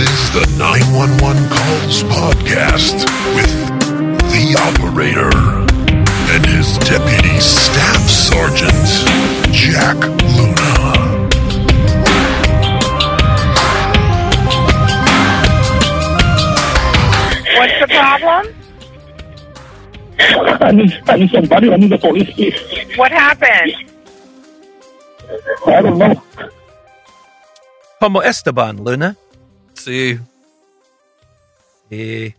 is 0.00 0.30
the 0.32 0.40
911 0.56 1.44
Calls 1.52 2.02
Podcast 2.08 3.04
with 3.36 3.52
the 4.32 4.56
operator 4.72 5.28
and 6.32 6.46
his 6.46 6.78
deputy 6.88 7.36
staff 7.38 8.00
sergeant, 8.08 8.72
Jack 9.52 10.00
Luna. 10.00 11.28
What's 17.58 17.76
the 17.80 17.88
problem? 17.92 18.54
I 20.64 20.72
need, 20.72 21.02
I 21.08 21.16
need 21.16 21.30
somebody. 21.30 21.72
I 21.72 21.76
need 21.76 21.92
the 21.92 21.98
police, 21.98 22.30
please. 22.32 22.56
What 22.96 23.12
happened? 23.12 23.74
I 25.66 25.82
don't 25.82 25.98
know. 25.98 26.22
Como 28.00 28.20
Esteban, 28.20 28.82
Luna. 28.82 29.16
See, 29.80 30.18
Eh, 31.90 32.30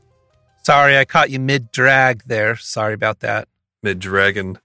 Sorry, 0.63 0.95
I 0.97 1.05
caught 1.05 1.31
you 1.31 1.39
mid 1.39 1.71
drag 1.71 2.23
there. 2.25 2.55
Sorry 2.55 2.93
about 2.93 3.21
that. 3.21 3.47
mid 3.81 3.97
dragging 3.99 4.57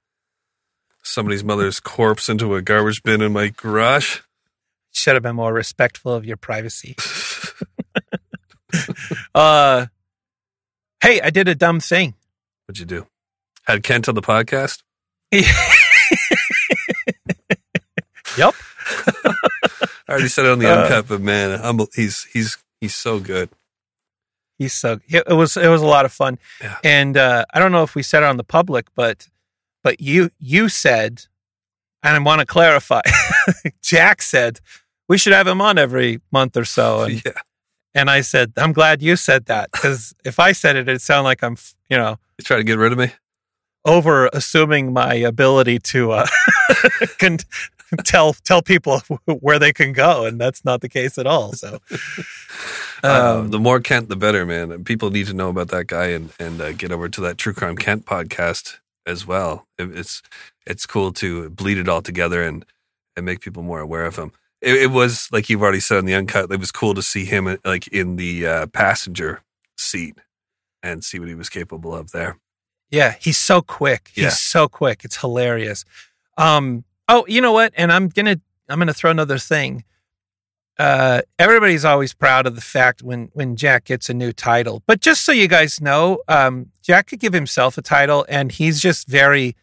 somebody's 1.02 1.42
mother's 1.42 1.80
corpse 1.80 2.28
into 2.28 2.54
a 2.54 2.60
garbage 2.60 3.02
bin 3.02 3.22
in 3.22 3.32
my 3.32 3.48
garage. 3.48 4.20
Should 4.92 5.14
have 5.14 5.22
been 5.22 5.36
more 5.36 5.54
respectful 5.54 6.12
of 6.12 6.26
your 6.26 6.36
privacy. 6.36 6.96
uh, 9.34 9.86
hey, 11.02 11.20
I 11.22 11.30
did 11.30 11.48
a 11.48 11.54
dumb 11.54 11.80
thing. 11.80 12.12
What'd 12.66 12.78
you 12.78 12.84
do? 12.86 13.06
Had 13.66 13.82
Kent 13.82 14.06
on 14.08 14.14
the 14.14 14.22
podcast? 14.22 14.82
Yep. 18.38 18.54
I 19.24 19.34
already 20.10 20.28
said 20.28 20.44
it 20.44 20.50
on 20.52 20.58
the 20.58 20.70
Uh, 20.70 20.82
uncut, 20.82 21.08
but 21.08 21.22
man, 21.22 21.58
I'm, 21.62 21.80
he's 21.94 22.24
he's 22.24 22.58
he's 22.80 22.94
so 22.94 23.18
good. 23.20 23.48
He's 24.58 24.72
so 24.72 24.98
it 25.08 25.28
was 25.28 25.56
it 25.56 25.68
was 25.68 25.82
a 25.82 25.86
lot 25.86 26.04
of 26.06 26.12
fun, 26.12 26.38
Yeah. 26.62 26.78
and 26.82 27.16
uh, 27.16 27.44
I 27.52 27.58
don't 27.58 27.72
know 27.72 27.82
if 27.82 27.94
we 27.94 28.02
said 28.02 28.22
it 28.22 28.26
on 28.26 28.36
the 28.38 28.44
public, 28.44 28.86
but 28.94 29.28
but 29.84 30.00
you 30.00 30.30
you 30.38 30.68
said, 30.70 31.24
and 32.02 32.16
I 32.16 32.18
want 32.18 32.40
to 32.40 32.46
clarify. 32.46 33.02
Jack 33.82 34.22
said 34.22 34.60
we 35.08 35.18
should 35.18 35.34
have 35.34 35.46
him 35.46 35.60
on 35.60 35.76
every 35.76 36.20
month 36.32 36.56
or 36.56 36.64
so, 36.64 37.02
and 37.04 37.22
yeah, 37.24 37.32
and 37.94 38.08
I 38.08 38.22
said 38.22 38.52
I'm 38.56 38.72
glad 38.72 39.02
you 39.02 39.16
said 39.16 39.44
that 39.46 39.70
because 39.72 40.14
if 40.24 40.40
I 40.40 40.52
said 40.52 40.76
it, 40.76 40.88
it'd 40.88 41.02
sound 41.02 41.24
like 41.24 41.42
I'm 41.44 41.56
you 41.90 41.98
know 41.98 42.16
you 42.38 42.42
try 42.44 42.56
to 42.56 42.64
get 42.64 42.78
rid 42.78 42.92
of 42.92 42.98
me. 42.98 43.12
over 43.84 44.28
assuming 44.32 44.92
my 44.94 45.14
ability 45.14 45.78
to 45.80 46.12
uh, 46.12 46.26
can 47.18 47.36
tell 48.04 48.32
tell 48.32 48.62
people 48.62 49.00
where 49.40 49.58
they 49.58 49.72
can 49.72 49.92
go, 49.92 50.24
and 50.26 50.40
that's 50.40 50.64
not 50.64 50.80
the 50.80 50.88
case 50.88 51.18
at 51.18 51.26
all. 51.26 51.52
So. 51.52 51.78
Uh, 51.90 51.98
Um, 53.42 53.50
the 53.50 53.58
more 53.58 53.78
Kent, 53.78 54.08
the 54.08 54.16
better, 54.16 54.46
man. 54.46 54.82
People 54.84 55.10
need 55.10 55.26
to 55.26 55.34
know 55.34 55.50
about 55.50 55.68
that 55.68 55.86
guy 55.86 56.06
and 56.06 56.32
and 56.40 56.60
uh, 56.60 56.72
get 56.72 56.90
over 56.90 57.08
to 57.10 57.20
that 57.20 57.36
True 57.38 57.52
Crime 57.52 57.76
Kent 57.76 58.06
podcast 58.06 58.78
as 59.06 59.26
well. 59.26 59.66
It, 59.78 59.96
it's 59.96 60.22
it's 60.66 60.86
cool 60.86 61.12
to 61.14 61.50
bleed 61.50 61.76
it 61.78 61.88
all 61.88 62.00
together 62.02 62.42
and 62.42 62.64
and 63.16 63.26
make 63.26 63.40
people 63.40 63.62
more 63.62 63.80
aware 63.80 64.06
of 64.06 64.16
him. 64.16 64.32
It, 64.62 64.74
it 64.76 64.90
was 64.90 65.28
like 65.30 65.50
you've 65.50 65.62
already 65.62 65.78
said 65.80 65.98
in 65.98 66.06
the 66.06 66.14
uncut. 66.14 66.50
It 66.50 66.58
was 66.58 66.72
cool 66.72 66.94
to 66.94 67.02
see 67.02 67.26
him 67.26 67.58
like 67.64 67.86
in 67.88 68.16
the 68.16 68.46
uh, 68.46 68.66
passenger 68.68 69.42
seat 69.76 70.16
and 70.82 71.04
see 71.04 71.18
what 71.18 71.28
he 71.28 71.34
was 71.34 71.50
capable 71.50 71.94
of 71.94 72.12
there. 72.12 72.38
Yeah, 72.90 73.14
he's 73.20 73.36
so 73.38 73.60
quick. 73.60 74.10
He's 74.14 74.24
Yeah. 74.24 74.30
so 74.30 74.68
quick. 74.68 75.02
It's 75.04 75.18
hilarious. 75.18 75.84
Um, 76.38 76.84
oh, 77.08 77.24
you 77.28 77.40
know 77.40 77.52
what? 77.52 77.72
And 77.76 77.92
I'm 77.92 78.08
gonna 78.08 78.40
I'm 78.68 78.78
gonna 78.78 78.94
throw 78.94 79.10
another 79.10 79.38
thing. 79.38 79.84
Uh, 80.78 81.22
everybody's 81.38 81.86
always 81.86 82.12
proud 82.12 82.46
of 82.46 82.54
the 82.54 82.60
fact 82.60 83.02
when 83.02 83.30
when 83.32 83.56
Jack 83.56 83.84
gets 83.84 84.10
a 84.10 84.14
new 84.14 84.32
title. 84.32 84.82
But 84.86 85.00
just 85.00 85.24
so 85.24 85.32
you 85.32 85.48
guys 85.48 85.80
know, 85.80 86.20
um, 86.28 86.70
Jack 86.82 87.08
could 87.08 87.20
give 87.20 87.32
himself 87.32 87.78
a 87.78 87.82
title, 87.82 88.26
and 88.28 88.52
he's 88.52 88.80
just 88.80 89.08
very 89.08 89.56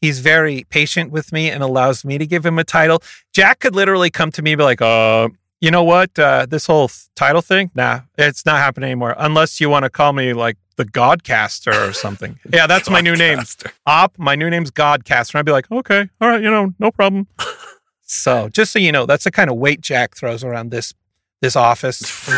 he's 0.00 0.20
very 0.20 0.64
patient 0.68 1.10
with 1.10 1.32
me 1.32 1.50
and 1.50 1.62
allows 1.62 2.04
me 2.04 2.18
to 2.18 2.26
give 2.26 2.44
him 2.44 2.58
a 2.58 2.64
title. 2.64 3.02
Jack 3.32 3.60
could 3.60 3.74
literally 3.74 4.10
come 4.10 4.30
to 4.32 4.42
me 4.42 4.52
and 4.52 4.58
be 4.58 4.64
like, 4.64 4.82
uh, 4.82 5.28
you 5.60 5.70
know 5.70 5.82
what? 5.82 6.18
Uh, 6.18 6.46
this 6.46 6.66
whole 6.66 6.88
th- 6.88 7.08
title 7.14 7.42
thing, 7.42 7.70
nah, 7.74 8.00
it's 8.18 8.44
not 8.44 8.58
happening 8.58 8.90
anymore. 8.90 9.14
Unless 9.18 9.60
you 9.60 9.70
want 9.70 9.84
to 9.84 9.90
call 9.90 10.12
me 10.12 10.32
like 10.32 10.56
the 10.76 10.84
Godcaster 10.84 11.88
or 11.88 11.92
something. 11.92 12.38
yeah, 12.52 12.66
that's 12.66 12.90
my 12.90 13.00
new 13.00 13.16
name. 13.16 13.38
Op, 13.86 14.18
my 14.18 14.34
new 14.34 14.50
name's 14.50 14.70
Godcaster. 14.70 15.34
And 15.34 15.38
I'd 15.38 15.46
be 15.46 15.52
like, 15.52 15.70
okay, 15.70 16.08
all 16.20 16.28
right, 16.28 16.42
you 16.42 16.50
know, 16.50 16.74
no 16.78 16.90
problem. 16.90 17.26
so 18.02 18.50
just 18.50 18.72
so 18.72 18.78
you 18.78 18.92
know, 18.92 19.06
that's 19.06 19.24
the 19.24 19.30
kind 19.30 19.48
of 19.50 19.56
weight 19.56 19.80
Jack 19.80 20.14
throws 20.16 20.44
around 20.44 20.70
this 20.70 20.92
this 21.40 21.56
office. 21.56 22.28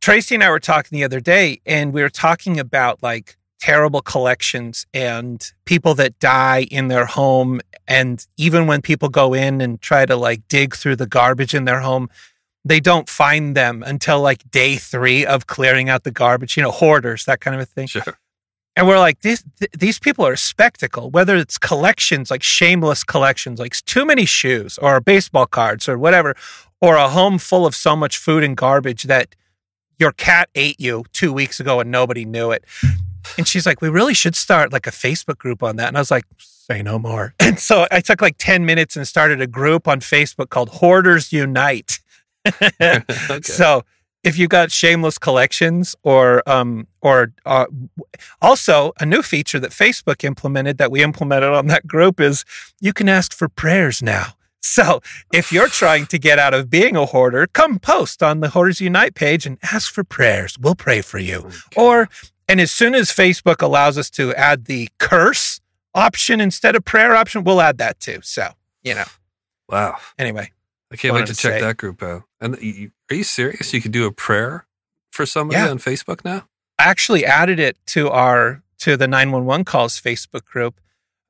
Tracy 0.01 0.35
and 0.35 0.43
I 0.43 0.49
were 0.49 0.59
talking 0.59 0.97
the 0.97 1.03
other 1.03 1.19
day, 1.19 1.61
and 1.65 1.93
we 1.93 2.01
were 2.01 2.09
talking 2.09 2.59
about 2.59 3.03
like 3.03 3.37
terrible 3.59 4.01
collections 4.01 4.85
and 4.93 5.53
people 5.65 5.93
that 5.95 6.19
die 6.19 6.67
in 6.69 6.87
their 6.87 7.05
home. 7.05 7.61
And 7.87 8.25
even 8.35 8.67
when 8.67 8.81
people 8.81 9.07
go 9.07 9.33
in 9.33 9.61
and 9.61 9.79
try 9.79 10.05
to 10.05 10.15
like 10.15 10.45
dig 10.47 10.75
through 10.75 10.97
the 10.97 11.07
garbage 11.07 11.53
in 11.53 11.65
their 11.65 11.79
home, 11.79 12.09
they 12.65 12.79
don't 12.79 13.07
find 13.07 13.55
them 13.55 13.83
until 13.85 14.19
like 14.19 14.49
day 14.51 14.75
three 14.75 15.25
of 15.25 15.47
clearing 15.47 15.89
out 15.89 16.03
the 16.03 16.11
garbage, 16.11 16.57
you 16.57 16.63
know, 16.63 16.71
hoarders, 16.71 17.25
that 17.25 17.39
kind 17.39 17.55
of 17.55 17.61
a 17.61 17.65
thing. 17.65 17.87
Sure. 17.87 18.17
And 18.75 18.87
we're 18.87 18.99
like, 18.99 19.21
these, 19.21 19.43
th- 19.59 19.71
these 19.77 19.99
people 19.99 20.25
are 20.25 20.33
a 20.33 20.37
spectacle, 20.37 21.11
whether 21.11 21.35
it's 21.35 21.57
collections, 21.57 22.31
like 22.31 22.41
shameless 22.41 23.03
collections, 23.03 23.59
like 23.59 23.73
too 23.85 24.05
many 24.05 24.25
shoes 24.25 24.77
or 24.79 24.99
baseball 24.99 25.45
cards 25.45 25.87
or 25.87 25.97
whatever, 25.97 26.35
or 26.81 26.95
a 26.95 27.07
home 27.07 27.37
full 27.37 27.65
of 27.65 27.75
so 27.75 27.95
much 27.95 28.17
food 28.17 28.43
and 28.43 28.57
garbage 28.57 29.03
that 29.03 29.35
your 29.99 30.11
cat 30.11 30.49
ate 30.55 30.79
you 30.79 31.05
two 31.13 31.31
weeks 31.31 31.59
ago 31.59 31.79
and 31.79 31.91
nobody 31.91 32.25
knew 32.25 32.51
it. 32.51 32.65
And 33.37 33.47
she's 33.47 33.65
like, 33.65 33.81
we 33.81 33.89
really 33.89 34.13
should 34.13 34.35
start 34.35 34.73
like 34.73 34.87
a 34.87 34.91
Facebook 34.91 35.37
group 35.37 35.63
on 35.63 35.75
that. 35.77 35.87
And 35.87 35.97
I 35.97 36.01
was 36.01 36.11
like, 36.11 36.25
say 36.37 36.81
no 36.81 36.97
more. 36.97 37.33
And 37.39 37.59
so 37.59 37.87
I 37.91 38.01
took 38.01 38.21
like 38.21 38.37
10 38.37 38.65
minutes 38.65 38.95
and 38.95 39.07
started 39.07 39.39
a 39.39 39.47
group 39.47 39.87
on 39.87 39.99
Facebook 39.99 40.49
called 40.49 40.69
Hoarders 40.69 41.31
Unite. 41.31 41.99
Okay. 42.81 43.41
So 43.43 43.83
if 44.23 44.37
you 44.37 44.47
got 44.47 44.71
shameless 44.71 45.17
collections 45.17 45.95
or 46.03 46.47
um 46.49 46.87
or 47.01 47.33
uh, 47.45 47.65
also 48.41 48.93
a 48.99 49.05
new 49.05 49.21
feature 49.21 49.59
that 49.59 49.71
Facebook 49.71 50.23
implemented 50.23 50.77
that 50.77 50.91
we 50.91 51.03
implemented 51.03 51.49
on 51.49 51.67
that 51.67 51.85
group 51.85 52.19
is 52.19 52.45
you 52.79 52.93
can 52.93 53.09
ask 53.09 53.33
for 53.33 53.49
prayers 53.49 54.01
now. 54.01 54.33
So 54.61 55.01
if 55.33 55.51
you're 55.51 55.67
trying 55.81 56.05
to 56.07 56.17
get 56.17 56.39
out 56.39 56.53
of 56.53 56.69
being 56.69 56.95
a 56.95 57.05
hoarder, 57.05 57.47
come 57.47 57.79
post 57.79 58.23
on 58.23 58.39
the 58.39 58.49
Hoarders 58.49 58.79
Unite 58.81 59.13
page 59.13 59.45
and 59.45 59.57
ask 59.61 59.93
for 59.93 60.03
prayers. 60.03 60.57
We'll 60.59 60.75
pray 60.75 61.01
for 61.01 61.19
you. 61.19 61.49
Or 61.75 62.09
and 62.47 62.59
as 62.59 62.71
soon 62.71 62.95
as 62.95 63.11
Facebook 63.11 63.61
allows 63.61 63.97
us 63.97 64.09
to 64.11 64.33
add 64.35 64.65
the 64.65 64.89
curse 64.99 65.59
option 65.93 66.41
instead 66.41 66.75
of 66.75 66.83
prayer 66.83 67.15
option, 67.15 67.43
we'll 67.43 67.61
add 67.61 67.77
that 67.77 67.99
too. 67.99 68.19
So, 68.23 68.49
you 68.83 68.95
know. 68.95 69.05
wow. 69.69 69.97
Anyway, 70.17 70.51
I 70.91 70.95
can't 70.95 71.13
wait 71.13 71.27
to 71.27 71.33
to 71.33 71.41
check 71.41 71.53
say. 71.53 71.61
that 71.61 71.77
group 71.77 72.03
out. 72.03 72.23
And 72.43 72.61
you, 72.61 72.91
are 73.09 73.15
you 73.15 73.23
serious? 73.23 73.73
You 73.73 73.81
could 73.81 73.91
do 73.93 74.05
a 74.05 74.11
prayer 74.11 74.67
for 75.11 75.25
somebody 75.25 75.59
Yeah. 75.61 75.69
on 75.69 75.77
Facebook 75.79 76.25
now? 76.25 76.47
I 76.77 76.83
actually 76.83 77.25
added 77.25 77.59
it 77.59 77.77
to 77.87 78.09
our 78.09 78.61
to 78.79 78.97
the 78.97 79.07
911 79.07 79.63
calls 79.63 79.99
Facebook 80.01 80.43
group. 80.43 80.81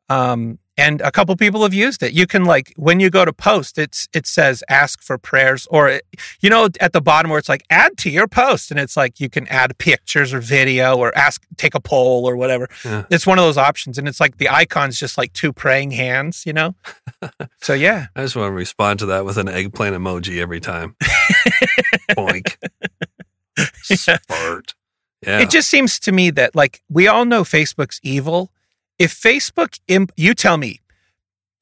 Um, 0.10 0.58
and 0.78 1.02
a 1.02 1.12
couple 1.12 1.36
people 1.36 1.62
have 1.64 1.74
used 1.74 2.02
it. 2.02 2.14
You 2.14 2.26
can 2.26 2.46
like 2.46 2.74
when 2.76 3.00
you 3.00 3.10
go 3.10 3.26
to 3.26 3.34
post, 3.34 3.78
it's 3.78 4.08
it 4.14 4.26
says 4.26 4.64
ask 4.70 5.02
for 5.02 5.18
prayers, 5.18 5.68
or 5.70 5.90
it, 5.90 6.06
you 6.42 6.50
know 6.50 6.70
at 6.80 6.94
the 6.94 7.02
bottom 7.02 7.30
where 7.30 7.40
it's 7.40 7.50
like 7.50 7.64
add 7.70 7.98
to 8.00 8.10
your 8.10 8.28
post, 8.28 8.72
and 8.72 8.80
it's 8.80 8.98
like 8.98 9.20
you 9.20 9.30
can 9.30 9.48
add 9.48 9.78
pictures 9.78 10.34
or 10.34 10.40
video 10.40 10.98
or 10.98 11.16
ask 11.18 11.46
take 11.58 11.76
a 11.76 11.80
poll 11.80 12.28
or 12.28 12.36
whatever. 12.36 12.68
Yeah. 12.84 13.06
It's 13.10 13.28
one 13.28 13.38
of 13.38 13.46
those 13.46 13.58
options, 13.58 13.98
and 13.98 14.08
it's 14.08 14.20
like 14.20 14.38
the 14.38 14.50
icon's 14.50 15.00
just 15.00 15.18
like 15.18 15.34
two 15.34 15.54
praying 15.54 15.92
hands, 15.92 16.46
you 16.46 16.54
know. 16.54 16.76
so 17.62 17.74
yeah, 17.74 18.08
I 18.16 18.24
just 18.24 18.36
want 18.36 18.48
to 18.48 18.54
respond 18.54 19.00
to 19.00 19.06
that 19.08 19.26
with 19.26 19.38
an 19.38 19.50
eggplant 19.50 19.96
emoji 19.96 20.40
every 20.40 20.60
time. 20.60 20.96
Boink. 22.12 22.58
Spart. 23.58 24.74
Yeah. 25.26 25.40
It 25.40 25.50
just 25.50 25.70
seems 25.70 26.00
to 26.00 26.12
me 26.12 26.32
that 26.32 26.56
like 26.56 26.82
we 26.90 27.08
all 27.08 27.26
know 27.26 27.44
Facebook's 27.44 28.00
evil. 28.04 28.52
If 29.04 29.14
Facebook, 29.14 29.82
imp- 29.90 30.14
you 30.16 30.34
tell 30.34 30.56
me, 30.56 30.80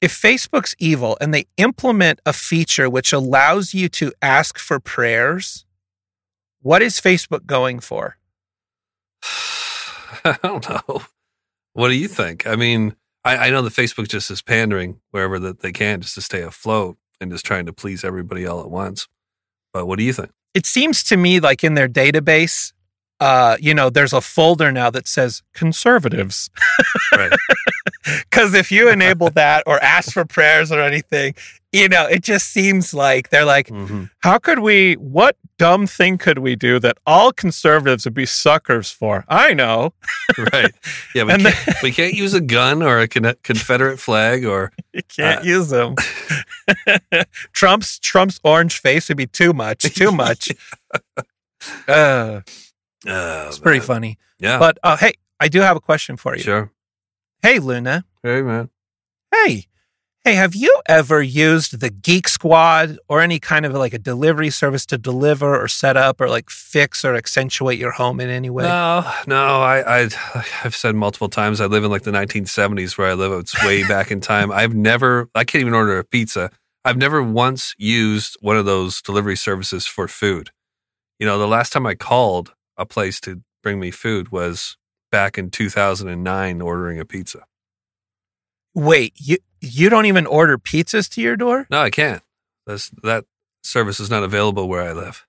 if 0.00 0.12
Facebook's 0.12 0.76
evil 0.78 1.18
and 1.20 1.34
they 1.34 1.46
implement 1.56 2.20
a 2.24 2.32
feature 2.32 2.88
which 2.88 3.12
allows 3.12 3.74
you 3.74 3.88
to 3.88 4.12
ask 4.22 4.60
for 4.60 4.78
prayers, 4.78 5.66
what 6.60 6.82
is 6.82 7.00
Facebook 7.00 7.44
going 7.44 7.80
for? 7.80 8.16
I 10.24 10.38
don't 10.40 10.70
know. 10.70 11.02
What 11.72 11.88
do 11.88 11.94
you 11.96 12.06
think? 12.06 12.46
I 12.46 12.54
mean, 12.54 12.94
I, 13.24 13.48
I 13.48 13.50
know 13.50 13.62
that 13.62 13.72
Facebook 13.72 14.06
just 14.06 14.30
is 14.30 14.40
pandering 14.40 15.00
wherever 15.10 15.40
that 15.40 15.62
they 15.62 15.72
can 15.72 16.00
just 16.00 16.14
to 16.14 16.20
stay 16.20 16.42
afloat. 16.42 16.96
and 17.20 17.32
just 17.32 17.44
trying 17.44 17.66
to 17.66 17.72
please 17.72 18.04
everybody 18.04 18.46
all 18.46 18.60
at 18.60 18.70
once. 18.70 19.08
But 19.72 19.86
what 19.86 19.98
do 19.98 20.04
you 20.04 20.12
think? 20.12 20.30
It 20.54 20.64
seems 20.64 21.02
to 21.04 21.16
me 21.16 21.40
like 21.40 21.64
in 21.64 21.74
their 21.74 21.88
database, 21.88 22.72
uh, 23.22 23.56
you 23.60 23.72
know, 23.74 23.88
there's 23.88 24.12
a 24.12 24.20
folder 24.20 24.72
now 24.72 24.90
that 24.90 25.06
says 25.06 25.42
conservatives. 25.54 26.50
Because 28.24 28.54
if 28.62 28.72
you 28.72 28.88
enable 28.88 29.30
that 29.42 29.62
or 29.66 29.78
ask 29.82 30.12
for 30.12 30.24
prayers 30.24 30.72
or 30.72 30.80
anything, 30.80 31.34
you 31.72 31.88
know, 31.88 32.06
it 32.06 32.22
just 32.22 32.48
seems 32.52 32.92
like 32.92 33.28
they're 33.30 33.44
like, 33.44 33.68
hmm 33.68 34.04
how 34.24 34.38
could 34.38 34.58
we, 34.60 34.94
what 34.94 35.36
dumb 35.58 35.84
thing 35.86 36.16
could 36.18 36.38
we 36.38 36.54
do 36.56 36.78
that 36.78 36.96
all 37.06 37.32
conservatives 37.32 38.04
would 38.04 38.14
be 38.14 38.26
suckers 38.26 38.90
for? 38.90 39.24
I 39.28 39.52
know. 39.54 39.92
Right. 40.52 40.72
Yeah, 41.14 41.24
we 41.24 41.32
And 41.32 41.42
can't, 41.42 41.82
we 41.82 41.90
can't 41.92 42.14
use 42.14 42.34
a 42.34 42.40
gun 42.40 42.82
or 42.82 42.98
a 43.00 43.08
con- 43.08 43.34
Confederate 43.42 43.98
flag 43.98 44.44
or 44.44 44.72
You 44.92 45.02
can't 45.08 45.40
Uh, 45.40 45.44
use 45.44 45.68
them. 45.70 45.94
Trump's 47.52 47.98
Trump's 47.98 48.38
orange 48.44 48.78
face 48.80 49.08
would 49.08 49.16
be 49.16 49.26
too 49.26 49.52
much, 49.52 49.82
too 49.94 50.12
much. 50.12 50.50
Uh, 51.88 52.40
uh, 53.06 53.46
it's 53.48 53.58
pretty 53.58 53.80
funny. 53.80 54.18
Yeah. 54.38 54.58
But 54.58 54.78
uh, 54.82 54.96
hey, 54.96 55.14
I 55.40 55.48
do 55.48 55.60
have 55.60 55.76
a 55.76 55.80
question 55.80 56.16
for 56.16 56.36
you. 56.36 56.42
sure. 56.42 56.70
Hey, 57.42 57.58
Luna. 57.58 58.04
Hey, 58.22 58.42
man. 58.42 58.70
Hey, 59.34 59.66
hey, 60.24 60.34
have 60.34 60.54
you 60.54 60.80
ever 60.86 61.20
used 61.20 61.80
the 61.80 61.90
Geek 61.90 62.28
Squad 62.28 62.98
or 63.08 63.20
any 63.20 63.40
kind 63.40 63.66
of 63.66 63.72
like 63.72 63.92
a 63.92 63.98
delivery 63.98 64.50
service 64.50 64.86
to 64.86 64.98
deliver 64.98 65.60
or 65.60 65.66
set 65.66 65.96
up 65.96 66.20
or 66.20 66.28
like 66.28 66.50
fix 66.50 67.04
or 67.04 67.16
accentuate 67.16 67.78
your 67.78 67.90
home 67.90 68.20
in 68.20 68.28
any 68.28 68.50
way? 68.50 68.64
No, 68.64 69.10
no. 69.26 69.62
I, 69.62 70.02
I, 70.02 70.08
I've 70.62 70.76
said 70.76 70.94
multiple 70.94 71.28
times. 71.28 71.60
I 71.60 71.66
live 71.66 71.82
in 71.82 71.90
like 71.90 72.02
the 72.02 72.12
1970s 72.12 72.96
where 72.96 73.08
I 73.08 73.14
live. 73.14 73.32
It's 73.32 73.64
way 73.64 73.82
back 73.88 74.10
in 74.10 74.20
time. 74.20 74.52
I've 74.52 74.74
never. 74.74 75.28
I 75.34 75.44
can't 75.44 75.60
even 75.60 75.74
order 75.74 75.98
a 75.98 76.04
pizza. 76.04 76.50
I've 76.84 76.96
never 76.96 77.22
once 77.22 77.74
used 77.78 78.36
one 78.40 78.56
of 78.56 78.66
those 78.66 79.02
delivery 79.02 79.36
services 79.36 79.86
for 79.86 80.08
food. 80.08 80.50
You 81.18 81.26
know, 81.26 81.38
the 81.38 81.48
last 81.48 81.72
time 81.72 81.86
I 81.86 81.94
called 81.94 82.54
a 82.76 82.86
place 82.86 83.20
to 83.20 83.42
bring 83.62 83.78
me 83.78 83.90
food 83.90 84.30
was 84.30 84.76
back 85.10 85.38
in 85.38 85.50
2009, 85.50 86.60
ordering 86.60 86.98
a 86.98 87.04
pizza. 87.04 87.44
Wait, 88.74 89.12
you 89.16 89.36
you 89.60 89.88
don't 89.88 90.06
even 90.06 90.26
order 90.26 90.58
pizzas 90.58 91.08
to 91.10 91.20
your 91.20 91.36
door? 91.36 91.66
No, 91.70 91.80
I 91.80 91.90
can't. 91.90 92.22
That's 92.66 92.90
that 93.02 93.24
service 93.62 94.00
is 94.00 94.10
not 94.10 94.22
available 94.22 94.68
where 94.68 94.82
I 94.82 94.92
live. 94.92 95.26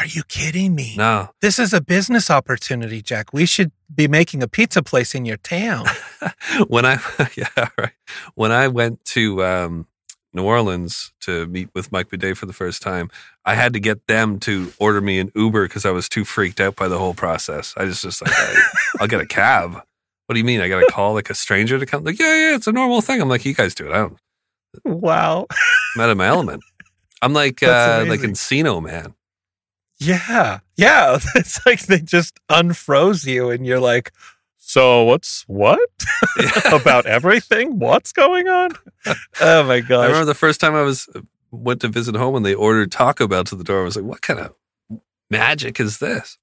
Are 0.00 0.06
you 0.06 0.22
kidding 0.24 0.74
me? 0.74 0.94
No. 0.96 1.28
This 1.42 1.58
is 1.58 1.74
a 1.74 1.80
business 1.80 2.30
opportunity, 2.30 3.02
Jack. 3.02 3.34
We 3.34 3.44
should 3.44 3.72
be 3.94 4.08
making 4.08 4.42
a 4.42 4.48
pizza 4.48 4.82
place 4.82 5.14
in 5.14 5.26
your 5.26 5.36
town. 5.36 5.86
when 6.68 6.86
I 6.86 6.98
yeah 7.36 7.68
right. 7.76 7.92
When 8.34 8.52
I 8.52 8.68
went 8.68 9.04
to 9.06 9.44
um, 9.44 9.86
New 10.34 10.44
Orleans 10.44 11.12
to 11.20 11.46
meet 11.46 11.68
with 11.74 11.92
Mike 11.92 12.08
Bidet 12.08 12.36
for 12.36 12.46
the 12.46 12.52
first 12.52 12.82
time, 12.82 13.10
I 13.44 13.54
had 13.54 13.72
to 13.74 13.80
get 13.80 14.06
them 14.06 14.38
to 14.40 14.72
order 14.78 15.00
me 15.00 15.18
an 15.18 15.30
Uber 15.34 15.66
because 15.68 15.84
I 15.84 15.90
was 15.90 16.08
too 16.08 16.24
freaked 16.24 16.60
out 16.60 16.76
by 16.76 16.88
the 16.88 16.98
whole 16.98 17.14
process. 17.14 17.74
I 17.76 17.84
just 17.84 18.02
just 18.02 18.22
like 18.22 18.32
I, 18.34 18.62
I'll 19.00 19.08
get 19.08 19.20
a 19.20 19.26
cab. 19.26 19.72
What 20.26 20.34
do 20.34 20.38
you 20.38 20.44
mean? 20.44 20.60
I 20.60 20.68
got 20.68 20.80
to 20.80 20.86
call 20.86 21.14
like 21.14 21.30
a 21.30 21.34
stranger 21.34 21.78
to 21.78 21.86
come? 21.86 22.04
Like 22.04 22.18
yeah, 22.18 22.34
yeah, 22.50 22.56
it's 22.56 22.66
a 22.66 22.72
normal 22.72 23.00
thing. 23.00 23.20
I'm 23.20 23.28
like 23.28 23.44
you 23.44 23.54
guys 23.54 23.74
do 23.74 23.86
it. 23.86 23.92
I 23.92 23.98
don't. 23.98 24.18
wow. 24.84 25.46
I'm 25.94 26.00
out 26.02 26.10
of 26.10 26.16
my 26.16 26.26
element. 26.26 26.62
I'm 27.20 27.32
like 27.32 27.62
uh, 27.62 28.04
like. 28.08 28.20
Encino 28.20 28.82
man. 28.82 29.14
Yeah. 29.98 30.60
Yeah. 30.76 31.18
It's 31.34 31.64
like 31.64 31.82
they 31.82 32.00
just 32.00 32.38
unfroze 32.48 33.26
you 33.26 33.50
and 33.50 33.66
you're 33.66 33.80
like, 33.80 34.12
so 34.64 35.02
what's 35.04 35.42
what? 35.48 35.80
About 36.72 37.04
everything? 37.04 37.80
What's 37.80 38.12
going 38.12 38.48
on? 38.48 38.70
Oh 39.40 39.64
my 39.64 39.80
god! 39.80 40.04
I 40.04 40.06
remember 40.06 40.24
the 40.24 40.34
first 40.34 40.60
time 40.60 40.74
I 40.76 40.82
was 40.82 41.08
went 41.50 41.80
to 41.80 41.88
visit 41.88 42.14
home 42.14 42.36
and 42.36 42.46
they 42.46 42.54
ordered 42.54 42.92
Taco 42.92 43.26
Bell 43.26 43.44
to 43.44 43.56
the 43.56 43.64
door. 43.64 43.80
I 43.80 43.84
was 43.84 43.96
like, 43.96 44.04
what 44.04 44.22
kind 44.22 44.38
of 44.38 44.54
magic 45.30 45.80
is 45.80 45.98
this? 45.98 46.38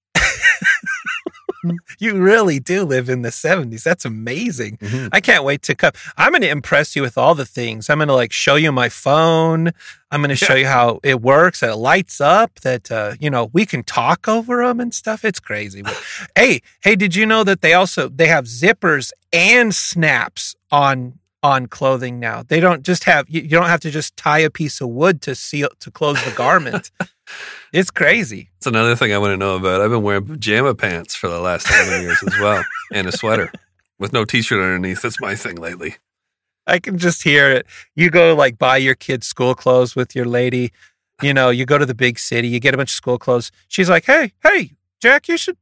You 1.99 2.21
really 2.21 2.59
do 2.59 2.83
live 2.83 3.09
in 3.09 3.21
the 3.21 3.29
70s. 3.29 3.83
That's 3.83 4.05
amazing. 4.05 4.77
I 5.11 5.19
can't 5.19 5.43
wait 5.43 5.61
to 5.63 5.75
come. 5.75 5.91
I'm 6.17 6.31
going 6.31 6.41
to 6.41 6.49
impress 6.49 6.95
you 6.95 7.01
with 7.01 7.17
all 7.17 7.35
the 7.35 7.45
things. 7.45 7.89
I'm 7.89 7.97
going 7.97 8.07
to 8.07 8.13
like 8.13 8.31
show 8.31 8.55
you 8.55 8.71
my 8.71 8.89
phone. 8.89 9.71
I'm 10.11 10.21
going 10.21 10.29
to 10.29 10.35
show 10.35 10.55
you 10.55 10.65
how 10.67 10.99
it 11.03 11.21
works, 11.21 11.59
that 11.59 11.71
it 11.71 11.75
lights 11.75 12.21
up, 12.21 12.59
that, 12.61 12.91
uh, 12.91 13.15
you 13.19 13.29
know, 13.29 13.49
we 13.53 13.65
can 13.65 13.83
talk 13.83 14.27
over 14.27 14.65
them 14.65 14.79
and 14.79 14.93
stuff. 14.93 15.25
It's 15.25 15.39
crazy. 15.39 15.81
But, 15.81 16.01
hey, 16.35 16.61
hey, 16.81 16.95
did 16.95 17.15
you 17.15 17.25
know 17.25 17.43
that 17.43 17.61
they 17.61 17.73
also, 17.73 18.07
they 18.07 18.27
have 18.27 18.45
zippers 18.45 19.11
and 19.33 19.75
snaps 19.75 20.55
on, 20.71 21.19
on 21.43 21.67
clothing 21.67 22.19
now. 22.19 22.43
They 22.43 22.59
don't 22.59 22.83
just 22.83 23.03
have, 23.03 23.29
you, 23.29 23.41
you 23.41 23.49
don't 23.49 23.67
have 23.67 23.81
to 23.81 23.91
just 23.91 24.15
tie 24.17 24.39
a 24.39 24.49
piece 24.49 24.81
of 24.81 24.89
wood 24.89 25.21
to 25.23 25.35
seal, 25.35 25.69
to 25.79 25.91
close 25.91 26.23
the 26.23 26.31
garment. 26.31 26.91
it's 27.73 27.91
crazy. 27.91 28.49
It's 28.57 28.67
another 28.67 28.95
thing 28.95 29.13
I 29.13 29.17
want 29.17 29.31
to 29.33 29.37
know 29.37 29.55
about. 29.55 29.81
I've 29.81 29.89
been 29.89 30.03
wearing 30.03 30.25
pajama 30.25 30.75
pants 30.75 31.15
for 31.15 31.27
the 31.29 31.39
last 31.39 31.69
11 31.69 32.01
years 32.01 32.23
as 32.25 32.39
well, 32.39 32.63
and 32.93 33.07
a 33.07 33.11
sweater 33.11 33.51
with 33.99 34.13
no 34.13 34.25
t 34.25 34.41
shirt 34.41 34.61
underneath. 34.61 35.01
That's 35.01 35.21
my 35.21 35.35
thing 35.35 35.55
lately. 35.55 35.97
I 36.67 36.79
can 36.79 36.97
just 36.97 37.23
hear 37.23 37.51
it. 37.51 37.65
You 37.95 38.09
go 38.09 38.35
like 38.35 38.57
buy 38.57 38.77
your 38.77 38.95
kids 38.95 39.27
school 39.27 39.55
clothes 39.55 39.95
with 39.95 40.15
your 40.15 40.25
lady. 40.25 40.71
You 41.21 41.33
know, 41.33 41.49
you 41.49 41.65
go 41.65 41.77
to 41.77 41.85
the 41.85 41.95
big 41.95 42.17
city, 42.17 42.47
you 42.47 42.59
get 42.59 42.73
a 42.73 42.77
bunch 42.77 42.91
of 42.91 42.95
school 42.95 43.17
clothes. 43.17 43.51
She's 43.67 43.89
like, 43.89 44.05
"Hey, 44.05 44.33
hey, 44.43 44.71
Jack, 45.01 45.27
you 45.27 45.37
should 45.37 45.57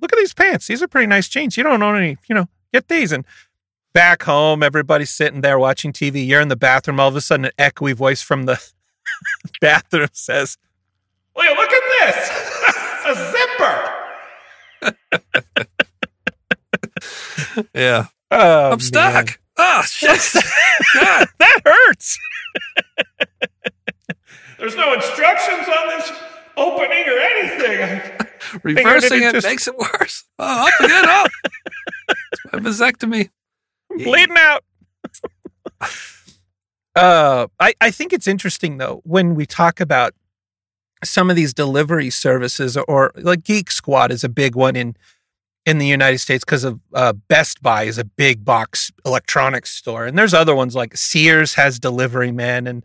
look 0.00 0.12
at 0.12 0.18
these 0.18 0.34
pants. 0.34 0.66
These 0.66 0.82
are 0.82 0.88
pretty 0.88 1.06
nice 1.06 1.28
jeans. 1.28 1.56
You 1.56 1.64
don't 1.64 1.82
own 1.82 1.96
any, 1.96 2.16
you 2.28 2.34
know, 2.34 2.48
get 2.72 2.88
these." 2.88 3.12
And 3.12 3.24
back 3.92 4.22
home, 4.22 4.62
everybody's 4.62 5.10
sitting 5.10 5.40
there 5.40 5.58
watching 5.58 5.92
TV. 5.92 6.26
You're 6.26 6.40
in 6.40 6.48
the 6.48 6.56
bathroom. 6.56 7.00
All 7.00 7.08
of 7.08 7.16
a 7.16 7.20
sudden, 7.20 7.46
an 7.46 7.52
echoey 7.58 7.94
voice 7.94 8.22
from 8.22 8.44
the 8.44 8.62
bathroom 9.60 10.08
says, 10.12 10.56
"Will 11.36 11.44
you 11.44 11.54
look 11.54 11.70
at 11.72 11.82
this? 12.00 12.30
a 13.06 13.14
zipper." 13.32 13.98
Yeah. 17.74 18.06
Oh, 18.30 18.64
I'm 18.64 18.70
man. 18.70 18.80
stuck. 18.80 19.40
Oh, 19.58 19.82
shit. 19.82 20.08
God, 20.94 21.28
that 21.38 21.58
hurts. 21.64 22.18
There's 24.58 24.76
no 24.76 24.94
instructions 24.94 25.66
on 25.68 25.88
this 25.88 26.12
opening 26.56 27.04
or 27.08 27.18
anything. 27.18 28.12
Reversing 28.62 29.22
it 29.22 29.26
it 29.28 29.32
just- 29.32 29.46
makes 29.46 29.66
it 29.68 29.76
worse. 29.76 30.24
Oh, 30.38 30.68
up 30.68 30.80
again. 30.80 31.04
Oh. 31.06 31.26
It's 32.08 32.52
my 32.52 32.58
vasectomy. 32.60 33.30
I'm 33.90 33.98
bleeding 33.98 34.36
out. 34.38 34.64
uh, 36.94 37.46
I, 37.60 37.74
I 37.80 37.90
think 37.90 38.12
it's 38.12 38.26
interesting 38.26 38.78
though 38.78 39.00
when 39.04 39.34
we 39.34 39.44
talk 39.46 39.80
about 39.80 40.14
some 41.04 41.30
of 41.30 41.36
these 41.36 41.52
delivery 41.54 42.10
services 42.10 42.76
or, 42.76 43.12
like 43.16 43.44
Geek 43.44 43.70
Squad 43.70 44.10
is 44.12 44.22
a 44.24 44.28
big 44.28 44.54
one 44.54 44.76
in 44.76 44.96
in 45.64 45.78
the 45.78 45.86
United 45.86 46.18
States 46.18 46.44
because 46.44 46.64
of 46.64 46.80
uh, 46.92 47.12
Best 47.12 47.62
Buy 47.62 47.84
is 47.84 47.96
a 47.96 48.04
big 48.04 48.44
box 48.44 48.90
electronics 49.06 49.70
store, 49.70 50.06
and 50.06 50.18
there's 50.18 50.34
other 50.34 50.54
ones 50.56 50.74
like 50.74 50.96
Sears 50.96 51.54
has 51.54 51.78
delivery 51.78 52.32
men 52.32 52.66
and 52.66 52.84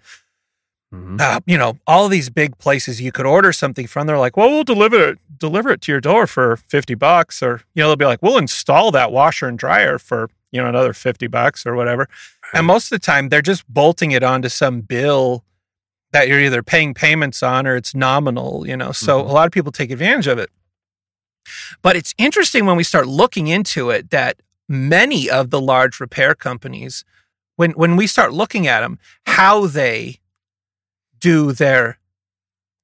Mhm. 0.94 1.20
uh, 1.20 1.42
you 1.46 1.58
know, 1.58 1.78
all 1.86 2.08
these 2.08 2.30
big 2.30 2.58
places 2.60 3.02
you 3.02 3.12
could 3.12 3.26
order 3.26 3.52
something 3.52 3.88
from. 3.88 4.08
They're 4.08 4.18
like, 4.18 4.38
well, 4.38 4.50
we'll 4.50 4.64
deliver 4.64 5.10
it, 5.10 5.20
deliver 5.38 5.72
it 5.72 5.82
to 5.82 5.92
your 5.92 6.00
door 6.00 6.28
for 6.28 6.56
50 6.56 6.96
bucks. 6.96 7.44
Or, 7.44 7.62
you 7.76 7.82
know, 7.84 7.88
they'll 7.90 7.98
be 7.98 8.06
like, 8.06 8.22
we'll 8.22 8.38
install 8.38 8.92
that 8.92 9.12
washer 9.12 9.50
and 9.50 9.60
dryer 9.60 10.00
for, 10.00 10.30
you 10.52 10.62
know, 10.62 10.70
another 10.70 10.94
50 10.94 11.28
bucks 11.28 11.66
or 11.66 11.76
whatever. 11.76 12.08
And 12.54 12.66
most 12.66 12.86
of 12.90 13.02
the 13.02 13.06
time 13.06 13.28
they're 13.28 13.42
just 13.42 13.68
bolting 13.68 14.12
it 14.12 14.24
onto 14.24 14.48
some 14.48 14.80
bill 14.80 15.44
that 16.18 16.28
you're 16.28 16.40
either 16.42 16.64
paying 16.64 16.96
payments 16.96 17.44
on 17.44 17.68
or 17.68 17.76
it's 17.76 17.94
nominal, 17.94 18.66
you 18.68 18.76
know. 18.76 18.92
So 18.92 19.22
Mhm. 19.22 19.30
a 19.30 19.34
lot 19.34 19.46
of 19.46 19.52
people 19.52 19.72
take 19.72 19.92
advantage 19.92 20.26
of 20.26 20.40
it. 20.40 20.50
But 21.84 21.96
it's 21.96 22.14
interesting 22.18 22.66
when 22.66 22.76
we 22.76 22.84
start 22.84 23.08
looking 23.08 23.48
into 23.48 23.92
it 23.92 24.10
that 24.10 24.42
many 24.68 25.30
of 25.30 25.52
the 25.52 25.62
large 25.62 26.00
repair 26.00 26.34
companies, 26.34 27.06
when 27.56 27.72
when 27.72 27.96
we 27.96 28.08
start 28.08 28.34
looking 28.34 28.66
at 28.66 28.82
them, 28.82 28.98
how 29.28 29.68
they 29.68 30.20
do 31.20 31.52
their 31.52 32.00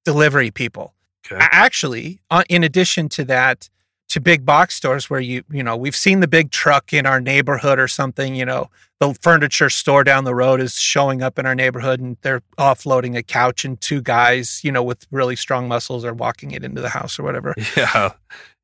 delivery 0.05 0.51
people. 0.51 0.93
Okay. 1.25 1.37
Actually, 1.39 2.19
uh, 2.29 2.43
in 2.49 2.63
addition 2.63 3.09
to 3.09 3.23
that, 3.25 3.69
to 4.13 4.21
big 4.21 4.45
box 4.45 4.75
stores 4.75 5.09
where 5.09 5.19
you 5.19 5.43
you 5.49 5.63
know 5.63 5.75
we've 5.75 5.95
seen 5.95 6.19
the 6.19 6.27
big 6.27 6.51
truck 6.51 6.93
in 6.93 7.07
our 7.07 7.19
neighborhood 7.19 7.79
or 7.79 7.87
something. 7.87 8.35
You 8.35 8.45
know, 8.45 8.69
the 8.99 9.15
furniture 9.15 9.71
store 9.71 10.03
down 10.03 10.23
the 10.23 10.35
road 10.35 10.61
is 10.61 10.75
showing 10.75 11.23
up 11.23 11.39
in 11.39 11.47
our 11.47 11.55
neighborhood, 11.55 11.99
and 11.99 12.15
they're 12.21 12.43
offloading 12.59 13.17
a 13.17 13.23
couch, 13.23 13.65
and 13.65 13.81
two 13.81 14.03
guys, 14.03 14.61
you 14.63 14.71
know, 14.71 14.83
with 14.83 15.07
really 15.09 15.35
strong 15.35 15.67
muscles 15.67 16.05
are 16.05 16.13
walking 16.13 16.51
it 16.51 16.63
into 16.63 16.79
the 16.79 16.89
house 16.89 17.17
or 17.17 17.23
whatever. 17.23 17.55
Yeah. 17.75 18.11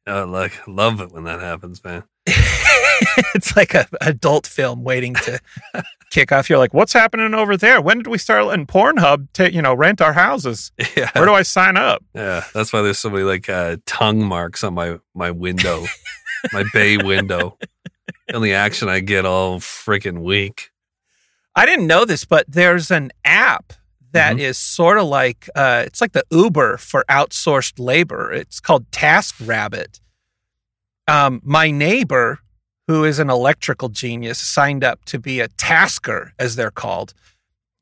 Oh, 0.05 0.25
like 0.25 0.67
love 0.67 1.01
it 1.01 1.11
when 1.11 1.23
that 1.25 1.39
happens, 1.39 1.83
man. 1.83 2.03
it's 3.35 3.55
like 3.55 3.73
a 3.73 3.87
adult 4.01 4.45
film 4.47 4.83
waiting 4.83 5.13
to 5.15 5.39
kick 6.11 6.31
off. 6.31 6.49
You're 6.49 6.59
like, 6.59 6.73
what's 6.73 6.93
happening 6.93 7.33
over 7.33 7.57
there? 7.57 7.81
When 7.81 7.97
did 7.97 8.07
we 8.07 8.17
start 8.17 8.45
letting 8.45 8.67
Pornhub 8.67 9.27
to 9.33 9.51
you 9.51 9.61
know 9.61 9.73
rent 9.73 10.01
our 10.01 10.13
houses? 10.13 10.71
Yeah. 10.95 11.11
Where 11.13 11.25
do 11.25 11.33
I 11.33 11.43
sign 11.43 11.77
up? 11.77 12.03
Yeah, 12.13 12.43
that's 12.53 12.73
why 12.73 12.81
there's 12.81 12.99
so 12.99 13.09
many 13.09 13.23
like 13.23 13.47
uh, 13.47 13.77
tongue 13.85 14.23
marks 14.23 14.63
on 14.63 14.73
my 14.73 14.99
my 15.13 15.31
window, 15.31 15.85
my 16.51 16.65
bay 16.73 16.97
window. 16.97 17.57
The 18.27 18.35
only 18.35 18.53
action 18.53 18.89
I 18.89 18.99
get 18.99 19.25
all 19.25 19.59
freaking 19.59 20.19
week. 20.19 20.71
I 21.55 21.65
didn't 21.65 21.87
know 21.87 22.05
this, 22.05 22.25
but 22.25 22.45
there's 22.47 22.91
an 22.91 23.11
app 23.23 23.73
that 24.11 24.39
is 24.39 24.57
sort 24.57 24.97
of 24.97 25.07
like 25.07 25.49
uh, 25.55 25.83
it's 25.85 26.01
like 26.01 26.13
the 26.13 26.25
Uber 26.31 26.77
for 26.77 27.05
outsourced 27.09 27.79
labor. 27.79 28.31
It's 28.31 28.59
called 28.59 28.89
TaskRabbit. 28.91 29.99
Um, 31.09 31.41
my 31.43 31.71
neighbor, 31.71 32.39
who 32.87 33.03
is 33.03 33.17
an 33.17 33.29
electrical 33.29 33.89
genius, 33.89 34.37
signed 34.37 34.83
up 34.83 35.05
to 35.05 35.19
be 35.19 35.39
a 35.39 35.47
tasker, 35.47 36.33
as 36.37 36.55
they're 36.55 36.71
called. 36.71 37.13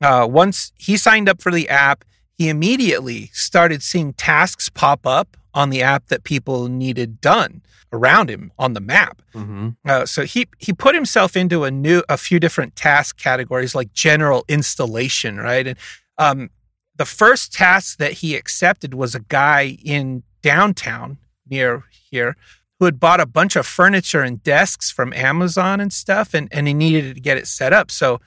Uh, 0.00 0.26
once 0.28 0.72
he 0.78 0.96
signed 0.96 1.28
up 1.28 1.42
for 1.42 1.52
the 1.52 1.68
app, 1.68 2.04
he 2.38 2.48
immediately 2.48 3.26
started 3.32 3.82
seeing 3.82 4.14
tasks 4.14 4.68
pop 4.68 5.06
up 5.06 5.36
on 5.52 5.70
the 5.70 5.82
app 5.82 6.06
that 6.06 6.24
people 6.24 6.68
needed 6.68 7.20
done 7.20 7.62
around 7.92 8.30
him 8.30 8.50
on 8.58 8.72
the 8.72 8.80
map. 8.80 9.20
Mm-hmm. 9.34 9.70
Uh, 9.84 10.06
so 10.06 10.24
he 10.24 10.46
he 10.58 10.72
put 10.72 10.94
himself 10.94 11.36
into 11.36 11.64
a 11.64 11.70
new 11.70 12.02
a 12.08 12.16
few 12.16 12.38
different 12.38 12.76
task 12.76 13.18
categories 13.18 13.74
like 13.74 13.92
general 13.92 14.44
installation, 14.48 15.36
right? 15.38 15.66
And 15.66 15.78
um, 16.16 16.50
the 16.96 17.04
first 17.04 17.52
task 17.52 17.98
that 17.98 18.12
he 18.12 18.36
accepted 18.36 18.94
was 18.94 19.14
a 19.14 19.20
guy 19.20 19.76
in 19.84 20.22
downtown 20.42 21.18
near 21.50 21.84
here 21.90 22.36
who 22.78 22.84
had 22.84 23.00
bought 23.00 23.20
a 23.20 23.26
bunch 23.26 23.56
of 23.56 23.66
furniture 23.66 24.22
and 24.22 24.42
desks 24.42 24.90
from 24.90 25.12
Amazon 25.12 25.80
and 25.80 25.92
stuff, 25.92 26.34
and 26.34 26.48
and 26.52 26.66
he 26.68 26.74
needed 26.74 27.14
to 27.14 27.20
get 27.20 27.36
it 27.36 27.46
set 27.46 27.72
up. 27.72 27.90
So 27.90 28.20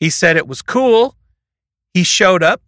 he 0.00 0.10
said 0.10 0.36
it 0.36 0.48
was 0.48 0.62
cool. 0.62 1.16
He 1.92 2.02
showed 2.02 2.42
up, 2.42 2.60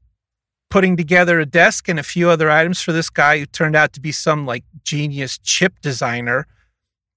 putting 0.71 0.97
together 0.97 1.41
a 1.41 1.47
desk 1.47 1.88
and 1.88 1.99
a 1.99 2.05
few 2.05 2.31
other 2.31 2.50
items 2.50 2.81
for 2.81 2.93
this 2.93 3.11
guy 3.11 3.38
who 3.38 3.47
turned 3.47 3.76
out 3.76 3.93
to 3.95 4.00
be 4.00 4.12
some 4.12 4.47
like 4.47 4.65
genius 4.85 5.38
chip 5.38 5.81
designer 5.81 6.47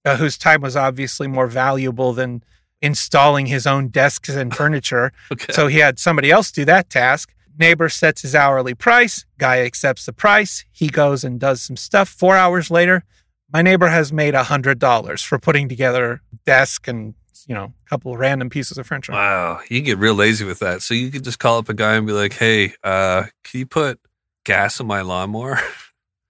uh, 0.05 0.17
whose 0.17 0.37
time 0.37 0.61
was 0.61 0.75
obviously 0.75 1.27
more 1.27 1.47
valuable 1.47 2.13
than 2.13 2.43
installing 2.81 3.47
his 3.47 3.67
own 3.67 3.89
desks 3.89 4.29
and 4.29 4.55
furniture. 4.55 5.11
Okay. 5.31 5.53
So 5.53 5.67
he 5.67 5.77
had 5.77 5.99
somebody 5.99 6.31
else 6.31 6.51
do 6.51 6.65
that 6.65 6.89
task. 6.89 7.33
Neighbor 7.57 7.89
sets 7.89 8.21
his 8.21 8.33
hourly 8.33 8.73
price. 8.73 9.25
Guy 9.37 9.59
accepts 9.59 10.05
the 10.05 10.13
price. 10.13 10.65
He 10.71 10.87
goes 10.87 11.23
and 11.23 11.39
does 11.39 11.61
some 11.61 11.75
stuff. 11.75 12.09
Four 12.09 12.35
hours 12.35 12.71
later, 12.71 13.03
my 13.51 13.61
neighbor 13.61 13.87
has 13.87 14.13
made 14.13 14.35
a 14.35 14.43
hundred 14.43 14.79
dollars 14.79 15.21
for 15.21 15.39
putting 15.39 15.69
together 15.69 16.21
desk 16.45 16.87
and 16.87 17.15
you 17.47 17.55
know 17.55 17.73
a 17.85 17.89
couple 17.89 18.13
of 18.13 18.19
random 18.19 18.49
pieces 18.49 18.77
of 18.77 18.85
furniture. 18.85 19.11
Wow, 19.11 19.59
you 19.69 19.81
get 19.81 19.97
real 19.97 20.13
lazy 20.15 20.45
with 20.45 20.59
that. 20.59 20.81
So 20.81 20.93
you 20.93 21.11
could 21.11 21.23
just 21.23 21.39
call 21.39 21.57
up 21.57 21.69
a 21.69 21.73
guy 21.73 21.95
and 21.95 22.05
be 22.05 22.13
like, 22.13 22.33
"Hey, 22.33 22.73
uh, 22.83 23.23
can 23.43 23.59
you 23.59 23.65
put 23.65 23.99
gas 24.45 24.79
in 24.79 24.87
my 24.87 25.01
lawnmower?" 25.01 25.59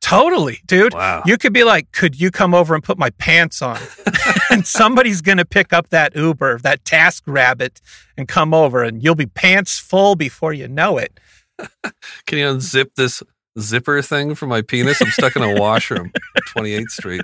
Totally, 0.01 0.59
dude. 0.65 0.93
Wow. 0.93 1.23
You 1.25 1.37
could 1.37 1.53
be 1.53 1.63
like, 1.63 1.91
could 1.91 2.19
you 2.19 2.31
come 2.31 2.55
over 2.55 2.73
and 2.73 2.83
put 2.83 2.97
my 2.97 3.09
pants 3.11 3.61
on? 3.61 3.77
and 4.49 4.65
somebody's 4.65 5.21
going 5.21 5.37
to 5.37 5.45
pick 5.45 5.73
up 5.73 5.89
that 5.89 6.15
Uber, 6.15 6.59
that 6.59 6.85
task 6.85 7.23
rabbit, 7.27 7.81
and 8.17 8.27
come 8.27 8.53
over, 8.53 8.81
and 8.81 9.03
you'll 9.03 9.13
be 9.13 9.27
pants 9.27 9.77
full 9.77 10.15
before 10.15 10.53
you 10.53 10.67
know 10.67 10.97
it. 10.97 11.19
Can 12.25 12.39
you 12.39 12.45
unzip 12.45 12.95
this 12.95 13.21
zipper 13.61 14.01
thing 14.01 14.35
for 14.35 14.47
my 14.47 14.61
penis? 14.61 15.01
I'm 15.01 15.09
stuck 15.11 15.35
in 15.35 15.43
a 15.43 15.55
washroom, 15.59 16.11
28th 16.55 16.89
Street. 16.89 17.21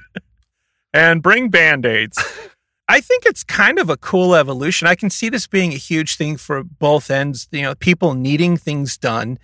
And 0.93 1.21
bring 1.21 1.49
band 1.49 1.85
aids. 1.85 2.17
I 2.87 3.01
think 3.01 3.25
it's 3.25 3.43
kind 3.43 3.79
of 3.79 3.89
a 3.89 3.97
cool 3.97 4.35
evolution. 4.35 4.87
I 4.87 4.95
can 4.95 5.09
see 5.09 5.29
this 5.29 5.47
being 5.47 5.73
a 5.73 5.77
huge 5.77 6.15
thing 6.17 6.37
for 6.37 6.63
both 6.63 7.09
ends. 7.09 7.47
You 7.51 7.63
know, 7.63 7.75
people 7.75 8.13
needing 8.13 8.57
things 8.57 8.97
done 8.97 9.39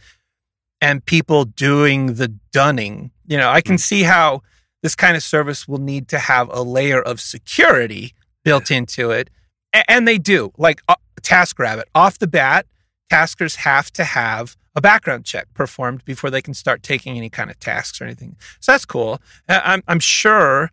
and 0.79 1.03
people 1.05 1.45
doing 1.45 2.13
the 2.15 2.27
dunning. 2.53 3.11
You 3.27 3.37
know, 3.37 3.49
I 3.49 3.61
can 3.61 3.77
see 3.77 4.03
how 4.03 4.41
this 4.83 4.95
kind 4.95 5.15
of 5.17 5.23
service 5.23 5.67
will 5.67 5.79
need 5.79 6.07
to 6.09 6.19
have 6.19 6.49
a 6.51 6.61
layer 6.61 7.01
of 7.01 7.19
security 7.19 8.13
built 8.43 8.71
into 8.71 9.11
it. 9.11 9.29
A- 9.75 9.89
And 9.91 10.07
they 10.07 10.17
do. 10.17 10.51
Like 10.57 10.81
uh, 10.87 10.95
TaskRabbit, 11.21 11.83
off 11.95 12.19
the 12.19 12.27
bat, 12.27 12.65
taskers 13.09 13.55
have 13.57 13.91
to 13.93 14.03
have 14.03 14.55
a 14.75 14.81
background 14.81 15.25
check 15.25 15.53
performed 15.53 16.03
before 16.05 16.29
they 16.29 16.41
can 16.41 16.53
start 16.53 16.83
taking 16.83 17.17
any 17.17 17.29
kind 17.29 17.49
of 17.49 17.59
tasks 17.59 17.99
or 17.99 18.05
anything. 18.05 18.35
So 18.59 18.71
that's 18.71 18.85
cool. 18.85 19.21
Uh, 19.49 19.61
I'm, 19.63 19.83
I'm 19.87 19.99
sure 19.99 20.71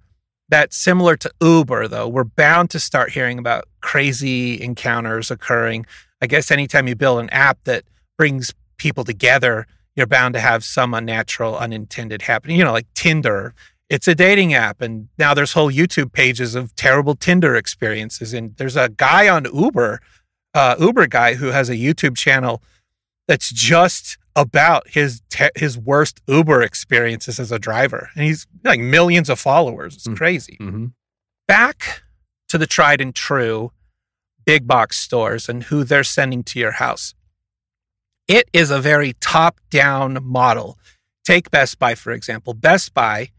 that 0.49 0.73
similar 0.73 1.17
to 1.17 1.31
Uber, 1.41 1.89
though, 1.89 2.09
we're 2.09 2.25
bound 2.25 2.71
to 2.71 2.81
start 2.81 3.11
hearing 3.11 3.39
about 3.39 3.65
crazy 3.81 4.61
encounters 4.61 5.31
occurring. 5.31 5.85
I 6.23 6.27
guess 6.27 6.51
anytime 6.51 6.89
you 6.89 6.97
build 6.97 7.21
an 7.21 7.31
app 7.31 7.59
that 7.65 7.85
brings 8.17 8.55
people 8.79 9.05
together, 9.05 9.67
you're 9.95 10.07
bound 10.07 10.35
to 10.35 10.41
have 10.41 10.65
some 10.65 10.95
unnatural, 10.95 11.59
unintended 11.59 12.23
happening. 12.23 12.59
You 12.59 12.65
know, 12.65 12.73
like 12.73 12.93
Tinder. 12.95 13.55
It's 13.91 14.07
a 14.07 14.15
dating 14.15 14.53
app, 14.53 14.83
and 14.83 15.09
now 15.19 15.33
there's 15.33 15.55
whole 15.55 15.73
YouTube 15.73 16.13
pages 16.13 16.55
of 16.55 16.77
terrible 16.77 17.15
Tinder 17.15 17.57
experiences. 17.57 18.35
And 18.35 18.55
there's 18.57 18.77
a 18.77 18.91
guy 18.91 19.29
on 19.31 19.47
Uber, 19.53 20.01
uh, 20.53 20.77
Uber 20.79 21.07
guy, 21.07 21.35
who 21.35 21.47
has 21.47 21.71
a 21.71 21.75
YouTube 21.75 22.15
channel 22.15 22.63
that's 23.29 23.51
just 23.53 24.19
about 24.35 24.89
his 24.89 25.21
te- 25.31 25.51
his 25.57 25.77
worst 25.79 26.21
Uber 26.27 26.63
experiences 26.63 27.39
as 27.39 27.53
a 27.53 27.59
driver, 27.59 28.11
and 28.15 28.25
he's 28.25 28.47
like 28.65 28.81
millions 28.81 29.29
of 29.31 29.39
followers. 29.39 29.95
It's 29.97 30.07
Hmm. 30.07 30.15
crazy. 30.15 30.57
hmm 30.59 30.87
Back 31.47 32.03
to 32.49 32.59
the 32.59 32.67
tried 32.67 33.01
and 33.01 33.15
true 33.15 33.73
big 34.45 34.67
box 34.67 34.99
stores 34.99 35.49
and 35.49 35.65
who 35.65 35.85
they're 35.85 36.05
sending 36.05 36.43
to 36.45 36.59
your 36.59 36.73
house. 36.73 37.15
It 38.27 38.49
is 38.53 38.71
a 38.71 38.81
very 38.81 39.15
top 39.21 39.59
down 39.71 40.19
model. 40.23 40.79
Take 41.25 41.51
Best 41.51 41.79
Buy, 41.79 41.95
for 41.95 42.13
example. 42.13 42.55
Best 42.55 42.93
Buy, 42.95 43.31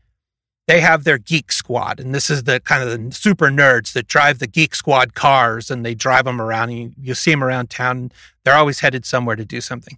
they 0.69 0.81
have 0.81 1.03
their 1.03 1.17
Geek 1.17 1.51
Squad, 1.51 1.99
and 1.99 2.13
this 2.13 2.29
is 2.29 2.43
the 2.43 2.59
kind 2.59 2.83
of 2.83 2.89
the 2.91 3.11
super 3.11 3.47
nerds 3.47 3.93
that 3.93 4.05
drive 4.05 4.37
the 4.37 4.45
Geek 4.45 4.75
Squad 4.75 5.15
cars 5.15 5.71
and 5.71 5.83
they 5.83 5.95
drive 5.95 6.25
them 6.25 6.39
around. 6.39 6.69
And 6.69 6.77
you, 6.77 6.91
you 6.95 7.15
see 7.15 7.31
them 7.31 7.43
around 7.43 7.71
town. 7.71 8.11
They're 8.43 8.53
always 8.53 8.81
headed 8.81 9.03
somewhere 9.03 9.35
to 9.35 9.43
do 9.43 9.61
something. 9.61 9.97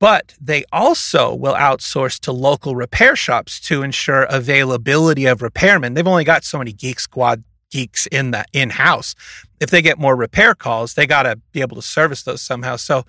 But 0.00 0.34
they 0.40 0.64
also 0.72 1.32
will 1.32 1.54
outsource 1.54 2.18
to 2.22 2.32
local 2.32 2.74
repair 2.74 3.14
shops 3.14 3.60
to 3.60 3.84
ensure 3.84 4.24
availability 4.24 5.24
of 5.26 5.38
repairmen. 5.38 5.94
They've 5.94 6.04
only 6.04 6.24
got 6.24 6.42
so 6.42 6.58
many 6.58 6.72
Geek 6.72 6.98
Squad 6.98 7.44
geeks 7.70 8.08
in 8.08 8.32
the 8.32 8.44
in 8.52 8.70
house. 8.70 9.14
If 9.60 9.70
they 9.70 9.82
get 9.82 10.00
more 10.00 10.16
repair 10.16 10.56
calls, 10.56 10.94
they 10.94 11.06
got 11.06 11.22
to 11.22 11.38
be 11.52 11.60
able 11.60 11.76
to 11.76 11.82
service 11.82 12.24
those 12.24 12.42
somehow. 12.42 12.74
So 12.74 13.04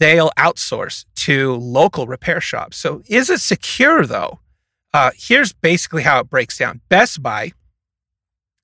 they'll 0.00 0.32
outsource 0.36 1.04
to 1.26 1.54
local 1.54 2.08
repair 2.08 2.40
shops. 2.40 2.76
So 2.76 3.02
is 3.06 3.30
it 3.30 3.38
secure 3.38 4.04
though? 4.04 4.39
Uh, 4.92 5.10
here's 5.16 5.52
basically 5.52 6.02
how 6.02 6.20
it 6.20 6.28
breaks 6.28 6.58
down. 6.58 6.80
Best 6.88 7.22
Buy 7.22 7.52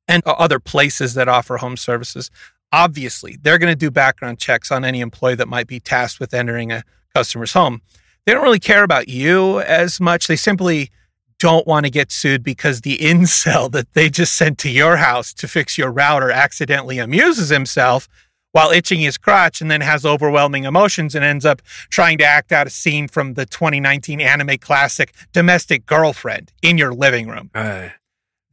and 0.09 0.23
other 0.27 0.59
places 0.59 1.15
that 1.15 1.29
offer 1.29 1.57
home 1.59 1.77
services, 1.77 2.31
obviously, 2.73 3.37
they're 3.41 3.59
going 3.59 3.73
to 3.73 3.77
do 3.77 3.91
background 3.91 4.39
checks 4.39 4.71
on 4.71 4.85
any 4.85 5.01
employee 5.01 5.35
that 5.37 5.49
might 5.49 5.67
be 5.67 5.81
tasked 5.81 6.21
with 6.21 6.35
entering 6.35 6.73
a 6.73 6.83
customer's 7.15 7.53
home. 7.53 7.81
They 8.25 8.33
don't 8.33 8.43
really 8.43 8.59
care 8.59 8.83
about 8.83 9.09
you 9.09 9.61
as 9.61 10.01
much. 10.01 10.27
They 10.27 10.37
simply 10.37 10.91
don't 11.39 11.67
want 11.67 11.87
to 11.87 11.91
get 11.91 12.11
sued 12.11 12.43
because 12.43 12.81
the 12.81 12.99
incel 12.99 13.71
that 13.73 13.93
they 13.93 14.11
just 14.11 14.37
sent 14.37 14.59
to 14.59 14.71
your 14.71 14.97
house 14.97 15.33
to 15.35 15.49
fix 15.49 15.79
your 15.79 15.93
router 15.93 16.31
accidentally 16.31 16.99
amuses 16.99 17.51
himself 17.51 18.09
while 18.57 18.71
itching 18.71 19.01
his 19.01 19.19
crotch 19.19 19.61
and 19.61 19.71
then 19.71 19.83
has 19.83 20.07
overwhelming 20.07 20.65
emotions 20.65 21.15
and 21.15 21.23
ends 21.23 21.45
up 21.45 21.61
trying 21.91 22.17
to 22.17 22.25
act 22.25 22.53
out 22.53 22.67
a 22.67 22.71
scene 22.71 23.07
from 23.07 23.35
the 23.35 23.45
2019 23.45 24.19
anime 24.19 24.57
classic 24.57 25.13
Domestic 25.35 25.85
Girlfriend 25.85 26.53
in 26.63 26.79
your 26.79 26.95
living 26.95 27.29
room. 27.29 27.51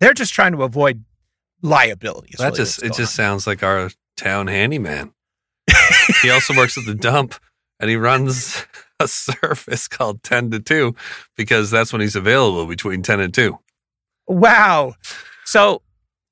They're 0.02 0.14
just 0.14 0.34
trying 0.34 0.52
to 0.52 0.64
avoid 0.64 1.06
liability. 1.62 2.32
is 2.34 2.40
That 2.40 2.48
really 2.48 2.58
just 2.58 2.84
it 2.84 2.94
just 2.94 3.16
sounds 3.16 3.48
like 3.48 3.64
our 3.64 3.92
town 4.18 4.48
handyman. 4.48 5.14
he 6.22 6.30
also 6.30 6.54
works 6.54 6.78
at 6.78 6.86
the 6.86 6.96
dump 6.96 7.36
and 7.80 7.90
he 7.90 7.96
runs 7.96 8.66
a 9.00 9.08
service 9.08 9.88
called 9.88 10.22
10 10.24 10.52
to 10.52 10.60
2 10.60 10.94
because 11.38 11.72
that's 11.72 11.94
when 11.94 12.02
he's 12.02 12.18
available 12.18 12.66
between 12.66 13.04
10 13.04 13.22
and 13.22 13.34
2. 13.34 13.58
Wow. 14.28 14.96
So 15.46 15.82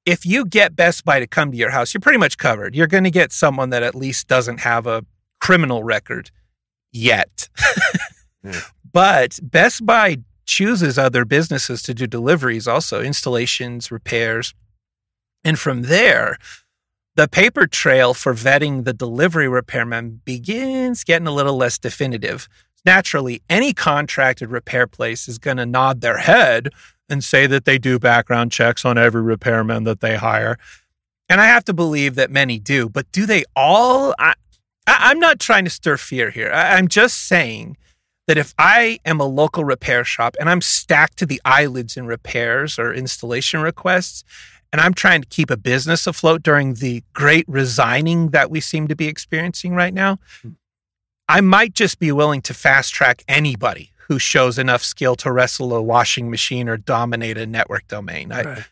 if 0.05 0.25
you 0.25 0.46
get 0.46 0.75
Best 0.75 1.05
Buy 1.05 1.20
to 1.20 1.27
come 1.27 1.51
to 1.51 1.58
your 1.58 1.70
house, 1.70 1.93
you're 1.93 2.01
pretty 2.01 2.17
much 2.17 2.38
covered. 2.38 2.75
You're 2.75 2.88
going 2.88 3.03
to 3.03 3.12
get 3.12 3.31
someone 3.31 3.70
that 3.70 3.84
at 3.84 3.96
least 3.96 4.27
doesn't 4.27 4.62
have 4.62 4.88
a 4.88 5.05
criminal 5.39 5.84
record 5.84 6.31
yet. 6.91 7.50
Yeah. 8.43 8.60
But 8.91 9.39
Best 9.43 9.86
Buy 9.86 10.17
chooses 10.46 10.98
other 10.98 11.25
businesses 11.25 11.84
to 11.84 11.93
do 11.93 12.08
deliveries, 12.08 12.67
also 12.67 13.01
installations, 13.01 13.91
repairs. 13.91 14.55
And 15.43 15.60
from 15.60 15.84
there, 15.84 16.38
the 17.15 17.27
paper 17.27 17.67
trail 17.67 18.13
for 18.13 18.34
vetting 18.34 18.84
the 18.84 18.93
delivery 18.93 19.48
repairman 19.48 20.22
begins 20.25 21.03
getting 21.03 21.27
a 21.27 21.31
little 21.31 21.55
less 21.55 21.77
definitive. 21.77 22.48
Naturally, 22.86 23.41
any 23.50 23.74
contracted 23.74 24.50
repair 24.50 24.88
place 24.88 25.27
is 25.27 25.38
going 25.38 25.58
to 25.58 25.65
nod 25.65 26.01
their 26.01 26.17
head 26.17 26.70
and 27.12 27.24
say 27.24 27.46
that 27.48 27.65
they 27.65 27.77
do 27.77 28.00
background 28.00 28.51
checks 28.51 28.86
on 28.86 28.98
every 28.98 29.22
repairman 29.22 29.84
that 29.84 30.00
they 30.00 30.15
hire. 30.15 30.58
And 31.30 31.39
I 31.39 31.46
have 31.46 31.65
to 31.65 31.74
believe 31.74 32.15
that 32.15 32.32
many 32.32 32.58
do, 32.58 32.89
but 32.89 33.12
do 33.12 33.25
they 33.25 33.44
all? 33.56 34.15
I, 34.18 34.34
I'm 34.88 35.20
not 35.20 35.39
trying 35.39 35.65
to 35.65 35.70
stir 35.70 35.98
fear 35.98 36.30
here. 36.30 36.51
I, 36.51 36.77
I'm 36.77 36.88
just 36.88 37.27
saying 37.27 37.77
that 38.27 38.38
if 38.38 38.53
I 38.58 39.00
am 39.06 39.20
a 39.20 39.25
local 39.25 39.63
repair 39.63 40.03
shop 40.03 40.36
and 40.39 40.50
I'm 40.50 40.62
stacked 40.62 41.18
to 41.18 41.25
the 41.25 41.41
eyelids 41.46 41.98
in 41.98 42.06
repairs 42.06 42.80
or 42.80 42.94
installation 42.94 43.62
requests, 43.62 44.24
and 44.72 44.80
I'm 44.80 44.94
trying 44.94 45.22
to 45.22 45.27
keep 45.27 45.51
a 45.51 45.58
business 45.58 46.08
afloat 46.08 46.44
during 46.44 46.75
the 46.75 47.03
great 47.13 47.46
resigning 47.48 48.30
that 48.30 48.50
we 48.50 48.62
seem 48.62 48.88
to 48.88 48.96
be 48.96 49.08
experiencing 49.08 49.74
right 49.74 49.94
now, 49.94 50.20
hmm. 50.41 50.51
I 51.27 51.39
might 51.39 51.74
just 51.74 52.00
be 52.00 52.12
willing 52.12 52.41
to 52.41 52.53
fast 52.53 52.94
track 52.94 53.24
anybody 53.27 53.91
who 54.08 54.20
shows 54.20 54.58
enough 54.58 54.84
skill 54.84 55.15
to 55.17 55.31
wrestle 55.31 55.74
a 55.74 55.81
washing 55.81 56.29
machine 56.29 56.67
or 56.70 56.77
dominate 56.77 57.38
a 57.38 57.46
network 57.46 57.88
domain. 57.88 58.31
I 58.31 58.41
Right. 58.43 58.63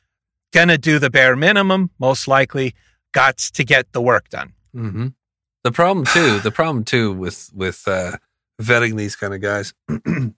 gonna 0.53 0.77
do 0.77 0.99
the 0.99 1.09
bare 1.09 1.35
minimum, 1.35 1.91
most 1.99 2.27
likely. 2.27 2.73
Got 3.13 3.37
to 3.37 3.63
get 3.63 3.91
the 3.93 4.01
work 4.01 4.29
done. 4.29 4.53
hmm 4.73 5.07
The 5.63 5.71
problem 5.71 6.05
too, 6.05 6.39
the 6.39 6.51
problem 6.51 6.83
too 6.83 7.11
with 7.13 7.49
with 7.53 7.87
uh, 7.87 8.17
vetting 8.61 8.97
these 8.97 9.15
kind 9.15 9.33
of 9.33 9.41
guys 9.41 9.73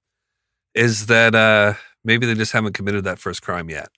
is 0.75 1.07
that 1.07 1.35
uh, 1.35 1.73
maybe 2.03 2.25
they 2.25 2.35
just 2.35 2.51
haven't 2.53 2.73
committed 2.73 3.03
that 3.03 3.19
first 3.19 3.41
crime 3.41 3.69
yet. 3.69 3.89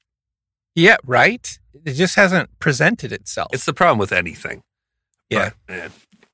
Yeah, 0.75 0.97
right. 1.03 1.59
It 1.85 1.93
just 1.93 2.15
hasn't 2.15 2.57
presented 2.59 3.12
itself. 3.12 3.50
It's 3.53 3.65
the 3.65 3.73
problem 3.73 4.00
with 4.00 4.12
anything. 4.12 4.63
Yeah. 5.29 5.51
But, 5.67 5.91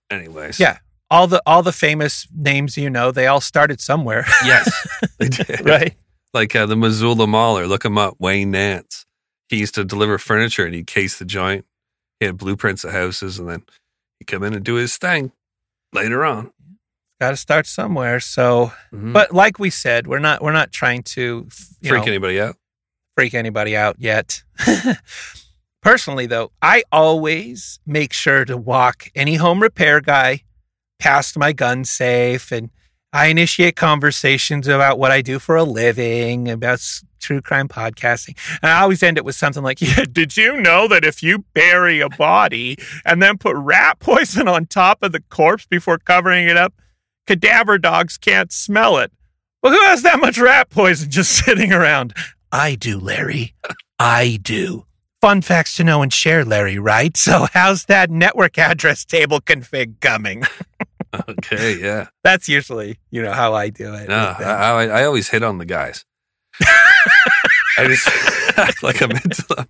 anyways. 0.10 0.60
Yeah. 0.60 0.78
All 1.12 1.28
the 1.28 1.42
all 1.46 1.64
the 1.64 1.72
famous 1.72 2.28
names 2.36 2.78
you 2.78 2.90
know, 2.90 3.12
they 3.12 3.28
all 3.28 3.42
started 3.42 3.82
somewhere, 3.82 4.26
Yes. 4.46 4.88
They 5.18 5.28
did. 5.30 5.66
right? 5.66 5.96
Like 6.34 6.56
uh, 6.56 6.66
the 6.68 6.76
Missoula 6.76 7.26
Mauler. 7.28 7.66
Look 7.68 7.84
him 7.86 7.98
up. 7.98 8.16
Wayne 8.20 8.52
Nance. 8.52 9.06
He 9.48 9.58
used 9.58 9.74
to 9.76 9.84
deliver 9.84 10.18
furniture 10.20 10.66
and 10.66 10.76
he'd 10.76 10.86
case 10.88 11.18
the 11.18 11.26
joint. 11.26 11.66
He 12.20 12.26
had 12.28 12.38
blueprints 12.38 12.84
of 12.84 12.92
houses 12.92 13.40
and 13.40 13.50
then 13.50 13.64
he'd 14.20 14.26
come 14.26 14.44
in 14.44 14.54
and 14.54 14.64
do 14.64 14.76
his 14.76 14.98
thing 14.98 15.32
later 15.94 16.24
on. 16.24 16.52
Got 17.20 17.32
to 17.32 17.38
start 17.38 17.66
somewhere. 17.66 18.20
So, 18.20 18.72
Mhm. 18.94 19.12
but 19.14 19.34
like 19.34 19.58
we 19.58 19.70
said, 19.72 20.06
we're 20.08 20.20
not 20.20 20.42
we're 20.44 20.52
not 20.54 20.72
trying 20.72 21.02
to 21.16 21.48
freak 21.82 21.92
know, 22.02 22.08
anybody 22.08 22.40
out. 22.40 22.56
freak 23.18 23.34
anybody 23.34 23.76
out 23.76 23.96
yet. 24.00 24.44
Personally, 25.82 26.26
though, 26.26 26.52
I 26.62 26.84
always 26.92 27.80
make 27.86 28.12
sure 28.14 28.44
to 28.46 28.58
walk 28.58 29.08
any 29.16 29.36
home 29.36 29.62
repair 29.62 30.02
guy 30.02 30.44
past 31.00 31.38
my 31.38 31.54
gun 31.54 31.86
safe 31.86 32.52
and 32.52 32.70
I 33.12 33.28
initiate 33.28 33.76
conversations 33.76 34.68
about 34.68 35.00
what 35.00 35.12
I 35.12 35.22
do 35.22 35.40
for 35.40 35.56
a 35.56 35.64
living, 35.64 36.48
about 36.48 36.80
true 37.20 37.42
crime 37.42 37.68
podcasting. 37.68 38.38
And 38.62 38.72
I 38.72 38.82
always 38.82 39.02
end 39.02 39.18
it 39.18 39.26
with 39.26 39.36
something 39.36 39.64
like, 39.64 39.82
Yeah, 39.82 40.06
did 40.12 40.38
you 40.38 40.62
know 40.62 40.88
that 40.88 41.04
if 41.04 41.24
you 41.24 41.46
bury 41.54 42.02
a 42.02 42.10
body 42.10 42.78
and 43.06 43.22
then 43.22 43.38
put 43.38 43.56
rat 43.56 44.00
poison 44.00 44.48
on 44.48 44.68
top 44.68 45.02
of 45.02 45.12
the 45.12 45.22
corpse 45.30 45.66
before 45.66 45.98
covering 45.98 46.48
it 46.48 46.58
up, 46.58 46.74
cadaver 47.26 47.80
dogs 47.80 48.18
can't 48.18 48.52
smell 48.52 48.98
it? 49.00 49.12
Well, 49.64 49.74
who 49.74 49.82
has 49.86 50.04
that 50.04 50.20
much 50.20 50.38
rat 50.38 50.70
poison 50.70 51.10
just 51.10 51.32
sitting 51.46 51.74
around? 51.74 52.14
I 52.52 52.76
do, 52.76 53.00
Larry. 53.00 53.54
I 53.98 54.40
do. 54.42 54.86
Fun 55.20 55.42
facts 55.42 55.76
to 55.76 55.84
know 55.84 56.02
and 56.02 56.14
share, 56.14 56.46
Larry, 56.46 56.80
right? 56.80 57.18
So, 57.18 57.48
how's 57.54 57.86
that 57.86 58.10
network 58.10 58.58
address 58.58 59.04
table 59.04 59.42
config 59.42 60.00
coming? 60.00 60.44
Okay, 61.14 61.80
yeah. 61.80 62.08
That's 62.24 62.48
usually, 62.48 63.00
you 63.12 63.22
know, 63.22 63.32
how 63.32 63.54
I 63.54 63.70
do 63.70 63.94
it. 63.94 64.10
No. 64.10 64.36
I, 64.38 64.44
I, 64.44 64.84
I 64.86 65.04
always 65.06 65.30
hit 65.30 65.44
on 65.44 65.58
the 65.58 65.66
guys. 65.66 66.06
I 67.80 67.88
just 67.88 68.08
act 68.58 68.84
like 68.84 69.02
I'm 69.02 69.12
into 69.12 69.46
them. 69.48 69.68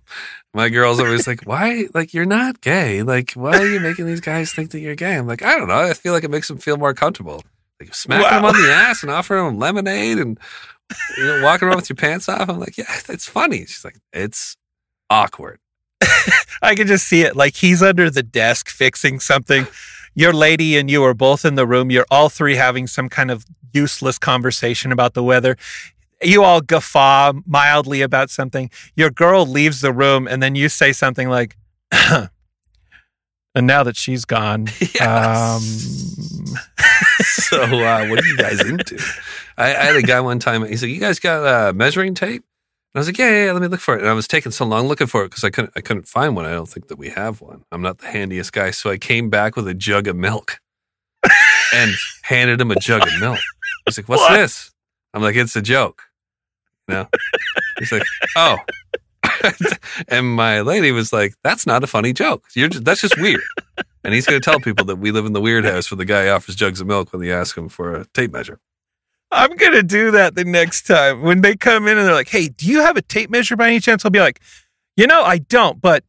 My 0.52 0.68
girl's 0.68 0.98
always 0.98 1.26
like, 1.26 1.42
"Why? 1.42 1.86
Like 1.94 2.12
you're 2.12 2.26
not 2.26 2.60
gay? 2.60 3.02
Like 3.02 3.32
why 3.32 3.56
are 3.56 3.66
you 3.66 3.78
making 3.78 4.06
these 4.06 4.20
guys 4.20 4.52
think 4.52 4.72
that 4.72 4.80
you're 4.80 4.96
gay?" 4.96 5.16
I'm 5.16 5.28
like, 5.28 5.42
I 5.42 5.56
don't 5.56 5.68
know. 5.68 5.78
I 5.78 5.94
feel 5.94 6.12
like 6.12 6.24
it 6.24 6.30
makes 6.30 6.48
them 6.48 6.58
feel 6.58 6.76
more 6.76 6.92
comfortable. 6.92 7.44
Like 7.80 7.94
smacking 7.94 8.28
them 8.28 8.44
on 8.44 8.54
the 8.54 8.72
ass 8.72 9.02
and 9.02 9.12
offering 9.12 9.44
them 9.44 9.58
lemonade 9.58 10.18
and 10.18 10.38
you 11.16 11.24
know 11.24 11.42
walking 11.44 11.68
around 11.68 11.76
with 11.76 11.88
your 11.88 11.96
pants 11.96 12.28
off. 12.28 12.48
I'm 12.48 12.58
like, 12.58 12.76
yeah, 12.76 12.92
it's 13.08 13.28
funny. 13.28 13.60
She's 13.60 13.84
like, 13.84 13.96
it's 14.12 14.56
awkward. 15.08 15.60
I 16.62 16.74
can 16.74 16.86
just 16.86 17.06
see 17.06 17.22
it. 17.22 17.36
Like 17.36 17.54
he's 17.54 17.82
under 17.82 18.10
the 18.10 18.22
desk 18.22 18.68
fixing 18.68 19.20
something. 19.20 19.66
Your 20.14 20.32
lady 20.32 20.76
and 20.76 20.90
you 20.90 21.02
are 21.04 21.14
both 21.14 21.44
in 21.44 21.54
the 21.54 21.66
room. 21.66 21.90
You're 21.90 22.06
all 22.10 22.28
three 22.28 22.56
having 22.56 22.86
some 22.86 23.08
kind 23.08 23.30
of 23.30 23.44
useless 23.72 24.18
conversation 24.18 24.92
about 24.92 25.14
the 25.14 25.22
weather. 25.22 25.56
You 26.22 26.44
all 26.44 26.60
guffaw 26.60 27.32
mildly 27.46 28.02
about 28.02 28.30
something. 28.30 28.70
Your 28.94 29.10
girl 29.10 29.46
leaves 29.46 29.80
the 29.80 29.92
room, 29.92 30.28
and 30.28 30.42
then 30.42 30.54
you 30.54 30.68
say 30.68 30.92
something 30.92 31.28
like, 31.28 31.56
and 31.92 32.28
now 33.54 33.82
that 33.82 33.96
she's 33.96 34.24
gone, 34.24 34.68
um, 35.00 35.60
so 37.20 37.62
uh, 37.62 38.06
what 38.06 38.22
are 38.22 38.26
you 38.26 38.36
guys 38.36 38.60
into? 38.60 39.02
I, 39.56 39.74
I 39.74 39.84
had 39.84 39.96
a 39.96 40.02
guy 40.02 40.20
one 40.20 40.38
time. 40.38 40.64
He's 40.66 40.82
like, 40.82 40.90
"You 40.90 41.00
guys 41.00 41.18
got 41.18 41.44
uh, 41.44 41.72
measuring 41.72 42.14
tape?" 42.14 42.44
And 42.92 42.98
I 42.98 43.00
was 43.00 43.06
like, 43.08 43.18
yeah, 43.18 43.30
yeah, 43.30 43.44
yeah, 43.46 43.52
let 43.52 43.62
me 43.62 43.68
look 43.68 43.80
for 43.80 43.94
it. 43.94 44.00
And 44.00 44.08
I 44.08 44.14
was 44.14 44.26
taking 44.26 44.50
so 44.50 44.64
long 44.64 44.88
looking 44.88 45.06
for 45.06 45.22
it 45.22 45.28
because 45.28 45.44
I 45.44 45.50
couldn't, 45.50 45.72
I 45.76 45.80
couldn't 45.80 46.08
find 46.08 46.34
one. 46.34 46.44
I 46.44 46.50
don't 46.50 46.68
think 46.68 46.88
that 46.88 46.98
we 46.98 47.10
have 47.10 47.40
one. 47.40 47.62
I'm 47.70 47.82
not 47.82 47.98
the 47.98 48.08
handiest 48.08 48.52
guy, 48.52 48.72
so 48.72 48.90
I 48.90 48.98
came 48.98 49.30
back 49.30 49.54
with 49.54 49.68
a 49.68 49.74
jug 49.74 50.08
of 50.08 50.16
milk 50.16 50.58
and 51.74 51.92
handed 52.22 52.60
him 52.60 52.72
a 52.72 52.80
jug 52.80 53.06
of 53.06 53.20
milk. 53.20 53.38
He's 53.86 53.96
like, 53.96 54.08
"What's 54.08 54.22
What? 54.22 54.36
this?" 54.36 54.72
I'm 55.14 55.22
like, 55.22 55.36
"It's 55.36 55.54
a 55.54 55.62
joke." 55.62 56.02
You 56.88 56.94
know? 56.94 57.08
He's 57.78 57.92
like, 57.92 58.02
"Oh." 58.36 58.56
and 60.08 60.34
my 60.34 60.60
lady 60.62 60.90
was 60.90 61.12
like, 61.12 61.34
"That's 61.44 61.66
not 61.66 61.84
a 61.84 61.86
funny 61.86 62.12
joke. 62.12 62.44
You're 62.54 62.68
just, 62.68 62.84
that's 62.84 63.00
just 63.02 63.18
weird." 63.18 63.42
And 64.02 64.14
he's 64.14 64.26
going 64.26 64.40
to 64.40 64.44
tell 64.44 64.58
people 64.58 64.86
that 64.86 64.96
we 64.96 65.12
live 65.12 65.26
in 65.26 65.32
the 65.32 65.40
weird 65.40 65.64
house 65.64 65.90
where 65.90 65.96
the 65.96 66.04
guy 66.04 66.28
offers 66.28 66.56
jugs 66.56 66.80
of 66.80 66.86
milk 66.86 67.12
when 67.12 67.22
they 67.22 67.30
ask 67.32 67.56
him 67.56 67.68
for 67.68 67.94
a 67.94 68.04
tape 68.06 68.32
measure. 68.32 68.58
I'm 69.30 69.54
going 69.56 69.72
to 69.72 69.82
do 69.82 70.10
that 70.12 70.34
the 70.34 70.44
next 70.44 70.86
time. 70.86 71.22
When 71.22 71.40
they 71.40 71.56
come 71.56 71.86
in 71.86 71.96
and 71.96 72.06
they're 72.06 72.14
like, 72.14 72.28
hey, 72.28 72.48
do 72.48 72.66
you 72.66 72.80
have 72.80 72.96
a 72.96 73.02
tape 73.02 73.30
measure 73.30 73.56
by 73.56 73.68
any 73.68 73.80
chance? 73.80 74.04
I'll 74.04 74.10
be 74.10 74.20
like, 74.20 74.40
you 74.96 75.06
know, 75.06 75.22
I 75.22 75.38
don't, 75.38 75.80
but 75.80 76.04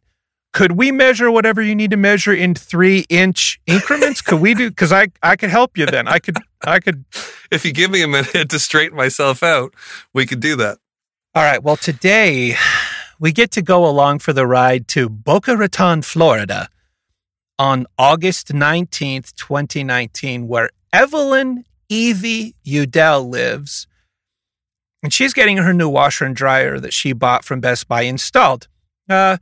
could 0.53 0.73
we 0.73 0.91
measure 0.91 1.31
whatever 1.31 1.61
you 1.61 1.75
need 1.75 1.91
to 1.91 1.97
measure 1.97 2.33
in 2.33 2.55
three 2.55 3.05
inch 3.09 3.59
increments? 3.67 4.21
could 4.21 4.41
we 4.41 4.53
do? 4.53 4.69
Because 4.69 4.91
I, 4.91 5.07
I 5.23 5.35
could 5.35 5.49
help 5.49 5.77
you 5.77 5.85
then. 5.85 6.07
I 6.07 6.19
could, 6.19 6.37
I 6.65 6.79
could. 6.79 7.05
If 7.51 7.65
you 7.65 7.73
give 7.73 7.91
me 7.91 8.01
a 8.01 8.07
minute 8.07 8.49
to 8.51 8.59
straighten 8.59 8.95
myself 8.95 9.43
out, 9.43 9.73
we 10.13 10.25
could 10.25 10.39
do 10.39 10.55
that. 10.55 10.77
All 11.35 11.43
right. 11.43 11.61
Well, 11.61 11.75
today 11.75 12.55
we 13.19 13.33
get 13.33 13.51
to 13.51 13.61
go 13.61 13.85
along 13.85 14.19
for 14.19 14.31
the 14.31 14.47
ride 14.47 14.87
to 14.89 15.09
Boca 15.09 15.57
Raton, 15.57 16.01
Florida 16.01 16.69
on 17.59 17.87
August 17.97 18.53
19th, 18.53 19.35
2019, 19.35 20.47
where 20.47 20.69
Evelyn 20.93 21.65
Evie 21.91 22.55
Udell 22.65 23.27
lives. 23.27 23.85
And 25.03 25.13
she's 25.13 25.33
getting 25.33 25.57
her 25.57 25.73
new 25.73 25.89
washer 25.89 26.25
and 26.25 26.35
dryer 26.35 26.79
that 26.79 26.93
she 26.93 27.11
bought 27.11 27.43
from 27.43 27.59
Best 27.59 27.87
Buy 27.87 28.03
installed. 28.03 28.67
Uh, 29.09 29.37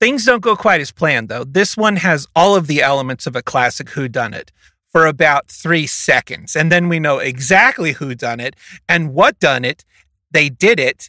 things 0.00 0.24
don't 0.24 0.40
go 0.40 0.56
quite 0.56 0.80
as 0.80 0.90
planned, 0.90 1.28
though. 1.28 1.44
This 1.44 1.76
one 1.76 1.96
has 1.96 2.26
all 2.34 2.56
of 2.56 2.66
the 2.66 2.82
elements 2.82 3.26
of 3.26 3.36
a 3.36 3.42
classic 3.42 3.88
whodunit 3.88 4.48
for 4.90 5.06
about 5.06 5.48
three 5.48 5.86
seconds. 5.86 6.56
And 6.56 6.72
then 6.72 6.88
we 6.88 6.98
know 6.98 7.18
exactly 7.18 7.92
who 7.92 8.14
done 8.14 8.40
it 8.40 8.56
and 8.88 9.14
what 9.14 9.38
done 9.38 9.64
it. 9.64 9.84
They 10.32 10.48
did 10.48 10.80
it, 10.80 11.08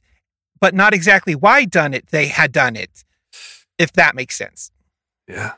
but 0.60 0.76
not 0.76 0.94
exactly 0.94 1.34
why 1.34 1.66
done 1.66 1.94
it. 1.94 2.08
They 2.08 2.28
had 2.28 2.52
done 2.52 2.76
it, 2.76 3.04
if 3.80 3.94
that 3.94 4.13
makes 4.13 4.38
sense. 4.38 4.72
Yeah. 5.28 5.54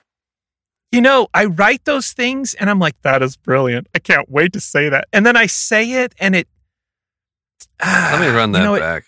You 0.91 1.01
know, 1.01 1.27
I 1.33 1.45
write 1.45 1.85
those 1.85 2.13
things 2.13 2.55
and 2.55 2.69
I'm 2.69 2.79
like, 2.79 2.99
that 3.03 3.21
is 3.21 3.37
brilliant. 3.37 3.87
I 3.93 3.99
can't 3.99 4.29
wait 4.29 4.53
to 4.53 4.59
say 4.59 4.89
that. 4.89 5.07
And 5.13 5.25
then 5.25 5.37
I 5.37 5.45
say 5.45 5.91
it 6.03 6.15
and 6.19 6.35
it. 6.35 6.47
Let 7.81 8.19
me 8.19 8.27
ah, 8.27 8.33
run 8.35 8.49
You 8.49 8.53
that 8.53 8.63
know, 8.63 8.73
it 8.73 8.79
back. 8.79 9.05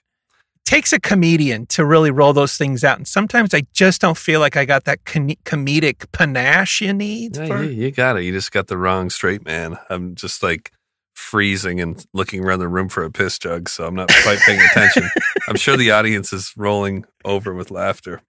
takes 0.64 0.94
a 0.94 1.00
comedian 1.00 1.66
to 1.68 1.84
really 1.86 2.12
roll 2.12 2.34
those 2.34 2.56
things 2.56 2.84
out. 2.84 2.98
And 2.98 3.08
sometimes 3.08 3.54
I 3.54 3.64
just 3.74 4.00
don't 4.00 4.18
feel 4.18 4.40
like 4.40 4.56
I 4.56 4.66
got 4.66 4.84
that 4.86 5.04
com- 5.06 5.30
comedic 5.44 6.06
panache 6.12 6.82
you 6.82 6.94
need. 6.94 7.36
Yeah, 7.36 7.48
for- 7.48 7.64
you, 7.64 7.72
you 7.72 7.92
got 7.92 8.16
it. 8.18 8.24
You 8.24 8.32
just 8.32 8.52
got 8.52 8.68
the 8.68 8.78
wrong 8.78 9.10
straight 9.10 9.44
man. 9.44 9.78
I'm 9.90 10.14
just 10.16 10.44
like 10.44 10.72
freezing 11.16 11.82
and 11.82 12.06
looking 12.14 12.44
around 12.46 12.60
the 12.60 12.68
room 12.68 12.90
for 12.90 13.04
a 13.04 13.12
piss 13.12 13.38
jug, 13.40 13.70
so 13.70 13.86
I'm 13.88 13.96
not 13.96 14.10
quite 14.24 14.40
paying 14.40 14.62
attention. 14.62 15.10
I'm 15.48 15.56
sure 15.58 15.78
the 15.78 15.92
audience 15.92 16.32
is 16.32 16.54
rolling 16.56 17.06
over 17.26 17.54
with 17.54 17.72
laughter. 17.72 18.22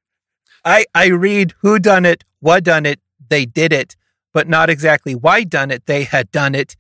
I, 0.65 0.87
I 0.95 1.07
read 1.09 1.55
who 1.61 1.79
done 1.79 2.05
it, 2.05 2.25
what 2.41 2.65
done 2.65 2.87
it, 2.87 3.01
they 3.33 3.47
did 3.47 3.73
it, 3.73 3.97
but 4.35 4.47
not 4.47 4.69
exactly 4.69 5.15
why 5.15 5.43
done 5.43 5.71
it, 5.71 5.87
they 5.87 6.05
had 6.05 6.31
done 6.31 6.55
it. 6.55 6.77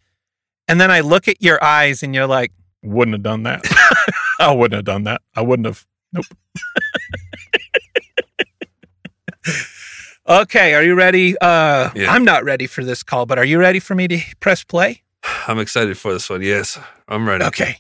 And 0.69 0.81
then 0.81 0.91
I 0.91 1.01
look 1.01 1.27
at 1.29 1.43
your 1.43 1.62
eyes 1.65 2.03
and 2.03 2.15
you're 2.15 2.27
like, 2.27 2.53
wouldn't 2.83 3.15
have 3.15 3.23
done 3.23 3.45
that. 3.45 3.65
I 4.38 4.53
wouldn't 4.53 4.75
have 4.77 4.85
done 4.85 5.05
that. 5.05 5.23
I 5.35 5.41
wouldn't 5.41 5.67
have. 5.67 5.87
Nope. 6.12 6.27
okay, 10.29 10.75
are 10.75 10.83
you 10.83 10.95
ready? 10.95 11.37
Uh, 11.38 11.91
Yeah. 11.95 12.12
I'm 12.12 12.25
not 12.25 12.45
ready 12.45 12.67
for 12.67 12.85
this 12.85 13.03
call, 13.03 13.25
but 13.27 13.38
are 13.38 13.45
you 13.45 13.59
ready 13.59 13.79
for 13.81 13.95
me 13.95 14.09
to 14.09 14.21
press 14.41 14.62
play? 14.65 15.03
I'm 15.49 15.59
excited 15.59 15.97
for 15.97 16.12
this 16.12 16.29
one. 16.29 16.43
Yes, 16.43 16.79
I'm 17.09 17.27
ready. 17.29 17.45
Okay. 17.45 17.77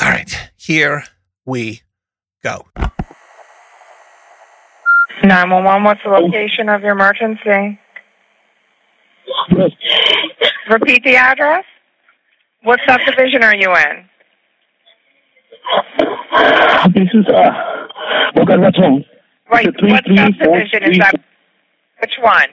All 0.00 0.08
right, 0.08 0.50
here 0.56 1.04
we 1.44 1.82
go. 2.42 2.64
911, 5.22 5.84
what's 5.84 6.00
the 6.02 6.10
location 6.10 6.68
of 6.68 6.82
your 6.82 6.92
emergency? 6.92 7.78
Repeat 10.70 11.04
the 11.04 11.16
address. 11.16 11.64
What 12.62 12.80
subdivision 12.86 13.42
are 13.42 13.56
you 13.56 13.74
in? 13.74 14.08
This 16.94 17.08
is 17.14 17.26
uh, 17.28 17.50
Boca 18.34 18.58
Raton. 18.58 19.04
Right, 19.50 19.68
three, 19.78 19.92
what 19.92 20.04
three, 20.04 20.16
four, 20.16 20.60
subdivision 20.60 20.82
is 20.82 20.88
three. 20.88 20.98
that? 20.98 21.14
Which 22.00 22.14
one? 22.20 22.48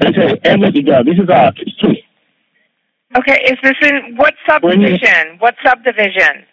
This 0.00 0.16
is 0.16 0.38
Emily. 0.44 0.82
This 0.82 1.18
is 1.22 1.28
uh, 1.28 1.50
three. 1.80 2.04
Okay, 3.16 3.40
is 3.44 3.58
this 3.62 3.76
in 3.82 4.16
what 4.16 4.34
subdivision? 4.48 5.38
What 5.38 5.54
subdivision? 5.64 6.44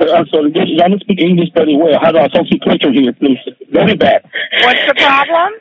I'm 0.00 0.26
sorry, 0.26 0.52
I 0.82 0.88
don't 0.88 1.00
speak 1.00 1.20
English 1.20 1.48
very 1.54 1.76
well. 1.76 1.98
How 2.00 2.12
do 2.12 2.18
I 2.18 2.26
a 2.26 2.30
social 2.30 2.58
culture 2.62 2.92
here, 2.92 3.12
please. 3.14 3.38
Very 3.72 3.96
bad. 3.96 4.22
What's 4.62 4.86
the 4.86 4.94
problem? 4.94 5.52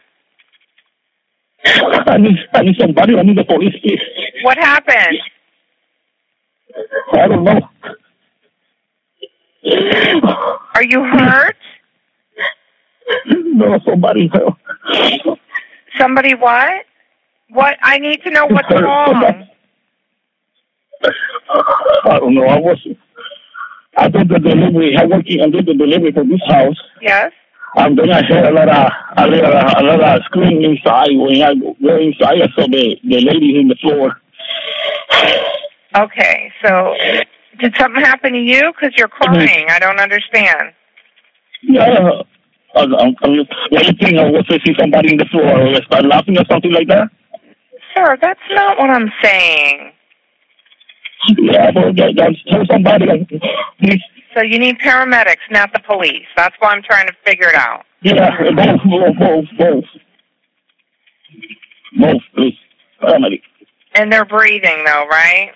I 1.65 2.17
need, 2.17 2.38
I 2.54 2.62
need 2.62 2.76
somebody. 2.80 3.17
I 3.17 3.21
need 3.23 3.38
the 3.38 3.45
police, 3.45 3.76
please. 3.82 4.02
What 4.43 4.58
happened? 4.58 5.17
I 7.13 7.28
don't 7.28 7.43
know. 7.43 7.62
Are 10.76 10.84
you 10.84 11.04
hurt? 11.04 11.56
No, 13.28 13.80
somebody 13.86 14.30
help. 14.34 14.58
Somebody 15.97 16.34
what? 16.34 16.86
What? 17.49 17.78
I 17.82 17.99
need 17.99 18.21
to 18.23 18.32
know 18.32 18.45
what's 18.47 18.69
wrong. 18.71 19.47
I 22.06 22.19
don't 22.19 22.34
know. 22.34 22.45
I 22.45 22.60
was, 22.60 22.88
I 23.97 24.10
did 24.10 24.28
the 24.30 24.39
delivery. 24.39 24.97
I 24.97 25.06
working. 25.06 25.41
I 25.41 25.49
did 25.49 25.65
the 25.65 25.76
delivery 25.76 26.12
for 26.12 26.23
this 26.26 26.41
house. 26.47 26.78
Yes. 27.02 27.32
And 27.76 27.98
then 27.98 28.12
I 28.12 28.22
heard 28.24 28.46
a 28.46 28.52
lot 28.52 28.70
of 28.70 28.92
a 29.18 29.28
lot 29.28 29.44
of, 29.44 29.84
a 29.84 29.84
lot 29.84 30.18
of 30.18 30.24
screaming 30.26 30.64
inside. 30.64 31.10
When 31.14 31.42
I 31.42 31.56
go 31.56 31.98
inside, 31.98 32.42
I 32.42 32.48
saw 32.56 32.68
the 32.68 32.98
the 33.04 33.20
lady 33.22 33.60
in 33.60 33.68
the 33.68 33.76
floor. 33.82 34.22
Okay, 35.96 36.52
so 36.64 36.96
did 37.60 37.76
something 37.80 38.02
happen 38.02 38.34
to 38.34 38.40
you? 38.40 38.72
Because 38.74 38.96
you're 38.98 39.08
crying. 39.08 39.68
I 39.70 39.80
don't 39.80 40.00
understand. 40.00 40.74
Yeah. 41.64 42.22
I, 42.76 42.82
I'm, 42.82 42.94
I'm? 42.96 43.16
I 43.22 44.30
was 44.32 44.46
to 44.48 44.60
see 44.66 44.74
somebody 44.80 45.12
in 45.12 45.18
the 45.18 45.26
floor 45.26 45.68
or 45.68 45.82
start 45.84 46.06
laughing 46.06 46.38
or 46.38 46.46
something 46.50 46.72
like 46.72 46.88
that. 46.88 47.10
Sir, 47.96 48.18
that's 48.22 48.40
not 48.52 48.78
what 48.78 48.90
I'm 48.90 49.12
saying. 49.22 49.92
Yeah, 51.38 51.72
but 51.72 51.96
that, 51.96 52.36
somebody. 52.70 53.26
Please. 53.80 54.02
So 54.36 54.41
you 54.41 54.58
need 54.60 54.80
paramedics, 54.80 55.46
not 55.52 55.72
the 55.74 55.80
police. 55.80 56.26
That's 56.36 56.56
why 56.60 56.72
I'm 56.72 56.84
trying 56.84 57.08
to 57.08 57.13
figure 57.26 57.50
it 57.50 57.56
out. 57.56 57.86
Yeah, 58.02 58.30
both, 58.56 58.82
both, 58.84 59.17
both, 59.17 59.46
both. 59.58 59.84
Both, 62.00 62.22
please. 62.36 62.58
Paramedic. 63.02 63.41
And 63.96 64.12
they're 64.12 64.26
breathing 64.26 64.84
though, 64.86 65.06
right? 65.08 65.52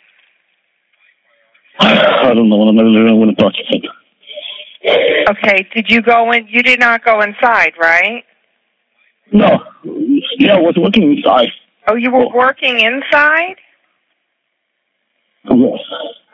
I 1.80 2.34
don't 2.34 2.50
know. 2.50 2.62
I'm 2.62 2.76
not 2.76 3.16
want 3.16 3.38
to 3.38 3.44
talk 3.44 3.54
to 3.54 3.64
you. 3.70 3.92
Okay, 5.30 5.68
did 5.74 5.90
you 5.90 6.02
go 6.02 6.32
in? 6.32 6.48
You 6.48 6.64
did 6.64 6.80
not 6.80 7.04
go 7.04 7.22
inside, 7.22 7.74
right? 7.80 8.24
No. 9.32 9.60
Yeah, 10.38 10.56
I 10.56 10.60
was 10.60 10.76
working 10.78 11.18
inside. 11.18 11.50
Oh, 11.88 11.96
you 11.96 12.12
were 12.12 12.30
working 12.30 12.80
inside? 12.80 13.56
Yes. 15.50 15.80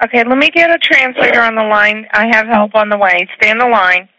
Okay, 0.03 0.23
let 0.27 0.37
me 0.37 0.49
get 0.49 0.69
a 0.69 0.77
translator 0.79 1.41
on 1.41 1.55
the 1.55 1.63
line. 1.63 2.07
I 2.13 2.27
have 2.35 2.47
help 2.47 2.75
on 2.75 2.89
the 2.89 2.97
way. 2.97 3.27
Stay 3.37 3.51
on 3.51 3.57
the 3.57 3.67
line. 3.67 4.09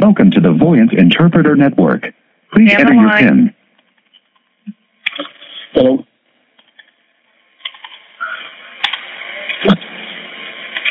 Welcome 0.00 0.30
to 0.32 0.40
the 0.40 0.52
Voiance 0.52 0.90
Interpreter 0.96 1.54
Network. 1.56 2.02
Please 2.52 2.70
Stand 2.70 2.82
enter 2.90 2.94
your 2.94 3.06
line. 3.06 3.26
PIN. 3.28 3.54
Hello. 5.72 6.04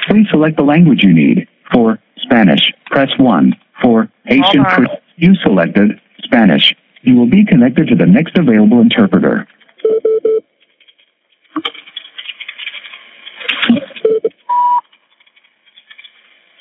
Please 0.08 0.28
select 0.30 0.58
the 0.58 0.64
language 0.64 1.04
you 1.04 1.14
need. 1.14 1.48
For 1.72 1.98
Spanish, 2.18 2.72
press 2.86 3.10
1. 3.18 3.54
For 3.82 4.10
Haitian, 4.26 4.64
Hold 4.64 4.88
on. 4.90 4.98
you 5.16 5.34
selected 5.36 6.00
Spanish. 6.24 6.76
You 7.04 7.18
will 7.18 7.30
be 7.30 7.46
connected 7.46 7.88
to 7.90 7.96
the 7.96 8.06
next 8.06 8.38
available 8.38 8.80
interpreter. 8.80 9.46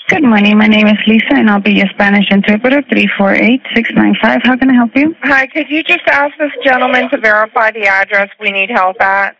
Good 0.08 0.24
morning. 0.24 0.58
My 0.58 0.66
name 0.66 0.88
is 0.88 0.98
Lisa, 1.06 1.30
and 1.30 1.48
I'll 1.48 1.60
be 1.60 1.74
your 1.74 1.86
Spanish 1.94 2.26
interpreter. 2.30 2.82
Three 2.90 3.08
four 3.16 3.32
eight 3.32 3.62
six 3.74 3.88
nine 3.94 4.14
five. 4.20 4.40
How 4.42 4.56
can 4.56 4.68
I 4.68 4.74
help 4.74 4.90
you? 4.96 5.14
Hi, 5.22 5.46
could 5.46 5.70
you 5.70 5.82
just 5.84 6.02
ask 6.08 6.36
this 6.38 6.50
gentleman 6.64 7.08
to 7.10 7.18
verify 7.18 7.70
the 7.70 7.86
address 7.86 8.28
we 8.40 8.50
need 8.50 8.68
help 8.68 9.00
at? 9.00 9.36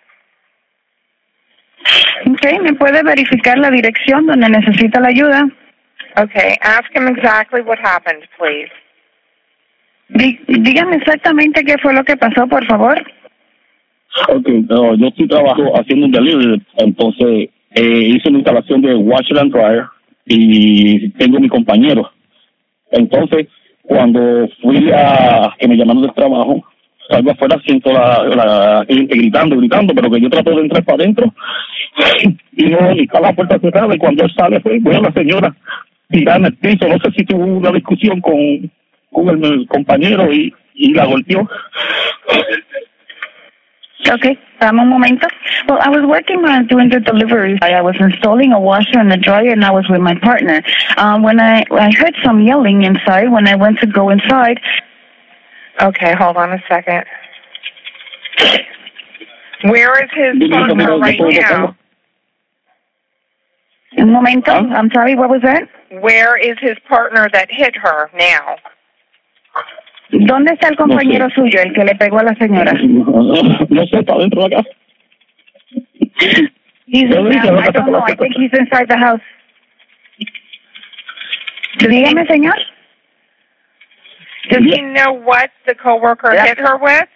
Okay, 2.29 2.59
¿me 2.61 2.75
puede 2.75 3.03
verificar 3.03 3.59
la 3.59 3.71
dirección 3.71 4.27
donde 4.27 4.49
necesita 4.49 5.01
la 5.01 5.09
ayuda? 5.09 5.49
Okay, 6.17 6.57
ask 6.63 6.85
him 6.95 7.09
exactly 7.09 7.61
what 7.61 7.79
happened, 7.81 8.23
please. 8.39 8.71
Dí- 10.09 10.39
dígame 10.47 10.97
exactamente 10.97 11.65
qué 11.65 11.77
fue 11.79 11.95
lo 11.95 12.05
que 12.05 12.17
pasó, 12.17 12.47
por 12.47 12.65
favor. 12.67 13.03
Ok, 14.29 14.49
no, 14.69 14.95
yo 14.95 15.07
estoy 15.07 15.27
trabajo 15.27 15.73
haciendo 15.75 16.07
un 16.07 16.13
delivery, 16.13 16.63
entonces 16.77 17.49
eh, 17.75 18.09
hice 18.15 18.29
una 18.29 18.39
instalación 18.39 18.83
de 18.83 18.95
washer 18.95 19.39
and 19.39 19.53
dryer 19.53 19.85
y 20.27 21.09
tengo 21.13 21.41
mi 21.41 21.49
compañero. 21.49 22.11
Entonces, 22.91 23.49
cuando 23.83 24.49
fui 24.61 24.91
a 24.95 25.55
que 25.59 25.67
me 25.67 25.77
llamaron 25.77 26.03
del 26.03 26.13
trabajo, 26.13 26.63
salgo 27.09 27.31
afuera, 27.31 27.59
siento 27.65 27.91
la, 27.91 28.25
la 28.25 28.85
gente 28.87 29.17
gritando, 29.17 29.57
gritando, 29.57 29.95
pero 29.95 30.11
que 30.11 30.21
yo 30.21 30.29
trato 30.29 30.51
de 30.55 30.61
entrar 30.63 30.85
para 30.85 31.03
adentro 31.03 31.33
y 32.57 32.65
no, 32.65 32.93
y 32.93 33.05
está 33.05 33.21
la 33.21 33.33
puerta 33.33 33.59
cerrada 33.59 33.95
y 33.95 33.99
cuando 33.99 34.25
él 34.25 34.33
sale, 34.37 34.61
pues, 34.61 34.83
veo 34.83 34.99
a 34.99 35.03
la 35.03 35.13
señora 35.13 35.57
tirada 36.11 36.39
en 36.39 36.45
el 36.47 36.57
piso, 36.57 36.87
no 36.87 36.99
sé 36.99 37.11
si 37.17 37.25
tuvo 37.25 37.45
una 37.45 37.71
discusión 37.73 38.21
con, 38.21 38.71
con 39.13 39.29
el, 39.29 39.45
el 39.45 39.67
compañero 39.69 40.33
y, 40.33 40.55
y 40.75 40.95
la 40.95 41.05
golpeó. 41.07 41.49
Okay, 44.15 44.37
dame 44.61 44.83
un 44.83 44.89
momento. 44.89 45.29
Well, 45.69 45.79
I 45.81 45.89
was 45.89 46.03
working 46.05 46.45
on 46.45 46.67
doing 46.67 46.89
the 46.89 46.99
deliveries. 46.99 47.59
I, 47.63 47.75
I 47.75 47.81
was 47.83 47.95
installing 48.01 48.53
a 48.53 48.59
washer 48.59 48.99
and 48.99 49.13
a 49.13 49.17
dryer, 49.17 49.53
and 49.53 49.65
I 49.65 49.71
was 49.71 49.87
with 49.89 50.01
my 50.01 50.17
partner. 50.17 50.61
Um, 50.97 51.23
when 51.23 51.39
I 51.41 51.63
I 51.71 51.91
heard 51.97 52.15
some 52.25 52.43
yelling 52.43 52.83
inside, 52.83 53.31
when 53.31 53.47
I 53.47 53.55
went 53.55 53.79
to 53.79 53.87
go 53.87 54.11
inside, 54.11 54.59
Okay, 55.81 56.15
hold 56.15 56.37
on 56.37 56.53
a 56.53 56.63
second. 56.69 57.05
Where 59.65 60.05
is 60.05 60.11
his 60.15 60.39
Dile 60.39 60.49
que 60.49 60.77
partner 60.77 60.99
right 60.99 61.19
now? 61.21 61.77
un 63.99 64.11
momento. 64.13 64.53
Huh? 64.53 64.75
I'm 64.75 64.91
sorry. 64.93 65.15
What 65.15 65.31
was 65.31 65.43
that? 65.43 65.63
Where 65.91 66.37
is 66.37 66.57
his 66.61 66.77
partner 66.89 67.29
that 67.33 67.49
hit 67.51 67.75
her 67.77 68.11
now? 68.15 68.57
¿Dónde 70.13 70.53
está 70.53 70.69
el 70.69 70.77
compañero 70.77 71.29
sé. 71.31 71.35
suyo, 71.35 71.61
el 71.63 71.73
que 71.73 71.85
le 71.85 71.95
pegó 71.97 72.19
a 72.21 72.25
la 72.25 72.35
señora? 72.35 72.73
No 72.83 73.87
sé, 73.87 73.99
está 74.01 74.17
dentro 74.19 74.43
de 74.43 74.49
la 74.51 74.57
casa. 74.63 74.69
He's 76.87 77.09
dije, 77.31 77.47
I 77.49 77.51
"Lo 77.51 77.63
que 77.63 77.73
don't 77.73 77.89
know. 77.89 78.05
es 78.07 78.13
I 78.13 78.17
que- 78.17 78.23
think 78.29 78.37
he's 78.39 78.59
inside 78.61 78.87
the 78.89 78.99
house. 78.99 79.23
Dígame, 81.79 82.27
señor. 82.27 82.55
Does 84.51 84.61
he 84.61 84.83
know 84.83 85.15
what 85.25 85.51
the 85.67 85.75
coworker 85.75 86.33
Yeah. 86.35 86.45
hit 86.47 86.59
her 86.59 86.77
with? 86.81 87.09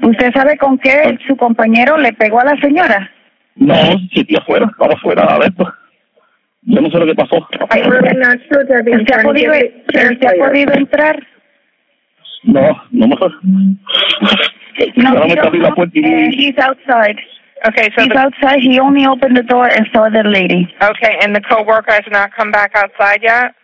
¿Usted 0.00 0.32
sabe 0.32 0.56
con 0.56 0.78
qué 0.78 1.18
su 1.26 1.36
compañero 1.36 1.98
le 1.98 2.12
pegó 2.14 2.40
a 2.40 2.44
la 2.44 2.56
señora? 2.60 3.10
No, 3.56 3.74
si 4.12 4.24
afuera, 4.36 4.66
estaba 4.70 4.94
afuera 4.94 5.38
de 5.40 5.46
esto. 5.48 5.74
Yo 6.62 6.80
no 6.80 6.90
sé 6.90 6.98
lo 6.98 7.06
que 7.06 7.14
pasó. 7.14 7.36
¿Usted 7.36 7.70
ha 9.14 9.22
podido, 9.22 9.52
usted 9.52 10.26
ha 10.26 10.46
podido 10.46 10.74
entrar? 10.74 11.26
No, 12.44 12.82
no 12.90 13.06
me. 13.08 13.16
No, 14.96 15.24
he 15.24 15.34
me 15.34 15.40
abrí 15.40 15.58
la 15.58 15.74
puerta 15.74 15.98
y 15.98 16.28
he's 16.36 16.58
outside. 16.58 17.18
Okay, 17.66 17.90
so 17.96 18.02
He's 18.02 18.10
the, 18.10 18.18
outside. 18.18 18.60
He 18.60 18.78
only 18.78 19.04
opened 19.06 19.36
the 19.36 19.42
door 19.42 19.66
and 19.66 19.86
saw 19.92 20.08
the 20.08 20.22
lady. 20.22 20.68
okay, 20.80 21.18
and 21.22 21.34
the 21.34 21.40
coworker 21.40 21.92
has 21.92 22.06
not 22.12 22.30
come 22.36 22.52
back 22.52 22.70
outside 22.76 23.20
yet. 23.22 23.54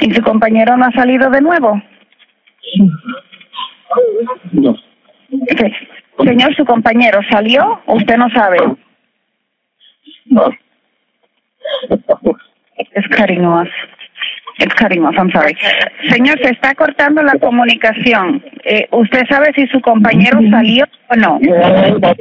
¿Y 0.00 0.12
su 0.12 0.22
compañero 0.22 0.76
no 0.76 0.86
ha 0.86 0.92
salido 0.92 1.30
de 1.30 1.40
nuevo? 1.40 1.80
No. 4.52 4.70
Ok. 4.70 6.24
Señor, 6.24 6.54
¿su 6.54 6.64
compañero 6.64 7.20
salió 7.30 7.80
o 7.86 7.96
usted 7.96 8.16
no 8.16 8.28
sabe? 8.30 8.58
No. 10.26 10.50
It's 12.76 13.06
cutting 13.16 13.44
off. 13.44 13.68
It's 14.58 14.74
cutting 14.74 15.04
off, 15.04 15.14
I'm 15.18 15.30
sorry. 15.30 15.56
Señor, 16.10 16.38
se 16.38 16.50
está 16.50 16.74
cortando 16.74 17.22
la 17.22 17.38
comunicación. 17.40 18.42
Eh, 18.64 18.86
¿Usted 18.92 19.26
sabe 19.28 19.52
si 19.54 19.66
su 19.68 19.80
compañero 19.80 20.40
salió 20.50 20.84
o 21.10 21.16
no? 21.16 21.38
No, 21.40 21.98
no. 21.98 22.14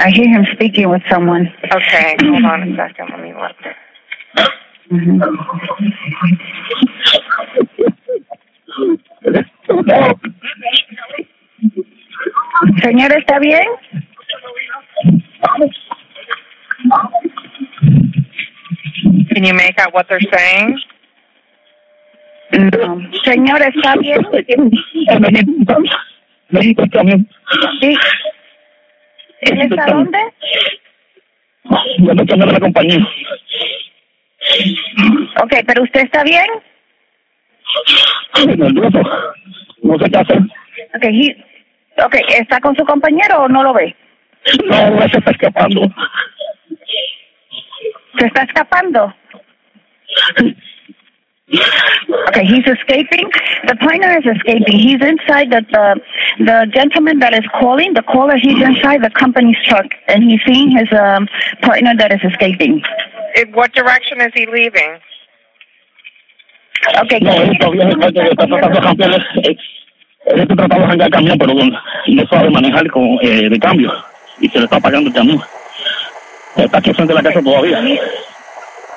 I 0.00 0.10
hear 0.10 0.28
him 0.28 0.44
speaking 0.54 0.90
with 0.90 1.02
someone. 1.10 1.52
Okay, 1.72 2.16
hold 2.20 2.44
on 2.44 2.62
a 2.72 2.76
second. 2.76 3.10
Let 3.10 3.20
me 3.20 3.32
look. 3.32 3.56
Mhm. 4.90 5.18
No. 9.86 10.18
Señor, 12.82 13.12
¿está 13.12 13.38
bien? 13.38 13.62
Can 19.32 19.44
you 19.44 19.54
make 19.54 19.78
out 19.78 19.92
what 19.94 20.06
they're 20.08 20.20
saying? 20.32 20.78
No. 22.52 23.00
Señor, 23.24 23.62
¿está 23.62 23.94
bien? 23.96 24.20
Sí. 27.80 27.96
¿Él 29.40 29.60
está 29.62 29.86
dónde? 29.86 30.18
La 31.64 32.60
compañía. 32.60 32.98
Ok, 35.42 35.52
pero 35.66 35.82
usted 35.82 36.00
está 36.02 36.22
bien? 36.22 36.46
Nervioso. 38.46 39.02
No 39.82 39.98
sé 39.98 40.10
qué 40.10 40.18
hacer. 40.18 40.38
Ok, 40.94 41.04
he- 41.04 41.44
okay 42.02 42.22
¿está 42.38 42.60
con 42.60 42.74
su 42.76 42.84
compañero 42.84 43.42
o 43.42 43.48
no 43.48 43.62
lo 43.62 43.72
ve? 43.74 43.94
No, 44.66 45.08
se 45.08 45.18
está 45.18 45.30
escapando. 45.30 45.80
¿Se 48.18 48.26
está 48.26 48.42
escapando? 48.42 49.14
Okay, 52.28 52.44
he's 52.46 52.66
escaping. 52.66 53.30
The 53.66 53.76
pointer 53.76 54.18
is 54.18 54.24
escaping. 54.24 54.78
He's 54.78 55.00
inside 55.00 55.50
the, 55.50 55.62
the 55.70 56.00
the 56.44 56.66
gentleman 56.74 57.18
that 57.20 57.34
is 57.34 57.44
calling, 57.60 57.94
the 57.94 58.02
caller, 58.02 58.36
he's 58.36 58.60
inside 58.62 59.02
the 59.04 59.10
company's 59.10 59.56
truck 59.64 59.86
and 60.08 60.24
he's 60.24 60.40
seeing 60.46 60.70
his 60.70 60.88
um, 60.92 61.28
partner 61.62 61.94
that 61.96 62.12
is 62.12 62.20
escaping. 62.24 62.82
In 63.36 63.52
what 63.52 63.72
direction 63.72 64.20
is 64.20 64.32
he 64.34 64.46
leaving? 64.46 64.98
Okay, 67.02 67.18
No, 67.20 67.32
él 70.26 70.40
está, 70.40 70.54
está 70.54 70.66
tratando 70.66 70.66
de 70.66 70.66
cambiar. 70.66 70.66
Él 70.66 70.66
está 70.66 70.66
tratando 70.66 70.76
de 70.76 70.84
arrancar 70.84 71.06
el 71.06 71.12
camión, 71.12 71.38
pero 71.38 71.54
no 71.54 72.26
sabe 72.28 72.50
manejar 72.50 72.90
con, 72.90 73.18
eh, 73.22 73.48
de 73.48 73.58
cambio. 73.58 73.92
Y 74.40 74.48
se 74.48 74.58
le 74.58 74.64
está 74.64 74.76
apagando 74.76 75.08
el 75.08 75.14
camión. 75.14 75.40
Está 76.56 76.78
aquí 76.78 76.92
frente 76.94 77.12
a 77.12 77.16
la 77.16 77.22
casa 77.22 77.42
todavía. 77.42 77.82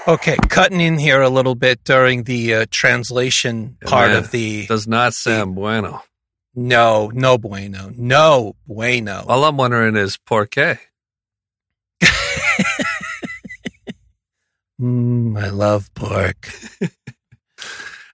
Okay, 0.05 0.37
cutting 0.49 0.79
in 0.79 0.97
here 0.97 1.21
a 1.21 1.29
little 1.29 1.55
bit 1.55 1.83
during 1.83 2.23
the 2.23 2.53
uh, 2.53 2.65
translation 2.71 3.75
part 3.85 4.11
man. 4.11 4.17
of 4.17 4.31
the 4.31 4.65
Does 4.67 4.87
not 4.87 5.13
sound 5.13 5.53
bueno. 5.55 6.01
no, 6.55 7.11
no 7.13 7.37
bueno, 7.37 7.91
no 7.97 8.55
bueno. 8.65 9.25
All 9.27 9.43
I'm 9.43 9.57
wondering 9.57 9.97
is 9.97 10.17
por 10.17 10.47
qué? 10.47 10.79
Mm, 14.79 15.35
I 15.35 15.49
love 15.49 15.91
pork. 15.95 16.53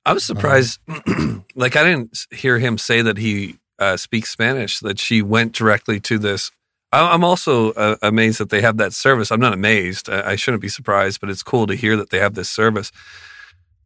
I'm 0.06 0.20
surprised. 0.20 0.80
like 1.56 1.76
I 1.76 1.84
didn't 1.84 2.26
hear 2.32 2.60
him 2.60 2.78
say 2.78 3.02
that 3.02 3.18
he 3.18 3.58
uh, 3.80 3.98
speaks 3.98 4.30
Spanish. 4.30 4.80
That 4.80 5.00
she 5.00 5.22
went 5.22 5.54
directly 5.54 6.00
to 6.02 6.18
this. 6.18 6.52
I- 6.92 7.14
I'm 7.14 7.24
also 7.24 7.72
uh, 7.74 7.96
amazed 8.02 8.40
that 8.40 8.50
they 8.50 8.62
have 8.62 8.78
that 8.78 8.94
service. 8.94 9.32
I'm 9.32 9.40
not 9.40 9.54
amazed. 9.54 10.10
I-, 10.10 10.32
I 10.32 10.36
shouldn't 10.36 10.62
be 10.62 10.70
surprised, 10.70 11.22
but 11.22 11.30
it's 11.30 11.44
cool 11.44 11.68
to 11.68 11.76
hear 11.76 11.96
that 11.98 12.10
they 12.10 12.20
have 12.20 12.34
this 12.34 12.50
service. 12.50 12.92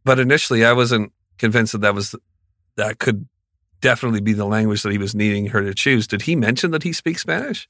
But 0.04 0.18
initially, 0.18 0.64
I 0.64 0.72
wasn't 0.72 1.12
convinced 1.38 1.72
that 1.72 1.82
that 1.82 1.94
was 1.94 2.14
that 2.76 2.98
could 2.98 3.28
definitely 3.80 4.20
be 4.20 4.32
the 4.32 4.44
language 4.44 4.82
that 4.82 4.92
he 4.92 4.98
was 4.98 5.14
needing 5.14 5.46
her 5.46 5.62
to 5.62 5.74
choose. 5.74 6.06
Did 6.06 6.22
he 6.22 6.34
mention 6.34 6.72
that 6.72 6.82
he 6.82 6.92
speaks 6.92 7.22
Spanish? 7.22 7.68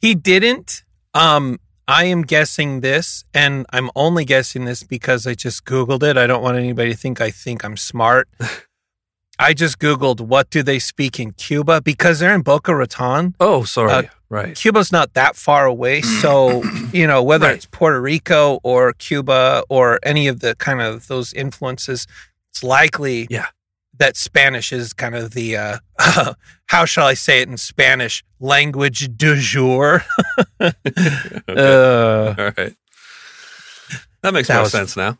He 0.00 0.14
didn't. 0.14 0.82
Um, 1.14 1.58
I 1.88 2.04
am 2.04 2.22
guessing 2.22 2.80
this, 2.80 3.24
and 3.34 3.66
I'm 3.72 3.90
only 3.96 4.24
guessing 4.24 4.64
this 4.64 4.82
because 4.82 5.26
I 5.26 5.34
just 5.34 5.64
Googled 5.64 6.02
it. 6.02 6.16
I 6.16 6.26
don't 6.26 6.42
want 6.42 6.56
anybody 6.56 6.92
to 6.92 6.96
think 6.96 7.20
I 7.20 7.30
think 7.30 7.64
I'm 7.64 7.76
smart. 7.76 8.28
I 9.38 9.54
just 9.54 9.78
Googled 9.78 10.20
what 10.20 10.50
do 10.50 10.62
they 10.62 10.78
speak 10.78 11.18
in 11.18 11.32
Cuba 11.32 11.80
because 11.80 12.20
they're 12.20 12.34
in 12.34 12.42
Boca 12.42 12.74
Raton. 12.76 13.34
Oh, 13.40 13.64
sorry. 13.64 13.92
Uh, 13.92 14.02
right. 14.28 14.54
Cuba's 14.54 14.92
not 14.92 15.14
that 15.14 15.34
far 15.36 15.66
away. 15.66 16.00
So, 16.22 16.62
you 16.92 17.06
know, 17.06 17.22
whether 17.22 17.46
Right. 17.46 17.56
it's 17.56 17.66
Puerto 17.66 18.00
Rico 18.00 18.60
or 18.62 18.92
Cuba 18.92 19.64
or 19.68 19.98
any 20.04 20.28
of 20.28 20.40
the 20.40 20.54
kind 20.56 20.80
of 20.80 21.08
those 21.08 21.32
influences, 21.32 22.06
it's 22.52 22.62
likely 22.62 23.26
Yeah. 23.30 23.46
That 24.02 24.16
Spanish 24.16 24.72
is 24.72 24.92
kind 24.92 25.14
of 25.14 25.30
the, 25.32 25.56
uh, 25.56 25.78
how 26.66 26.84
shall 26.84 27.06
I 27.06 27.14
say 27.14 27.40
it 27.40 27.48
in 27.48 27.56
Spanish, 27.56 28.24
language 28.40 29.16
du 29.16 29.36
jour. 29.36 30.02
Okay. 30.60 30.72
Uh, 31.48 32.34
All 32.38 32.52
right. 32.56 32.74
That 34.22 34.32
makes 34.34 34.48
That 34.48 34.54
more 34.54 34.62
was- 34.62 34.72
sense 34.72 34.96
now. 34.96 35.18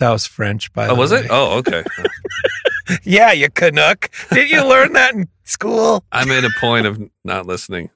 that 0.00 0.10
was 0.10 0.26
French, 0.26 0.72
by 0.72 0.88
Oh, 0.88 0.94
was 0.94 1.12
way. 1.12 1.20
it? 1.20 1.26
Oh, 1.30 1.58
okay. 1.58 1.84
Yeah, 3.02 3.32
you 3.32 3.48
Canuck. 3.50 4.10
Did 4.30 4.48
you 4.48 4.64
learn 4.64 4.92
that 4.92 5.12
in 5.14 5.26
school? 5.44 6.04
I 6.12 6.24
made 6.24 6.44
a 6.44 6.50
point 6.60 6.86
of 6.86 7.00
not 7.24 7.44
listening. 7.46 7.90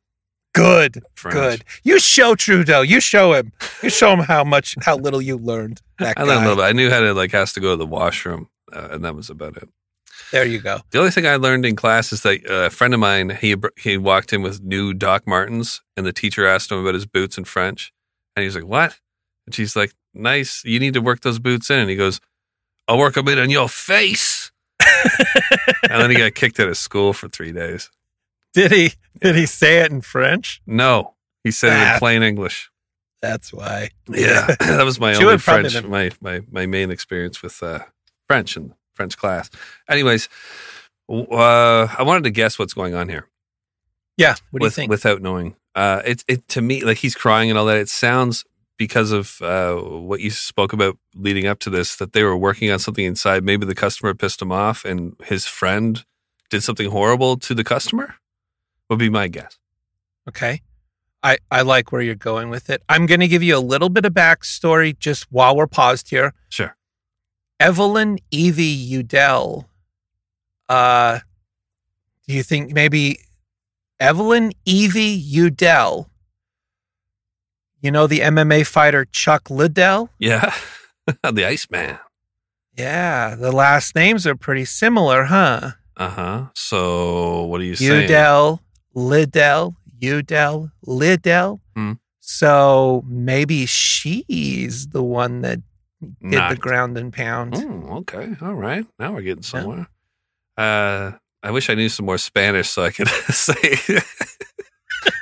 Good, 0.53 1.01
French. 1.14 1.35
good. 1.35 1.64
You 1.85 2.01
show 2.01 2.35
Trudeau. 2.35 2.81
You 2.83 2.99
show 3.01 3.33
him. 3.35 3.53
You 3.85 3.90
show 3.90 4.12
him 4.12 4.19
how 4.19 4.43
much, 4.43 4.75
how 4.83 4.97
little 4.97 5.23
you 5.23 5.37
learned. 5.37 5.81
I 6.01 6.07
learned 6.25 6.31
a 6.45 6.49
little 6.49 6.57
bit. 6.57 6.62
I 6.64 6.73
knew 6.73 6.90
how 6.90 6.99
to 7.01 7.14
like 7.14 7.31
has 7.31 7.53
to 7.53 7.61
go 7.61 7.71
to 7.71 7.77
the 7.77 7.87
washroom, 7.87 8.49
uh, 8.73 8.88
and 8.90 9.05
that 9.05 9.14
was 9.14 9.31
about 9.31 9.57
it. 9.59 9.69
There 10.33 10.45
you 10.47 10.61
go. 10.61 10.81
The 10.90 10.99
only 10.99 11.11
thing 11.11 11.27
I 11.27 11.37
learned 11.37 11.66
in 11.66 11.75
class 11.77 12.12
is 12.12 12.23
that 12.23 12.49
uh, 12.49 12.66
a 12.66 12.71
friend 12.71 12.95
of 12.95 13.01
mine 13.01 13.31
he 13.40 13.57
he 13.77 13.97
walked 13.97 14.33
in 14.33 14.43
with 14.43 14.62
new 14.62 14.95
Doc 14.95 15.27
Martens, 15.27 15.81
and 15.97 16.07
the 16.07 16.12
teacher 16.12 16.47
asked 16.47 16.71
him 16.71 16.79
about 16.79 16.95
his 16.95 17.07
boots 17.07 17.37
in 17.38 17.45
French, 17.45 17.93
and 18.37 18.45
he's 18.45 18.55
like, 18.55 18.64
"What?" 18.66 18.99
And 19.47 19.55
she's 19.55 19.75
like, 19.75 19.93
"Nice. 20.14 20.62
You 20.64 20.79
need 20.79 20.95
to 20.95 21.01
work 21.01 21.21
those 21.21 21.38
boots 21.38 21.69
in." 21.71 21.79
And 21.81 21.90
he 21.90 21.97
goes, 21.97 22.21
"I'll 22.87 22.99
work 22.99 23.14
them 23.14 23.29
in 23.29 23.38
on 23.38 23.51
your 23.51 23.69
face." 23.69 24.53
and 25.83 26.01
then 26.03 26.11
he 26.11 26.16
got 26.16 26.35
kicked 26.35 26.61
out 26.61 26.69
of 26.69 26.77
school 26.77 27.12
for 27.12 27.29
three 27.29 27.53
days. 27.53 27.90
Did 28.55 28.73
he? 28.73 28.93
Did 29.21 29.37
he 29.37 29.47
say 29.47 29.79
it 29.81 29.90
in 29.90 30.01
French? 30.01 30.61
No, 30.66 31.14
he 31.45 31.51
said 31.51 31.73
it 31.73 31.87
Ah. 31.87 31.93
in 31.95 31.99
plain 31.99 32.23
English. 32.23 32.71
That's 33.23 33.53
why. 33.53 33.90
Yeah, 34.09 34.55
that 34.61 34.85
was 34.85 34.99
my 34.99 35.12
She 35.12 35.25
only 35.25 35.38
French, 35.38 35.83
my, 35.85 36.11
my 36.21 36.43
my 36.51 36.66
main 36.66 36.90
experience 36.90 37.43
with 37.43 37.62
uh, 37.62 37.81
French 38.29 38.57
in 38.57 38.75
French 39.01 39.17
class. 39.17 39.49
Anyways, 39.89 40.29
uh, 41.09 41.89
I 41.99 42.03
wanted 42.03 42.25
to 42.25 42.31
guess 42.31 42.59
what's 42.59 42.75
going 42.75 42.95
on 42.95 43.09
here 43.09 43.27
Yeah. 44.19 44.35
What 44.51 44.61
do 44.61 44.65
with, 44.65 44.73
you 44.73 44.77
think? 44.77 44.91
without 44.91 45.23
knowing. 45.23 45.57
Uh, 45.75 46.03
it 46.05 46.23
it 46.29 46.47
to 46.49 46.61
me 46.61 46.85
like 46.85 46.99
he's 46.99 47.15
crying 47.15 47.49
and 47.51 47.59
all 47.59 47.65
that. 47.67 47.79
It 47.79 47.89
sounds 47.89 48.45
because 48.77 49.11
of 49.13 49.41
uh, 49.43 49.77
what 49.77 50.21
you 50.21 50.31
spoke 50.31 50.73
about 50.73 50.99
leading 51.15 51.47
up 51.47 51.59
to 51.61 51.71
this 51.71 51.97
that 51.97 52.13
they 52.13 52.23
were 52.23 52.37
working 52.37 52.71
on 52.71 52.79
something 52.79 53.05
inside. 53.05 53.43
Maybe 53.45 53.65
the 53.67 53.75
customer 53.75 54.13
pissed 54.15 54.43
him 54.43 54.53
off, 54.53 54.85
and 54.85 55.15
his 55.25 55.47
friend 55.47 56.05
did 56.51 56.63
something 56.63 56.91
horrible 56.91 57.37
to 57.39 57.55
the 57.55 57.65
customer. 57.65 58.17
Would 58.91 58.99
be 58.99 59.09
my 59.11 59.29
guess. 59.29 59.59
okay. 60.29 60.61
I, 61.23 61.37
I 61.51 61.61
like 61.63 61.93
where 61.93 62.01
you're 62.03 62.15
going 62.15 62.49
with 62.51 62.71
it. 62.71 62.83
I'm 62.89 63.05
going 63.07 63.21
to 63.21 63.29
give 63.29 63.43
you 63.43 63.55
a 63.57 63.61
little 63.61 63.91
bit 63.91 64.07
of 64.07 64.15
backstory 64.15 64.99
just 64.99 65.27
while 65.31 65.55
we're 65.55 65.67
paused 65.67 66.09
here. 66.09 66.33
Sure. 66.49 66.75
Evelyn 67.61 68.18
Evie 68.31 68.96
Udell. 68.96 69.68
Uh, 70.66 71.18
do 72.27 72.35
you 72.35 72.42
think 72.42 72.73
maybe 72.73 73.20
Evelyn 74.01 74.53
Evie 74.64 75.23
Udell? 75.23 76.09
You 77.83 77.90
know 77.90 78.07
the 78.07 78.20
MMA 78.20 78.66
fighter 78.66 79.05
Chuck 79.05 79.51
Liddell? 79.51 80.09
Yeah, 80.18 80.55
the 81.23 81.44
Iceman. 81.44 81.99
Yeah, 82.77 83.35
the 83.35 83.53
last 83.53 83.94
names 83.94 84.27
are 84.27 84.37
pretty 84.37 84.64
similar, 84.64 85.25
huh? 85.25 85.73
Uh 85.96 86.09
huh. 86.09 86.46
So 86.55 87.44
what 87.44 87.61
are 87.61 87.64
you 87.64 87.75
saying? 87.75 88.05
Udell, 88.05 88.62
Liddell, 88.94 89.77
Udell, 90.03 90.70
Liddell. 90.87 91.61
Hmm. 91.77 91.92
So 92.20 93.05
maybe 93.07 93.66
she's 93.66 94.88
the 94.88 95.03
one 95.03 95.42
that 95.42 95.61
did 96.01 96.15
Not- 96.21 96.51
the 96.51 96.57
ground 96.57 96.97
and 96.99 97.13
pound. 97.13 97.55
Oh, 97.57 97.99
okay. 97.99 98.35
All 98.41 98.55
right. 98.55 98.85
Now 98.99 99.13
we're 99.13 99.23
getting 99.23 99.43
somewhere. 99.43 99.89
Uh, 100.57 101.13
I 101.43 101.51
wish 101.51 101.71
I 101.71 101.75
knew 101.75 101.89
some 101.89 102.07
more 102.07 102.19
Spanish 102.19 102.69
so 102.71 102.83
I 102.85 102.91
could 102.91 103.09
say 103.31 103.55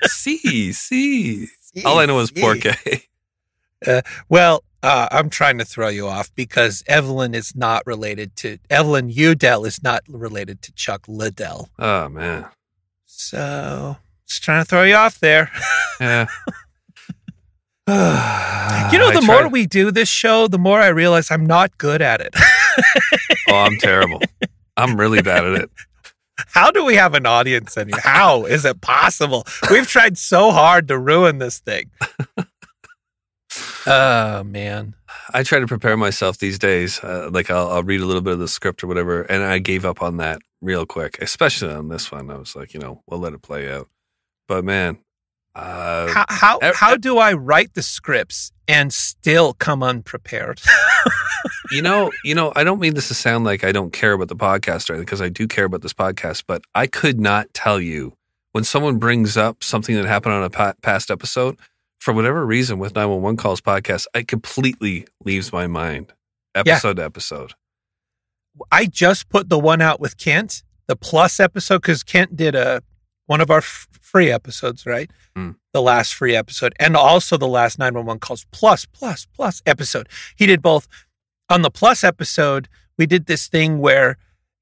sí, 0.07 0.71
sí. 0.71 1.49
All 1.85 1.99
I 1.99 2.07
know 2.07 2.19
is 2.21 2.33
Yeah. 2.35 2.43
porque. 2.43 3.03
Well, 4.29 4.65
uh, 4.83 5.09
I'm 5.11 5.31
trying 5.31 5.59
to 5.59 5.65
throw 5.65 5.89
you 5.89 6.07
off 6.09 6.31
because 6.35 6.83
Evelyn 6.89 7.35
is 7.35 7.55
not 7.55 7.83
related 7.87 8.35
to 8.37 8.59
Evelyn 8.71 9.11
Udell 9.11 9.65
is 9.65 9.83
not 9.83 10.03
related 10.09 10.63
to 10.63 10.73
Chuck 10.73 11.05
Liddell. 11.09 11.69
Oh 11.79 12.09
man. 12.09 12.47
So 13.07 13.97
just 14.27 14.43
trying 14.43 14.63
to 14.63 14.69
throw 14.69 14.83
you 14.85 14.95
off 14.95 15.19
there. 15.21 15.51
Yeah. 16.01 16.27
You 18.93 18.99
know, 18.99 19.11
the 19.13 19.25
more 19.27 19.49
we 19.49 19.67
do 19.67 19.91
this 19.91 20.09
show, 20.09 20.47
the 20.47 20.59
more 20.59 20.81
I 20.81 20.89
realize 20.89 21.31
I'm 21.31 21.47
not 21.47 21.77
good 21.79 22.03
at 22.03 22.21
it. 22.21 22.35
Oh, 23.49 23.57
I'm 23.57 23.79
terrible. 23.79 24.21
I'm 24.77 24.99
really 24.99 25.23
bad 25.23 25.45
at 25.45 25.63
it. 25.63 25.71
How 26.49 26.71
do 26.71 26.85
we 26.85 26.95
have 26.95 27.15
an 27.15 27.27
audience 27.27 27.77
anymore? 27.77 28.01
How 28.01 28.45
is 28.45 28.65
it 28.65 28.81
possible? 28.81 29.45
We've 29.71 29.89
tried 29.89 30.17
so 30.17 30.53
hard 30.53 30.87
to 30.89 30.99
ruin 30.99 31.39
this 31.39 31.59
thing. 31.59 31.91
Oh 33.87 34.45
man. 34.45 34.95
I 35.33 35.43
try 35.43 35.59
to 35.61 35.67
prepare 35.67 35.97
myself 35.97 36.39
these 36.39 36.59
days. 36.59 37.01
Uh, 37.03 37.31
like 37.33 37.51
I'll, 37.51 37.69
I'll 37.69 37.83
read 37.83 38.03
a 38.03 38.05
little 38.05 38.21
bit 38.21 38.35
of 38.35 38.39
the 38.39 38.49
script 38.49 38.85
or 38.85 38.87
whatever, 38.87 39.23
and 39.23 39.43
I 39.43 39.59
gave 39.59 39.87
up 39.87 40.03
on 40.03 40.19
that 40.19 40.41
real 40.61 40.85
quick, 40.85 41.19
especially 41.23 41.73
on 41.73 41.89
this 41.89 42.13
one. 42.13 42.31
I 42.31 42.37
was 42.37 42.55
like, 42.55 42.75
you 42.75 42.81
know, 42.81 43.03
we'll 43.07 43.21
let 43.21 43.33
it 43.33 43.41
play 43.43 43.73
out. 43.73 43.89
But 44.47 44.65
man, 44.65 44.99
Uh, 45.59 46.25
How 46.29 46.59
how, 46.75 46.97
do 46.97 47.19
I 47.19 47.33
write 47.33 47.75
the 47.75 47.83
scripts 47.83 48.53
and 48.67 48.93
still 48.93 49.55
come 49.55 49.83
unprepared? 49.83 50.61
you 51.71 51.83
know, 51.83 52.13
you 52.25 52.35
know, 52.35 52.53
I 52.55 52.65
don't 52.65 52.81
mean 52.81 52.95
this 52.95 53.09
to 53.09 53.15
sound 53.15 53.45
like 53.45 53.65
I 53.65 53.73
don't 53.73 53.93
care 53.93 54.13
about 54.13 54.29
the 54.29 54.37
podcast 54.37 54.89
or 54.89 54.95
anything, 54.95 55.07
because 55.07 55.21
I 55.21 55.29
do 55.29 55.49
care 55.49 55.65
about 55.65 55.83
this 55.83 55.93
podcast, 55.93 56.45
but 56.47 56.63
I 56.75 56.87
could 56.87 57.19
not 57.19 57.53
tell 57.55 57.81
you 57.81 58.15
when 58.53 58.65
someone 58.65 58.99
brings 58.99 59.37
up 59.37 59.63
something 59.63 59.95
that 59.97 60.07
happened 60.07 60.35
on 60.35 60.45
a 60.45 60.51
pa- 60.51 60.75
past 60.83 61.11
episode, 61.11 61.57
for 61.99 62.15
whatever 62.15 62.47
reason 62.47 62.79
with 62.79 62.95
911 62.95 63.37
calls 63.37 63.61
podcast, 63.61 64.07
it 64.15 64.29
completely 64.29 65.07
leaves 65.25 65.53
my 65.53 65.67
mind 65.67 66.13
episode 66.55 66.97
to 66.97 67.05
episode. 67.05 67.55
I 68.73 68.87
just 68.87 69.29
put 69.29 69.49
the 69.49 69.59
one 69.59 69.81
out 69.81 70.01
with 70.01 70.17
Kent, 70.17 70.63
the 70.87 70.97
plus 70.97 71.39
episode, 71.39 71.83
because 71.83 72.03
Kent 72.03 72.37
did 72.37 72.55
a 72.55 72.83
one 73.29 73.41
of 73.41 73.51
our 73.51 73.59
f- 73.59 73.87
free 74.01 74.31
episodes, 74.33 74.85
right? 74.85 75.11
Mm. 75.37 75.55
The 75.73 75.81
last 75.83 76.15
free 76.15 76.35
episode, 76.35 76.75
and 76.81 76.97
also 76.97 77.37
the 77.37 77.47
last 77.47 77.79
911 77.79 78.19
calls 78.21 78.45
plus, 78.51 78.85
plus, 78.85 79.27
plus 79.33 79.63
episode. 79.65 80.09
He 80.37 80.45
did 80.47 80.61
both. 80.61 80.89
On 81.49 81.63
the 81.63 81.71
plus 81.71 82.03
episode, 82.05 82.69
we 82.99 83.07
did 83.07 83.27
this 83.27 83.47
thing 83.49 83.79
where 83.79 84.17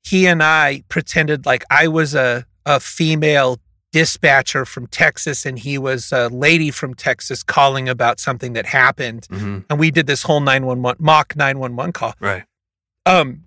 he 0.04 0.26
and 0.26 0.42
I 0.42 0.82
pretended 0.88 1.46
like 1.46 1.64
I 1.70 1.88
was 1.88 2.14
a, 2.14 2.44
a 2.64 2.78
female 2.78 3.58
dispatcher 3.92 4.64
from 4.66 4.86
Texas 4.88 5.46
and 5.46 5.58
he 5.58 5.78
was 5.78 6.12
a 6.12 6.28
lady 6.28 6.70
from 6.70 6.92
Texas 6.94 7.42
calling 7.42 7.88
about 7.88 8.20
something 8.20 8.52
that 8.52 8.66
happened. 8.66 9.26
hmm 9.30 9.60
And 9.70 9.78
we 9.80 9.90
did 9.90 10.06
this 10.06 10.22
whole 10.22 10.40
911 10.40 11.02
mock 11.02 11.34
911 11.34 11.92
call 11.92 12.14
Right. 12.20 12.44
um, 13.06 13.44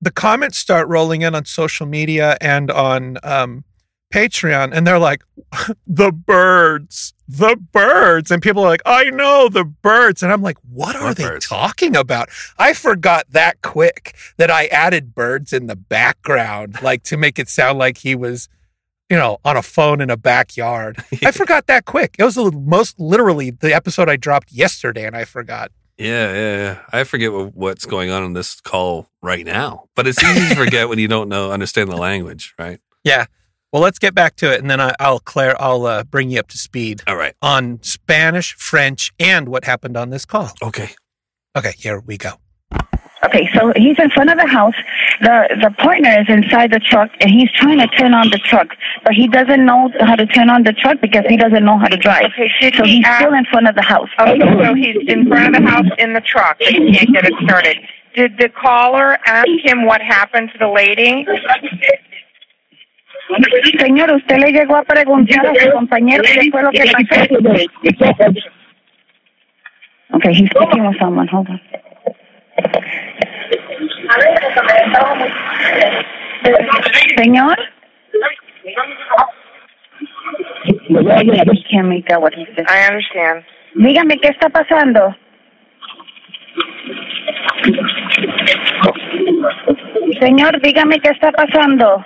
the 0.00 0.12
comments 0.12 0.56
start 0.58 0.86
rolling 0.88 1.22
in 1.22 1.34
on 1.34 1.44
social 1.46 1.84
media 1.86 2.36
and 2.40 2.70
on 2.70 3.18
um, 3.24 3.64
Patreon, 4.12 4.72
and 4.72 4.86
they're 4.86 4.98
like, 4.98 5.22
"The 5.86 6.12
birds, 6.12 7.12
the 7.28 7.56
birds," 7.56 8.30
and 8.30 8.42
people 8.42 8.62
are 8.64 8.68
like, 8.68 8.82
"I 8.86 9.10
know 9.10 9.48
the 9.48 9.64
birds," 9.64 10.22
and 10.22 10.32
I'm 10.32 10.42
like, 10.42 10.56
"What 10.70 10.96
are 10.96 11.04
What 11.08 11.16
they 11.16 11.24
birds? 11.24 11.46
talking 11.46 11.96
about?" 11.96 12.28
I 12.58 12.72
forgot 12.72 13.26
that 13.30 13.60
quick 13.62 14.16
that 14.38 14.50
I 14.50 14.66
added 14.66 15.14
birds 15.14 15.52
in 15.52 15.66
the 15.66 15.76
background, 15.76 16.82
like 16.82 17.02
to 17.04 17.16
make 17.16 17.38
it 17.38 17.48
sound 17.48 17.78
like 17.78 17.98
he 17.98 18.14
was. 18.14 18.48
You 19.10 19.16
know, 19.16 19.38
on 19.42 19.56
a 19.56 19.62
phone 19.62 20.02
in 20.02 20.10
a 20.10 20.18
backyard. 20.18 21.02
I 21.24 21.30
forgot 21.30 21.66
that 21.66 21.86
quick. 21.86 22.16
It 22.18 22.24
was 22.24 22.34
the 22.34 22.52
most 22.52 23.00
literally 23.00 23.48
the 23.48 23.74
episode 23.74 24.06
I 24.10 24.16
dropped 24.16 24.52
yesterday, 24.52 25.06
and 25.06 25.16
I 25.16 25.24
forgot. 25.24 25.72
Yeah, 25.96 26.30
yeah, 26.34 26.56
yeah. 26.58 26.78
I 26.92 27.04
forget 27.04 27.32
what's 27.32 27.86
going 27.86 28.10
on 28.10 28.22
in 28.22 28.34
this 28.34 28.60
call 28.60 29.08
right 29.22 29.46
now, 29.46 29.86
but 29.96 30.06
it's 30.06 30.22
easy 30.22 30.50
to 30.50 30.54
forget 30.54 30.90
when 30.90 30.98
you 30.98 31.08
don't 31.08 31.30
know 31.30 31.50
understand 31.52 31.90
the 31.90 31.96
language, 31.96 32.54
right? 32.58 32.80
Yeah. 33.02 33.24
Well, 33.72 33.82
let's 33.82 33.98
get 33.98 34.14
back 34.14 34.36
to 34.36 34.50
it, 34.52 34.60
and 34.60 34.70
then 34.70 34.80
I, 34.80 34.94
I'll 34.98 35.20
Claire, 35.20 35.60
I'll 35.60 35.84
uh, 35.84 36.02
bring 36.04 36.30
you 36.30 36.40
up 36.40 36.48
to 36.48 36.58
speed 36.58 37.02
All 37.06 37.16
right. 37.16 37.34
on 37.42 37.80
Spanish, 37.82 38.54
French, 38.54 39.12
and 39.20 39.48
what 39.48 39.64
happened 39.64 39.94
on 39.96 40.08
this 40.08 40.24
call. 40.24 40.52
Okay. 40.62 40.90
Okay, 41.54 41.72
here 41.76 42.00
we 42.00 42.16
go. 42.16 42.32
Okay, 43.24 43.50
so 43.52 43.72
he's 43.76 43.98
in 43.98 44.08
front 44.10 44.30
of 44.30 44.38
the 44.38 44.46
house. 44.46 44.74
The 45.20 45.58
the 45.60 45.70
partner 45.82 46.08
is 46.20 46.26
inside 46.28 46.70
the 46.72 46.78
truck, 46.78 47.10
and 47.20 47.28
he's 47.30 47.50
trying 47.52 47.78
to 47.78 47.86
turn 47.88 48.14
on 48.14 48.30
the 48.30 48.38
truck, 48.38 48.68
but 49.04 49.12
he 49.12 49.26
doesn't 49.28 49.66
know 49.66 49.90
how 50.00 50.14
to 50.14 50.24
turn 50.24 50.48
on 50.48 50.62
the 50.62 50.72
truck 50.72 50.98
because 51.02 51.24
he 51.28 51.36
doesn't 51.36 51.64
know 51.64 51.76
how 51.78 51.88
to 51.88 51.96
drive. 51.96 52.26
Okay, 52.26 52.48
did 52.60 52.74
So 52.76 52.84
he 52.84 52.96
he's 52.98 53.04
ask- 53.04 53.20
still 53.20 53.34
in 53.34 53.44
front 53.46 53.68
of 53.68 53.74
the 53.74 53.82
house. 53.82 54.08
Okay, 54.20 54.38
so 54.64 54.72
he's 54.74 54.96
in 55.08 55.26
front 55.28 55.54
of 55.54 55.62
the 55.62 55.68
house 55.68 55.86
in 55.98 56.12
the 56.14 56.20
truck, 56.22 56.58
but 56.60 56.68
he 56.68 56.92
can't 56.92 57.12
get 57.12 57.24
it 57.26 57.34
started. 57.44 57.76
Did 58.14 58.38
the 58.38 58.48
caller 58.48 59.18
ask 59.26 59.48
him 59.62 59.84
what 59.84 60.00
happened 60.00 60.50
to 60.52 60.58
the 60.58 60.68
lady? 60.68 61.26
Señor, 63.78 64.12
usted 64.12 64.38
le 64.38 64.52
llegó 64.52 64.76
a 64.76 64.82
preguntar 64.82 65.46
a 65.46 65.54
su 65.54 65.70
compañero 65.70 66.22
qué 66.22 66.50
fue 66.50 66.62
lo 66.62 66.70
que 66.70 66.84
pasó. 66.90 68.32
Okay, 70.10 70.32
he's 70.32 70.48
speaking 70.50 70.86
with 70.86 70.96
someone. 70.98 71.28
Hold 71.28 71.48
on. 71.50 71.60
Señor, 77.16 77.56
he 80.88 81.64
can't 81.70 81.88
make 81.88 82.10
out 82.10 82.22
what 82.22 82.34
he 82.34 82.46
said. 82.56 82.64
I 82.68 82.86
understand. 82.88 83.44
Dígame 83.74 84.18
qué 84.18 84.28
está 84.28 84.48
pasando. 84.48 85.14
Señor, 90.20 90.60
dígame 90.62 91.00
qué 91.00 91.10
está 91.10 91.32
pasando. 91.32 92.04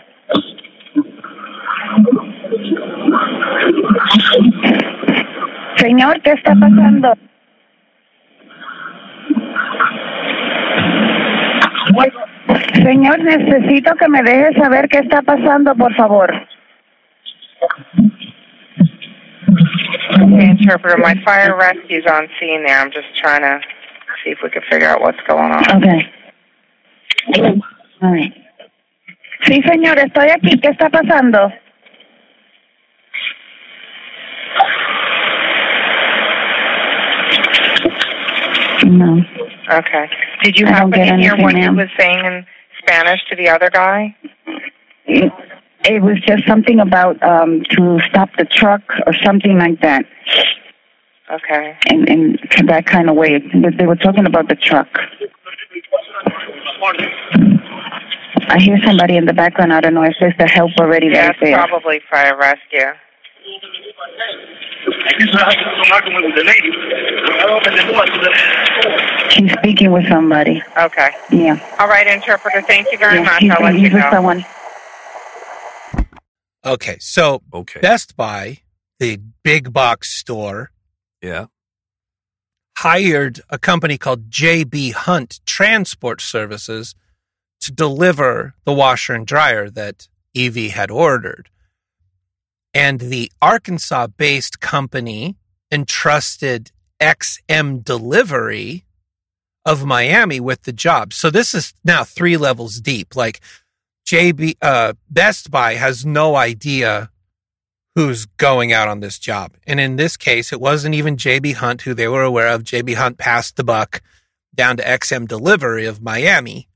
Señor, 5.76 6.20
¿qué 6.22 6.32
está 6.32 6.54
pasando? 6.54 7.14
Señor, 12.74 13.18
necesito 13.20 13.94
que 13.96 14.08
me 14.08 14.22
deje 14.22 14.52
saber 14.60 14.88
qué 14.88 14.98
está 14.98 15.22
pasando, 15.22 15.74
por 15.74 15.94
favor. 15.94 16.32
Okay, 20.14 20.50
interpreter, 20.50 20.98
my 20.98 21.14
fire 21.24 21.56
rescue's 21.56 22.04
on 22.10 22.28
scene 22.38 22.64
there. 22.64 22.78
I'm 22.78 22.90
just 22.90 23.08
trying 23.16 23.42
to 23.42 23.60
see 24.22 24.30
if 24.30 24.38
we 24.42 24.50
can 24.50 24.62
figure 24.70 24.88
out 24.88 25.00
what's 25.00 25.20
going 25.26 25.52
on. 25.52 25.64
Okay. 25.76 26.10
All 28.02 28.12
right. 28.12 28.32
Sí, 29.46 29.60
señor, 29.62 29.98
estoy 29.98 30.28
aquí. 30.30 30.58
¿Qué 30.60 30.68
está 30.68 30.88
pasando? 30.88 31.52
No. 38.86 39.24
Okay. 39.70 40.08
Did 40.42 40.58
you 40.58 40.66
I 40.66 40.70
happen 40.70 40.90
to 40.92 41.04
hear 41.04 41.14
anything, 41.14 41.42
what 41.42 41.54
he 41.56 41.68
was 41.68 41.88
saying 41.98 42.24
in 42.24 42.46
Spanish 42.78 43.20
to 43.30 43.36
the 43.36 43.48
other 43.48 43.70
guy? 43.70 44.14
It, 45.06 45.32
it 45.84 46.02
was 46.02 46.18
just 46.26 46.46
something 46.46 46.80
about 46.80 47.22
um 47.22 47.62
to 47.70 48.00
stop 48.08 48.30
the 48.38 48.44
truck 48.44 48.82
or 49.06 49.14
something 49.24 49.58
like 49.58 49.80
that. 49.80 50.04
Okay. 51.30 51.76
In 51.90 52.06
in 52.08 52.38
that 52.66 52.86
kind 52.86 53.08
of 53.08 53.16
way. 53.16 53.38
They 53.78 53.86
were 53.86 53.96
talking 53.96 54.26
about 54.26 54.48
the 54.48 54.56
truck. 54.56 54.88
I 58.48 58.58
hear 58.60 58.78
somebody 58.84 59.16
in 59.16 59.24
the 59.24 59.32
background. 59.32 59.72
I 59.72 59.80
don't 59.80 59.94
know 59.94 60.02
if 60.04 60.14
there's 60.20 60.36
the 60.38 60.46
help 60.46 60.72
already 60.78 61.06
Yeah, 61.08 61.28
right 61.28 61.36
there. 61.40 61.56
probably 61.56 62.00
fire 62.10 62.36
rescue. 62.36 62.92
She's 69.30 69.52
speaking 69.52 69.90
with 69.92 70.06
somebody. 70.08 70.62
Okay. 70.76 71.10
Yeah. 71.30 71.58
All 71.78 71.88
right, 71.88 72.06
interpreter. 72.06 72.62
Thank 72.62 72.88
you 72.92 72.98
very 72.98 73.16
yeah, 73.18 73.22
much. 73.24 73.40
she's, 73.40 73.50
I'll 73.50 73.62
let 73.64 73.74
he's 73.74 73.84
you 73.84 73.94
with 73.94 74.02
know. 74.04 74.10
someone. 74.10 74.44
Okay, 76.64 76.96
so 77.00 77.42
Okay. 77.52 77.80
Best 77.80 78.16
Buy, 78.16 78.58
the 79.00 79.18
big 79.42 79.72
box 79.72 80.10
store, 80.14 80.70
Yeah. 81.20 81.46
hired 82.78 83.40
a 83.50 83.58
company 83.58 83.98
called 83.98 84.30
JB 84.30 84.92
Hunt 84.92 85.40
Transport 85.46 86.20
Services 86.20 86.94
to 87.62 87.72
deliver 87.72 88.54
the 88.64 88.72
washer 88.72 89.14
and 89.14 89.26
dryer 89.26 89.70
that 89.70 90.08
Evie 90.34 90.68
had 90.68 90.90
ordered. 90.90 91.48
And 92.74 93.00
the 93.00 93.30
Arkansas 93.40 94.08
based 94.08 94.60
company 94.60 95.36
entrusted 95.70 96.70
XM 97.00 97.84
Delivery 97.84 98.84
of 99.64 99.84
Miami 99.84 100.40
with 100.40 100.62
the 100.62 100.72
job. 100.72 101.12
So 101.12 101.30
this 101.30 101.54
is 101.54 101.74
now 101.84 102.04
three 102.04 102.36
levels 102.36 102.80
deep. 102.80 103.14
Like 103.14 103.40
JB 104.06 104.56
uh, 104.60 104.94
Best 105.10 105.50
Buy 105.50 105.74
has 105.74 106.04
no 106.04 106.36
idea 106.36 107.10
who's 107.94 108.26
going 108.26 108.72
out 108.72 108.88
on 108.88 109.00
this 109.00 109.18
job. 109.18 109.52
And 109.66 109.78
in 109.78 109.96
this 109.96 110.16
case, 110.16 110.52
it 110.52 110.60
wasn't 110.60 110.94
even 110.94 111.16
JB 111.16 111.54
Hunt 111.54 111.82
who 111.82 111.94
they 111.94 112.08
were 112.08 112.22
aware 112.22 112.48
of. 112.48 112.64
JB 112.64 112.94
Hunt 112.94 113.18
passed 113.18 113.56
the 113.56 113.64
buck 113.64 114.00
down 114.54 114.76
to 114.78 114.82
XM 114.82 115.28
Delivery 115.28 115.86
of 115.86 116.02
Miami. 116.02 116.68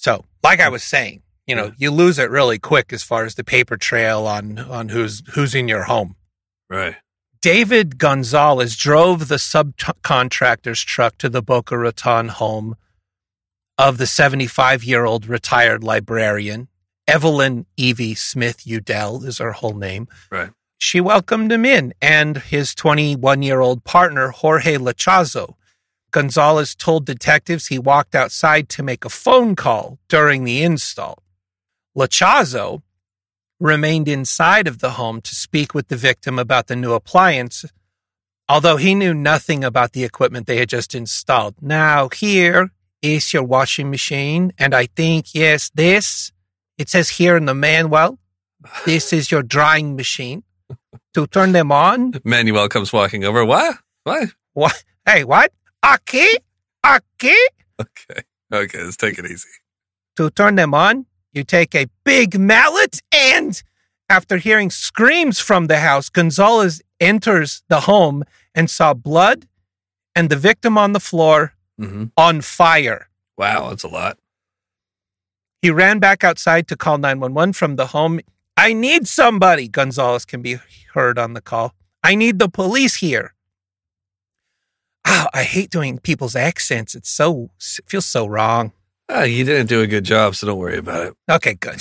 So, 0.00 0.24
like 0.44 0.60
I 0.60 0.68
was 0.68 0.84
saying, 0.84 1.22
you 1.48 1.56
know, 1.56 1.72
you 1.76 1.90
lose 1.90 2.20
it 2.20 2.30
really 2.30 2.60
quick 2.60 2.92
as 2.92 3.02
far 3.02 3.24
as 3.24 3.34
the 3.34 3.42
paper 3.42 3.76
trail 3.76 4.28
on 4.28 4.56
on 4.56 4.90
who's 4.90 5.24
who's 5.34 5.56
in 5.56 5.66
your 5.66 5.84
home. 5.84 6.14
Right. 6.70 6.94
David 7.40 7.98
Gonzalez 7.98 8.76
drove 8.76 9.26
the 9.26 9.38
subcontractor's 9.40 10.84
truck 10.84 11.18
to 11.18 11.28
the 11.28 11.42
Boca 11.42 11.76
Raton 11.76 12.28
home 12.28 12.76
of 13.76 13.98
the 13.98 14.06
75 14.06 14.84
year 14.84 15.04
old 15.04 15.26
retired 15.26 15.82
librarian. 15.82 16.68
Evelyn 17.08 17.66
Evie 17.76 18.14
Smith 18.14 18.64
Udell 18.68 19.24
is 19.24 19.38
her 19.38 19.52
whole 19.52 19.74
name. 19.74 20.06
Right. 20.30 20.50
She 20.78 21.00
welcomed 21.00 21.50
him 21.50 21.64
in 21.64 21.92
and 22.00 22.38
his 22.38 22.72
21 22.72 23.42
year 23.42 23.58
old 23.58 23.82
partner, 23.82 24.28
Jorge 24.28 24.76
Lachazo. 24.76 25.56
Gonzalez 26.10 26.74
told 26.74 27.04
detectives 27.04 27.66
he 27.66 27.78
walked 27.78 28.14
outside 28.14 28.68
to 28.70 28.82
make 28.82 29.04
a 29.04 29.10
phone 29.10 29.54
call 29.54 29.98
during 30.08 30.44
the 30.44 30.62
install. 30.62 31.22
Lachazo 31.96 32.82
remained 33.60 34.08
inside 34.08 34.66
of 34.68 34.78
the 34.78 34.92
home 34.92 35.20
to 35.20 35.34
speak 35.34 35.74
with 35.74 35.88
the 35.88 35.96
victim 35.96 36.38
about 36.38 36.68
the 36.68 36.76
new 36.76 36.92
appliance, 36.92 37.64
although 38.48 38.76
he 38.76 38.94
knew 38.94 39.12
nothing 39.12 39.64
about 39.64 39.92
the 39.92 40.04
equipment 40.04 40.46
they 40.46 40.58
had 40.58 40.68
just 40.68 40.94
installed. 40.94 41.56
Now, 41.60 42.08
here 42.08 42.70
is 43.02 43.32
your 43.32 43.42
washing 43.42 43.90
machine, 43.90 44.52
and 44.58 44.74
I 44.74 44.86
think, 44.86 45.34
yes, 45.34 45.70
this, 45.74 46.32
it 46.78 46.88
says 46.88 47.10
here 47.10 47.36
in 47.36 47.46
the 47.46 47.54
manual, 47.54 48.18
this 48.86 49.12
is 49.12 49.30
your 49.30 49.42
drying 49.42 49.96
machine. 49.96 50.44
To 51.14 51.26
turn 51.26 51.52
them 51.52 51.72
on, 51.72 52.20
Manuel 52.24 52.68
comes 52.68 52.92
walking 52.92 53.24
over. 53.24 53.44
What? 53.44 53.78
What? 54.04 54.28
what? 54.52 54.84
Hey, 55.06 55.24
what? 55.24 55.52
Okay, 55.84 56.32
okay. 56.86 57.36
Okay. 57.80 58.22
Okay, 58.52 58.82
let's 58.82 58.96
take 58.96 59.18
it 59.18 59.26
easy. 59.26 59.48
To 60.16 60.30
turn 60.30 60.56
them 60.56 60.74
on, 60.74 61.06
you 61.32 61.44
take 61.44 61.74
a 61.74 61.86
big 62.04 62.38
mallet 62.38 63.00
and 63.12 63.62
after 64.08 64.38
hearing 64.38 64.70
screams 64.70 65.38
from 65.38 65.66
the 65.66 65.78
house, 65.80 66.08
Gonzalez 66.08 66.82
enters 66.98 67.62
the 67.68 67.80
home 67.80 68.24
and 68.54 68.70
saw 68.70 68.94
blood 68.94 69.46
and 70.14 70.30
the 70.30 70.36
victim 70.36 70.78
on 70.78 70.92
the 70.92 71.00
floor 71.00 71.52
hmm 71.78 72.06
on 72.16 72.40
fire. 72.40 73.08
Wow, 73.36 73.68
that's 73.68 73.84
a 73.84 73.88
lot. 73.88 74.18
He 75.62 75.70
ran 75.70 75.98
back 76.00 76.24
outside 76.24 76.66
to 76.68 76.76
call 76.76 76.98
911 76.98 77.52
from 77.52 77.76
the 77.76 77.88
home. 77.88 78.20
I 78.56 78.72
need 78.72 79.06
somebody, 79.06 79.68
Gonzalez 79.68 80.24
can 80.24 80.42
be 80.42 80.58
heard 80.94 81.18
on 81.18 81.34
the 81.34 81.40
call. 81.40 81.74
I 82.02 82.14
need 82.16 82.38
the 82.38 82.48
police 82.48 82.96
here. 82.96 83.34
Oh, 85.10 85.26
I 85.32 85.42
hate 85.42 85.70
doing 85.70 85.98
people's 85.98 86.36
accents. 86.36 86.94
It's 86.94 87.08
so, 87.10 87.50
it 87.78 87.88
feels 87.88 88.06
so 88.06 88.26
wrong. 88.26 88.72
Ah, 89.10 89.22
you 89.22 89.42
didn't 89.42 89.68
do 89.68 89.80
a 89.80 89.86
good 89.86 90.04
job, 90.04 90.34
so 90.34 90.46
don't 90.46 90.58
worry 90.58 90.76
about 90.76 91.06
it. 91.06 91.14
Okay, 91.30 91.54
good. 91.54 91.80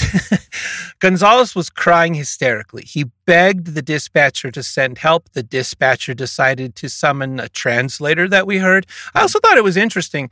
Gonzalez 1.00 1.56
was 1.56 1.70
crying 1.70 2.14
hysterically. 2.14 2.84
He 2.84 3.06
begged 3.26 3.76
the 3.76 3.82
dispatcher 3.82 4.50
to 4.52 4.64
send 4.64 5.00
help. 5.00 5.30
The 5.34 5.44
dispatcher 5.44 6.14
decided 6.14 6.74
to 6.78 6.88
summon 6.90 7.42
a 7.42 7.50
translator 7.50 8.30
that 8.30 8.48
we 8.48 8.60
heard. 8.60 8.86
I 9.14 9.22
also 9.22 9.40
thought 9.40 9.58
it 9.58 9.64
was 9.64 9.76
interesting 9.76 10.30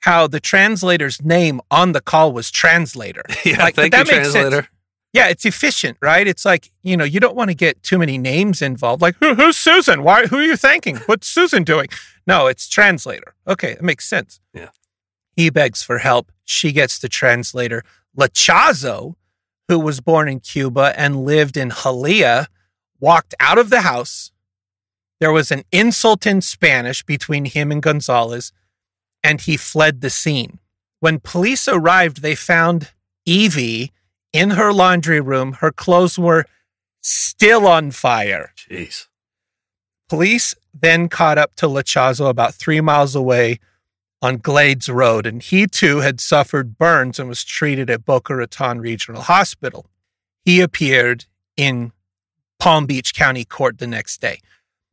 how 0.00 0.26
the 0.26 0.38
translator's 0.38 1.24
name 1.24 1.62
on 1.70 1.92
the 1.92 2.00
call 2.02 2.32
was 2.32 2.50
translator. 2.50 3.22
Yeah, 3.46 3.62
Like, 3.62 3.74
thank 3.74 3.92
that 3.92 4.06
you, 4.06 4.18
makes 4.18 4.32
sense. 4.32 4.66
Yeah, 5.12 5.28
it's 5.28 5.46
efficient, 5.46 5.96
right? 6.02 6.26
It's 6.26 6.44
like, 6.44 6.70
you 6.82 6.96
know, 6.96 7.04
you 7.04 7.18
don't 7.18 7.34
want 7.34 7.50
to 7.50 7.54
get 7.54 7.82
too 7.82 7.98
many 7.98 8.18
names 8.18 8.60
involved. 8.60 9.00
Like, 9.00 9.16
Who, 9.20 9.34
who's 9.34 9.56
Susan? 9.56 10.02
Why, 10.02 10.26
who 10.26 10.38
are 10.38 10.42
you 10.42 10.56
thanking? 10.56 10.96
What's 11.06 11.26
Susan 11.26 11.64
doing? 11.64 11.88
No, 12.26 12.46
it's 12.46 12.68
translator. 12.68 13.34
Okay, 13.46 13.74
that 13.74 13.82
makes 13.82 14.06
sense. 14.06 14.40
Yeah. 14.52 14.68
He 15.34 15.50
begs 15.50 15.82
for 15.82 15.98
help. 15.98 16.30
She 16.44 16.72
gets 16.72 16.98
the 16.98 17.08
translator. 17.08 17.82
Lachazo, 18.16 19.14
who 19.68 19.78
was 19.78 20.00
born 20.00 20.28
in 20.28 20.40
Cuba 20.40 20.92
and 20.96 21.24
lived 21.24 21.56
in 21.56 21.70
Hialeah, 21.70 22.48
walked 23.00 23.34
out 23.40 23.56
of 23.56 23.70
the 23.70 23.82
house. 23.82 24.30
There 25.20 25.32
was 25.32 25.50
an 25.50 25.62
insult 25.72 26.26
in 26.26 26.40
Spanish 26.42 27.02
between 27.02 27.46
him 27.46 27.72
and 27.72 27.82
Gonzalez, 27.82 28.52
and 29.24 29.40
he 29.40 29.56
fled 29.56 30.00
the 30.00 30.10
scene. 30.10 30.58
When 31.00 31.20
police 31.20 31.66
arrived, 31.66 32.22
they 32.22 32.34
found 32.34 32.90
Evie 33.24 33.92
in 34.32 34.50
her 34.50 34.72
laundry 34.72 35.20
room. 35.20 35.54
Her 35.54 35.72
clothes 35.72 36.18
were 36.18 36.44
still 37.00 37.66
on 37.66 37.90
fire. 37.90 38.52
Jeez. 38.56 39.06
Police 40.08 40.54
then 40.72 41.08
caught 41.08 41.38
up 41.38 41.54
to 41.56 41.66
Lachazo 41.66 42.28
about 42.28 42.54
three 42.54 42.80
miles 42.80 43.14
away 43.14 43.58
on 44.20 44.38
Glades 44.38 44.88
Road, 44.88 45.26
and 45.26 45.42
he 45.42 45.66
too 45.66 45.98
had 45.98 46.20
suffered 46.20 46.76
burns 46.78 47.18
and 47.18 47.28
was 47.28 47.44
treated 47.44 47.88
at 47.88 48.04
Boca 48.04 48.34
Raton 48.34 48.80
Regional 48.80 49.22
Hospital. 49.22 49.86
He 50.44 50.60
appeared 50.60 51.26
in 51.56 51.92
Palm 52.58 52.86
Beach 52.86 53.14
County 53.14 53.44
Court 53.44 53.78
the 53.78 53.86
next 53.86 54.20
day. 54.20 54.40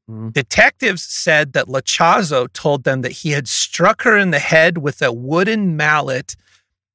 Mhm. 0.10 0.34
Detectives 0.34 1.04
said 1.04 1.54
that 1.54 1.68
Lachazo 1.68 2.48
told 2.54 2.84
them 2.84 3.02
that 3.02 3.12
he 3.12 3.32
had 3.32 3.48
struck 3.48 4.04
her 4.04 4.16
in 4.18 4.30
the 4.30 4.40
head 4.40 4.78
with 4.78 5.02
a 5.02 5.12
wooden 5.12 5.76
mallet 5.76 6.36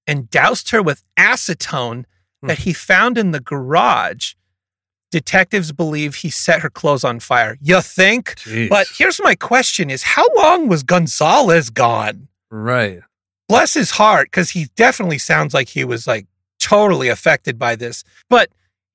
and 0.07 0.30
doused 0.30 0.70
her 0.70 0.82
with 0.82 1.03
acetone 1.18 2.05
that 2.43 2.59
he 2.59 2.72
found 2.72 3.18
in 3.18 3.30
the 3.32 3.41
garage. 3.41 4.34
Detectives 5.11 5.72
believe 5.72 6.16
he 6.16 6.30
set 6.30 6.61
her 6.61 6.70
clothes 6.70 7.03
on 7.03 7.18
fire. 7.20 7.59
You 7.61 7.80
think? 7.80 8.36
Jeez. 8.36 8.68
But 8.68 8.86
here's 8.97 9.20
my 9.20 9.34
question 9.34 9.91
is 9.91 10.03
how 10.03 10.26
long 10.36 10.68
was 10.68 10.82
Gonzalez 10.82 11.70
gone? 11.70 12.28
right. 12.51 13.01
Bless 13.49 13.74
his 13.74 13.91
heart, 13.91 14.28
because 14.30 14.51
he 14.51 14.68
definitely 14.76 15.18
sounds 15.18 15.53
like 15.53 15.70
he 15.70 15.82
was 15.82 16.07
like 16.07 16.28
totally 16.61 17.09
affected 17.09 17.59
by 17.59 17.74
this. 17.74 18.05
But 18.28 18.51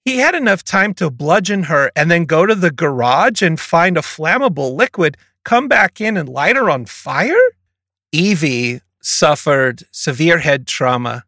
he 0.05 0.19
had 0.19 0.33
enough 0.33 0.63
time 0.63 0.93
to 0.93 1.09
bludgeon 1.09 1.63
her 1.63 1.91
and 1.93 2.09
then 2.09 2.23
go 2.23 2.45
to 2.45 2.55
the 2.55 2.71
garage 2.71 3.41
and 3.41 3.59
find 3.59 3.97
a 3.97 4.01
flammable 4.01 4.73
liquid, 4.73 5.17
come 5.43 5.67
back 5.67 5.99
in 5.99 6.15
and 6.15 6.29
light 6.29 6.55
her 6.55 6.69
on 6.69 6.85
fire? 6.85 7.35
Evie 8.13 8.79
suffered 9.01 9.83
severe 9.91 10.37
head 10.39 10.67
trauma, 10.67 11.25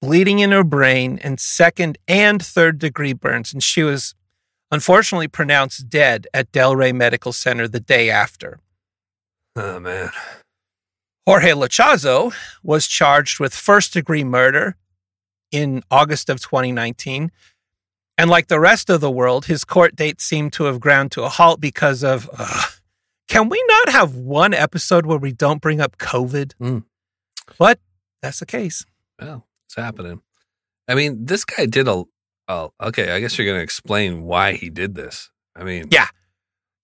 bleeding 0.00 0.38
in 0.38 0.52
her 0.52 0.64
brain, 0.64 1.18
and 1.22 1.40
second 1.40 1.98
and 2.06 2.42
third 2.44 2.78
degree 2.78 3.12
burns. 3.12 3.52
And 3.52 3.62
she 3.62 3.82
was 3.82 4.14
unfortunately 4.70 5.28
pronounced 5.28 5.88
dead 5.88 6.26
at 6.32 6.52
Delray 6.52 6.94
Medical 6.94 7.32
Center 7.32 7.68
the 7.68 7.80
day 7.80 8.10
after. 8.10 8.60
Oh 9.56 9.80
man. 9.80 10.10
Jorge 11.26 11.52
Lachazo 11.52 12.32
was 12.62 12.86
charged 12.86 13.38
with 13.38 13.54
first 13.54 13.92
degree 13.92 14.24
murder 14.24 14.76
in 15.50 15.82
August 15.90 16.30
of 16.30 16.40
2019. 16.40 17.30
And 18.16 18.30
like 18.30 18.48
the 18.48 18.60
rest 18.60 18.90
of 18.90 19.00
the 19.00 19.10
world, 19.10 19.46
his 19.46 19.64
court 19.64 19.94
date 19.94 20.20
seemed 20.20 20.52
to 20.54 20.64
have 20.64 20.80
ground 20.80 21.12
to 21.12 21.22
a 21.22 21.28
halt 21.28 21.60
because 21.60 22.02
of. 22.02 22.28
can 23.28 23.48
we 23.48 23.62
not 23.68 23.90
have 23.90 24.14
one 24.14 24.54
episode 24.54 25.06
where 25.06 25.18
we 25.18 25.32
don't 25.32 25.60
bring 25.60 25.80
up 25.80 25.98
COVID? 25.98 26.54
Mm. 26.60 26.84
But 27.58 27.78
that's 28.22 28.40
the 28.40 28.46
case. 28.46 28.84
Well, 29.20 29.44
it's 29.68 29.74
happening. 29.76 30.22
I 30.88 30.94
mean, 30.94 31.26
this 31.26 31.44
guy 31.44 31.66
did 31.66 31.86
a. 31.88 32.04
Oh, 32.48 32.72
okay. 32.80 33.12
I 33.12 33.20
guess 33.20 33.36
you're 33.36 33.46
going 33.46 33.58
to 33.58 33.62
explain 33.62 34.22
why 34.22 34.54
he 34.54 34.70
did 34.70 34.94
this. 34.94 35.30
I 35.54 35.62
mean, 35.62 35.84
Yeah. 35.90 36.06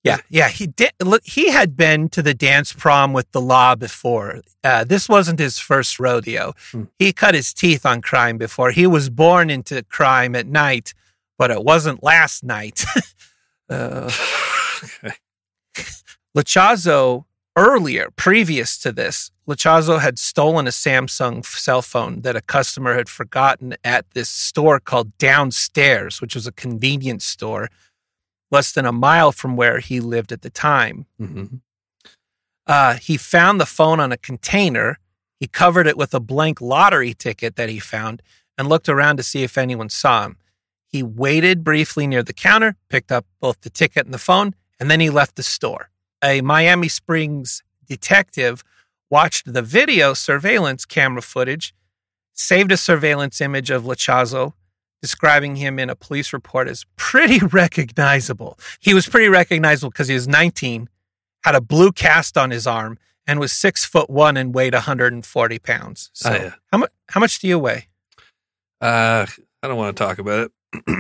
Yeah, 0.03 0.19
yeah, 0.29 0.49
he 0.51 0.67
did. 0.67 0.93
look, 1.03 1.23
He 1.25 1.51
had 1.51 1.79
been 1.79 2.11
to 2.11 2.21
the 2.21 2.35
dance 2.35 2.75
prom 2.75 3.15
with 3.15 3.33
the 3.33 3.41
law 3.41 3.75
before. 3.75 4.43
Uh, 4.63 4.85
this 4.85 5.09
wasn't 5.09 5.39
his 5.39 5.59
first 5.59 5.99
rodeo. 5.99 6.53
Hmm. 6.73 6.83
He 6.99 7.15
cut 7.15 7.35
his 7.35 7.55
teeth 7.55 7.87
on 7.87 8.03
crime 8.03 8.37
before. 8.37 8.71
He 8.71 8.87
was 8.87 9.09
born 9.09 9.49
into 9.49 9.83
crime 9.85 10.37
at 10.37 10.47
night, 10.47 10.93
but 11.39 11.51
it 11.51 11.65
wasn't 11.65 12.03
last 12.03 12.45
night. 12.45 12.85
uh, 13.71 14.11
okay. 14.85 15.15
Lachazo, 16.37 17.25
earlier, 17.57 18.11
previous 18.17 18.79
to 18.79 18.93
this, 18.93 19.31
Lachazo 19.47 20.01
had 20.01 20.19
stolen 20.19 20.67
a 20.67 20.71
Samsung 20.71 21.45
cell 21.45 21.83
phone 21.83 22.23
that 22.23 22.37
a 22.37 22.41
customer 22.41 22.95
had 22.95 23.09
forgotten 23.09 23.77
at 23.85 24.11
this 24.13 24.29
store 24.29 24.81
called 24.81 25.17
Downstairs, 25.19 26.21
which 26.21 26.35
was 26.35 26.47
a 26.47 26.53
convenience 26.53 27.25
store 27.25 27.69
less 28.51 28.73
than 28.73 28.87
a 28.87 28.93
mile 28.93 29.33
from 29.33 29.57
where 29.57 29.81
he 29.81 30.01
lived 30.01 30.33
at 30.33 30.43
the 30.43 30.51
time. 30.51 31.07
Mhm. 31.21 31.61
Uh, 32.67 32.95
he 32.95 33.17
found 33.17 33.61
the 33.61 33.67
phone 33.67 34.01
on 34.01 34.13
a 34.13 34.17
container. 34.17 34.99
He 35.41 35.47
covered 35.47 35.87
it 35.87 35.97
with 35.97 36.15
a 36.15 36.21
blank 36.21 36.61
lottery 36.61 37.15
ticket 37.15 37.57
that 37.57 37.69
he 37.69 37.79
found 37.79 38.23
and 38.57 38.69
looked 38.69 38.89
around 38.89 39.17
to 39.19 39.23
see 39.23 39.43
if 39.43 39.59
anyone 39.59 39.91
saw 39.91 40.25
him. 40.25 40.39
He 40.87 41.03
waited 41.03 41.65
briefly 41.65 42.07
near 42.07 42.23
the 42.23 42.33
counter, 42.33 42.77
picked 42.89 43.11
up 43.11 43.27
both 43.41 43.61
the 43.63 43.71
ticket 43.71 44.07
and 44.07 44.15
the 44.15 44.19
phone, 44.19 44.55
and 44.79 44.91
then 44.91 45.01
he 45.01 45.11
left 45.11 45.37
the 45.37 45.43
store. 45.43 45.91
A 46.25 46.41
Miami 46.41 46.89
Springs 46.89 47.63
detective 47.87 48.65
watched 49.11 49.53
the 49.53 49.63
video 49.63 50.15
surveillance 50.15 50.85
camera 50.87 51.21
footage, 51.23 51.75
saved 52.33 52.73
a 52.73 52.77
surveillance 52.77 53.41
image 53.41 53.71
of 53.71 53.85
Lachazo, 53.85 54.55
describing 55.03 55.57
him 55.57 55.79
in 55.79 55.91
a 55.91 55.95
police 55.95 56.33
report 56.33 56.67
as 56.67 56.87
pretty 56.97 57.45
recognizable. 57.53 58.59
He 58.81 58.95
was 58.95 59.07
pretty 59.07 59.29
recognizable 59.29 59.91
because 59.91 60.09
he 60.09 60.15
was 60.15 60.27
19, 60.27 60.89
had 61.45 61.55
a 61.55 61.61
blue 61.61 61.93
cast 61.93 62.39
on 62.39 62.51
his 62.51 62.67
arm, 62.67 62.99
and 63.27 63.39
was 63.39 63.53
six 63.53 63.85
foot 63.85 64.09
one 64.09 64.37
and 64.39 64.55
weighed 64.55 64.73
140 64.75 65.59
pounds. 65.59 66.11
So, 66.15 66.31
Oh, 66.31 66.35
yeah. 66.35 66.55
how 66.73 66.79
much? 66.79 66.91
How 67.11 67.21
much 67.21 67.39
do 67.39 67.49
you 67.49 67.59
weigh? 67.59 67.89
Uh, 68.81 69.27
I 69.63 69.69
don't 69.69 69.77
want 69.77 69.95
to 69.97 70.03
talk 70.03 70.19
about 70.19 70.41
it. 70.47 70.53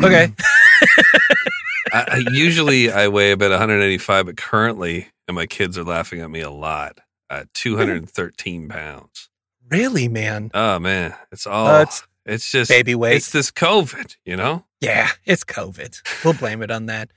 Okay, 0.05 0.33
I, 1.93 2.05
I, 2.09 2.25
usually 2.33 2.91
I 2.93 3.09
weigh 3.09 3.33
about 3.33 3.51
185, 3.51 4.27
but 4.27 4.37
currently, 4.37 5.09
and 5.29 5.35
my 5.35 5.47
kids 5.47 5.77
are 5.79 5.85
laughing 5.85 6.21
at 6.21 6.31
me 6.31 6.41
a 6.41 6.51
lot. 6.51 7.01
Uh, 7.31 7.45
213 7.55 8.69
pounds. 8.69 9.29
really, 9.71 10.09
man, 10.09 10.51
Oh 10.55 10.79
man, 10.79 11.15
it's 11.33 11.47
all. 11.47 11.67
Uh, 11.67 11.83
it's 11.83 12.03
it's 12.27 12.51
just 12.51 12.71
baby 12.71 12.95
weight. 12.95 13.17
It's 13.17 13.33
this 13.33 13.51
COVID, 13.51 14.17
you 14.25 14.37
know. 14.37 14.65
yeah, 14.81 15.11
it's 15.25 15.45
COVID. 15.45 16.25
We'll 16.25 16.35
blame 16.35 16.63
it 16.63 16.71
on 16.71 16.87
that. 16.87 17.11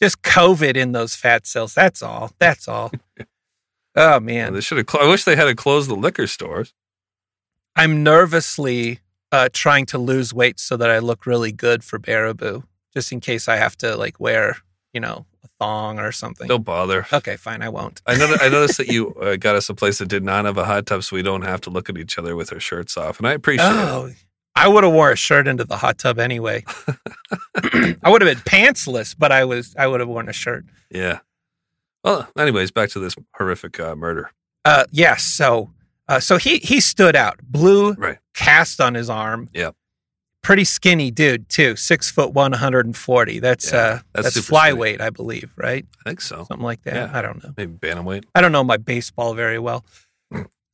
Just 0.00 0.22
COVID 0.22 0.76
in 0.76 0.92
those 0.92 1.14
fat 1.14 1.46
cells. 1.46 1.74
That's 1.74 2.02
all. 2.02 2.32
That's 2.38 2.66
all. 2.68 2.90
Oh 3.94 4.20
man, 4.20 4.54
They 4.54 4.62
should 4.62 4.78
have. 4.78 4.88
Cl- 4.88 5.04
I 5.04 5.10
wish 5.10 5.24
they 5.24 5.36
had 5.36 5.44
to 5.44 5.54
close 5.54 5.86
the 5.86 5.94
liquor 5.94 6.26
stores. 6.26 6.72
I'm 7.76 8.02
nervously 8.02 9.00
uh, 9.30 9.50
trying 9.52 9.84
to 9.86 9.98
lose 9.98 10.32
weight 10.32 10.58
so 10.58 10.78
that 10.78 10.88
I 10.90 10.98
look 10.98 11.26
really 11.26 11.52
good 11.52 11.84
for 11.84 11.98
Baraboo, 11.98 12.64
just 12.94 13.12
in 13.12 13.20
case 13.20 13.48
I 13.48 13.56
have 13.56 13.76
to 13.78 13.94
like 13.96 14.18
wear, 14.18 14.56
you 14.94 15.00
know, 15.00 15.26
thong 15.62 15.98
or 16.00 16.10
something. 16.12 16.48
Don't 16.48 16.64
bother. 16.64 17.06
Okay, 17.12 17.36
fine, 17.36 17.62
I 17.62 17.68
won't. 17.68 18.02
I 18.06 18.16
noticed, 18.16 18.42
I 18.42 18.48
noticed 18.48 18.78
that 18.78 18.88
you 18.94 19.14
uh, 19.14 19.36
got 19.36 19.54
us 19.54 19.68
a 19.68 19.74
place 19.74 19.98
that 19.98 20.08
did 20.08 20.24
not 20.24 20.44
have 20.44 20.58
a 20.58 20.64
hot 20.64 20.86
tub, 20.86 21.04
so 21.04 21.14
we 21.16 21.22
don't 21.22 21.42
have 21.42 21.60
to 21.62 21.70
look 21.70 21.88
at 21.88 21.96
each 21.98 22.18
other 22.18 22.34
with 22.34 22.52
our 22.52 22.60
shirts 22.60 22.96
off, 22.96 23.18
and 23.18 23.28
I 23.28 23.32
appreciate 23.32 23.66
it. 23.68 23.76
Oh, 23.76 24.10
I 24.56 24.68
would 24.68 24.84
have 24.84 24.92
wore 24.92 25.10
a 25.12 25.16
shirt 25.16 25.46
into 25.46 25.64
the 25.64 25.76
hot 25.76 25.98
tub 25.98 26.18
anyway. 26.18 26.64
I 28.02 28.10
would 28.10 28.22
have 28.22 28.30
been 28.34 28.44
pantsless, 28.44 29.14
but 29.18 29.30
I 29.32 29.44
was 29.44 29.74
I 29.78 29.86
would 29.86 30.00
have 30.00 30.08
worn 30.08 30.28
a 30.28 30.32
shirt. 30.32 30.64
Yeah. 30.90 31.20
Well, 32.04 32.28
anyways, 32.36 32.70
back 32.72 32.90
to 32.90 32.98
this 32.98 33.14
horrific 33.36 33.78
uh, 33.80 33.94
murder. 33.94 34.30
Uh, 34.64 34.84
yes. 34.90 35.22
So, 35.24 35.70
uh, 36.08 36.20
so 36.20 36.36
he 36.36 36.58
he 36.58 36.80
stood 36.80 37.14
out, 37.16 37.38
blue 37.42 37.92
Right. 37.94 38.18
cast 38.34 38.80
on 38.80 38.94
his 38.94 39.08
arm. 39.08 39.48
Yep. 39.54 39.74
Pretty 40.42 40.64
skinny 40.64 41.10
dude 41.12 41.48
too, 41.48 41.76
six 41.76 42.10
foot 42.10 42.32
one, 42.32 42.50
140. 42.50 43.38
That's 43.38 43.72
Yeah, 43.72 43.78
uh, 43.78 43.98
that's 44.12 44.34
that's, 44.34 44.44
skinny. 44.46 44.58
flyweight, 44.60 45.00
I 45.00 45.10
believe, 45.10 45.52
right? 45.56 45.86
I 46.00 46.08
think 46.08 46.20
so. 46.20 46.44
Something 46.48 46.64
like 46.64 46.82
that. 46.82 46.94
Yeah. 46.94 47.10
I 47.16 47.22
don't 47.22 47.42
know. 47.42 47.54
Maybe 47.56 47.72
bantamweight. 47.72 48.24
I 48.34 48.40
don't 48.40 48.50
know 48.52 48.64
my 48.64 48.76
baseball 48.76 49.34
very 49.34 49.58
well. 49.58 49.84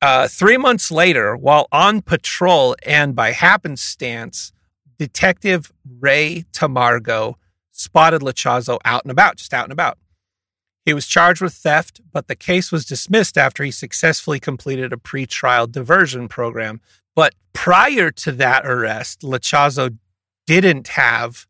Uh, 0.00 0.28
three 0.28 0.56
months 0.56 0.90
later, 0.90 1.36
while 1.36 1.66
on 1.72 2.00
patrol 2.00 2.76
and 2.86 3.14
by 3.16 3.32
happenstance, 3.32 4.52
Detective 4.98 5.72
Ray 6.00 6.44
Tamargo 6.52 7.34
spotted 7.72 8.22
Lachazo 8.22 8.78
out 8.84 9.02
and 9.04 9.10
about, 9.10 9.36
just 9.36 9.52
out 9.52 9.64
and 9.64 9.72
about. 9.72 9.98
He 10.86 10.94
was 10.94 11.06
charged 11.06 11.42
with 11.42 11.52
theft, 11.52 12.00
but 12.12 12.28
the 12.28 12.36
case 12.36 12.72
was 12.72 12.86
dismissed 12.86 13.36
after 13.36 13.62
he 13.64 13.70
successfully 13.70 14.40
completed 14.40 14.92
a 14.92 14.96
pretrial 14.96 15.70
diversion 15.70 16.28
program. 16.28 16.80
But 17.18 17.34
prior 17.52 18.12
to 18.12 18.30
that 18.30 18.64
arrest, 18.64 19.22
Lachazo 19.22 19.98
didn't 20.46 20.86
have 20.86 21.48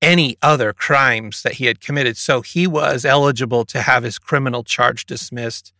any 0.00 0.36
other 0.40 0.72
crimes 0.72 1.42
that 1.42 1.54
he 1.54 1.64
had 1.64 1.80
committed. 1.80 2.16
So 2.16 2.42
he 2.42 2.68
was 2.68 3.04
eligible 3.04 3.64
to 3.64 3.82
have 3.82 4.04
his 4.04 4.20
criminal 4.20 4.62
charge 4.62 5.04
dismissed 5.04 5.72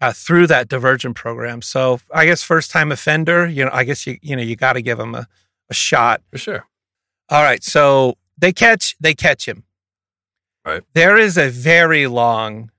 uh, 0.00 0.14
through 0.14 0.46
that 0.46 0.68
diversion 0.68 1.12
program. 1.12 1.60
So 1.60 2.00
I 2.10 2.24
guess 2.24 2.42
first 2.42 2.70
time 2.70 2.90
offender, 2.90 3.46
you 3.46 3.66
know, 3.66 3.70
I 3.74 3.84
guess 3.84 4.06
you 4.06 4.16
you 4.22 4.34
know 4.36 4.42
you 4.42 4.56
got 4.56 4.72
to 4.72 4.80
give 4.80 4.98
him 4.98 5.14
a, 5.14 5.28
a 5.68 5.74
shot. 5.74 6.22
For 6.30 6.38
sure. 6.38 6.64
All 7.28 7.42
right, 7.42 7.62
so 7.62 8.14
they 8.38 8.54
catch 8.54 8.96
they 8.98 9.12
catch 9.12 9.46
him. 9.46 9.64
Right. 10.64 10.82
There 10.94 11.18
is 11.18 11.36
a 11.36 11.50
very 11.50 12.06
long 12.06 12.70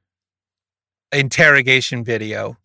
interrogation 1.12 2.04
video 2.04 2.58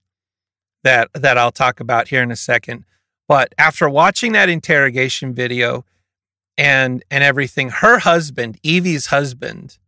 that 0.85 1.11
that 1.15 1.37
I'll 1.37 1.53
talk 1.53 1.81
about 1.81 2.09
here 2.09 2.23
in 2.23 2.31
a 2.31 2.37
second. 2.37 2.85
But 3.27 3.55
after 3.59 3.89
watching 3.89 4.33
that 4.33 4.49
interrogation 4.49 5.35
video 5.35 5.85
and 6.57 7.03
and 7.11 7.25
everything, 7.25 7.71
her 7.71 7.99
husband, 7.99 8.59
Evie's 8.63 9.07
husband, 9.07 9.79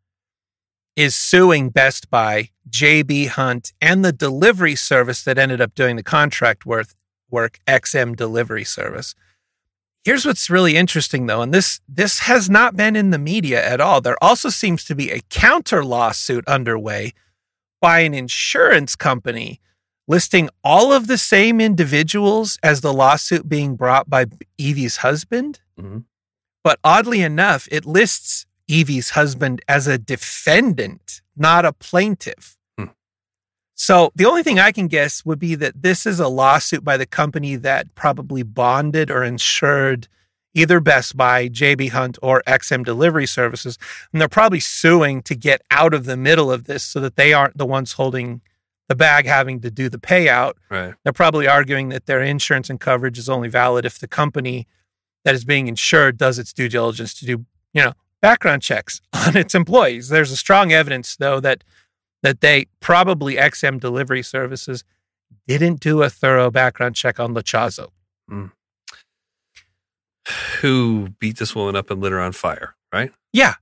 is 0.96 1.14
suing 1.14 1.68
Best 1.70 2.10
Buy, 2.10 2.50
JB 2.68 3.28
Hunt, 3.28 3.72
and 3.80 4.04
the 4.04 4.12
delivery 4.12 4.74
service 4.74 5.22
that 5.22 5.38
ended 5.38 5.60
up 5.60 5.74
doing 5.74 5.96
the 5.96 6.02
contract 6.02 6.66
worth 6.66 6.96
work, 7.30 7.60
XM 7.66 8.16
Delivery 8.16 8.64
Service. 8.64 9.14
Here's 10.04 10.24
what's 10.24 10.48
really 10.48 10.76
interesting 10.76 11.26
though, 11.26 11.42
and 11.42 11.52
this 11.52 11.80
this 11.88 12.20
has 12.20 12.48
not 12.48 12.76
been 12.76 12.96
in 12.96 13.10
the 13.10 13.18
media 13.18 13.64
at 13.64 13.80
all. 13.80 14.00
There 14.00 14.22
also 14.22 14.48
seems 14.48 14.84
to 14.84 14.94
be 14.94 15.10
a 15.10 15.20
counter 15.30 15.84
lawsuit 15.84 16.46
underway 16.46 17.12
by 17.80 18.00
an 18.00 18.14
insurance 18.14 18.96
company 18.96 19.60
listing 20.08 20.48
all 20.62 20.92
of 20.92 21.06
the 21.06 21.18
same 21.18 21.60
individuals 21.60 22.58
as 22.62 22.80
the 22.80 22.92
lawsuit 22.92 23.48
being 23.48 23.76
brought 23.76 24.08
by 24.08 24.26
Evie's 24.58 24.98
husband. 24.98 25.60
Mhm. 25.78 26.04
But 26.62 26.78
oddly 26.82 27.22
enough, 27.22 27.68
it 27.70 27.84
lists 27.84 28.46
Evie's 28.68 29.10
husband 29.10 29.60
as 29.68 29.86
a 29.86 29.98
defendant, 29.98 31.22
not 31.36 31.64
a 31.64 31.72
plaintiff. 31.72 32.56
Hmm. 32.78 32.86
So 33.74 34.10
the 34.14 34.26
only 34.26 34.42
thing 34.42 34.58
I 34.58 34.72
can 34.72 34.88
guess 34.88 35.24
would 35.24 35.38
be 35.38 35.54
that 35.56 35.82
this 35.82 36.06
is 36.06 36.18
a 36.18 36.28
lawsuit 36.28 36.84
by 36.84 36.96
the 36.96 37.06
company 37.06 37.56
that 37.56 37.94
probably 37.94 38.42
bonded 38.42 39.10
or 39.10 39.22
insured 39.22 40.08
either 40.54 40.80
Best 40.80 41.16
Buy, 41.16 41.48
JB 41.48 41.88
Hunt, 41.88 42.18
or 42.22 42.42
XM 42.46 42.82
Delivery 42.82 43.26
Services. 43.26 43.78
And 44.10 44.20
they're 44.20 44.28
probably 44.28 44.60
suing 44.60 45.22
to 45.22 45.34
get 45.34 45.60
out 45.70 45.92
of 45.92 46.06
the 46.06 46.16
middle 46.16 46.50
of 46.50 46.64
this 46.64 46.82
so 46.82 46.98
that 47.00 47.16
they 47.16 47.34
aren't 47.34 47.58
the 47.58 47.66
ones 47.66 47.92
holding 47.92 48.40
the 48.88 48.94
bag 48.94 49.26
having 49.26 49.60
to 49.60 49.70
do 49.70 49.88
the 49.88 49.98
payout. 49.98 50.54
Right. 50.70 50.94
They're 51.02 51.12
probably 51.12 51.48
arguing 51.48 51.88
that 51.90 52.06
their 52.06 52.20
insurance 52.20 52.70
and 52.70 52.80
coverage 52.80 53.18
is 53.18 53.28
only 53.28 53.48
valid 53.48 53.84
if 53.84 53.98
the 53.98 54.08
company 54.08 54.66
that 55.24 55.34
is 55.34 55.44
being 55.44 55.66
insured 55.66 56.18
does 56.18 56.38
its 56.38 56.52
due 56.52 56.68
diligence 56.68 57.12
to 57.14 57.26
do, 57.26 57.44
you 57.72 57.82
know, 57.82 57.92
background 58.22 58.62
checks 58.62 59.00
on 59.12 59.36
its 59.36 59.54
employees. 59.54 60.08
There's 60.08 60.30
a 60.30 60.36
strong 60.36 60.72
evidence 60.72 61.16
though 61.16 61.40
that 61.40 61.64
that 62.22 62.40
they 62.40 62.66
probably 62.80 63.34
XM 63.36 63.78
delivery 63.78 64.22
services 64.22 64.84
didn't 65.46 65.80
do 65.80 66.02
a 66.02 66.10
thorough 66.10 66.50
background 66.50 66.96
check 66.96 67.20
on 67.20 67.34
Lachazo. 67.34 67.88
Hmm. 68.28 68.46
Who 70.60 71.10
beat 71.20 71.38
this 71.38 71.54
woman 71.54 71.76
up 71.76 71.90
and 71.90 72.00
lit 72.00 72.12
her 72.12 72.20
on 72.20 72.32
fire? 72.32 72.74
Right. 72.92 73.12
Yeah. 73.32 73.54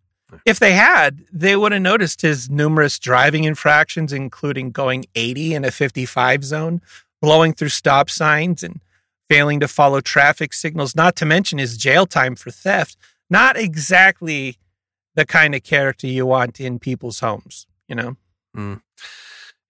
If 0.45 0.59
they 0.59 0.73
had, 0.73 1.25
they 1.33 1.57
would 1.57 1.73
have 1.73 1.83
noticed 1.83 2.23
his 2.23 2.51
numerous 2.51 2.99
driving 2.99 3.45
infractions, 3.45 4.13
including 4.13 4.71
going 4.71 5.07
80 5.15 5.55
in 5.55 5.65
a 5.65 5.71
55 5.71 6.45
zone, 6.45 6.81
blowing 7.21 7.53
through 7.53 7.71
stop 7.71 8.11
signs, 8.11 8.63
and 8.63 8.81
failing 9.29 9.61
to 9.61 9.69
follow 9.69 10.01
traffic 10.01 10.53
signals, 10.53 10.95
not 10.95 11.17
to 11.17 11.25
mention 11.25 11.59
his 11.59 11.77
jail 11.77 12.07
time 12.07 12.35
for 12.37 12.51
theft. 12.51 12.97
Not 13.31 13.57
exactly 13.57 14.59
the 15.15 15.25
kind 15.25 15.55
of 15.55 15.63
character 15.63 16.07
you 16.07 16.27
want 16.27 16.61
in 16.61 16.79
people's 16.79 17.21
homes, 17.21 17.67
you 17.89 17.95
know? 17.95 18.17
Hmm. 18.55 18.75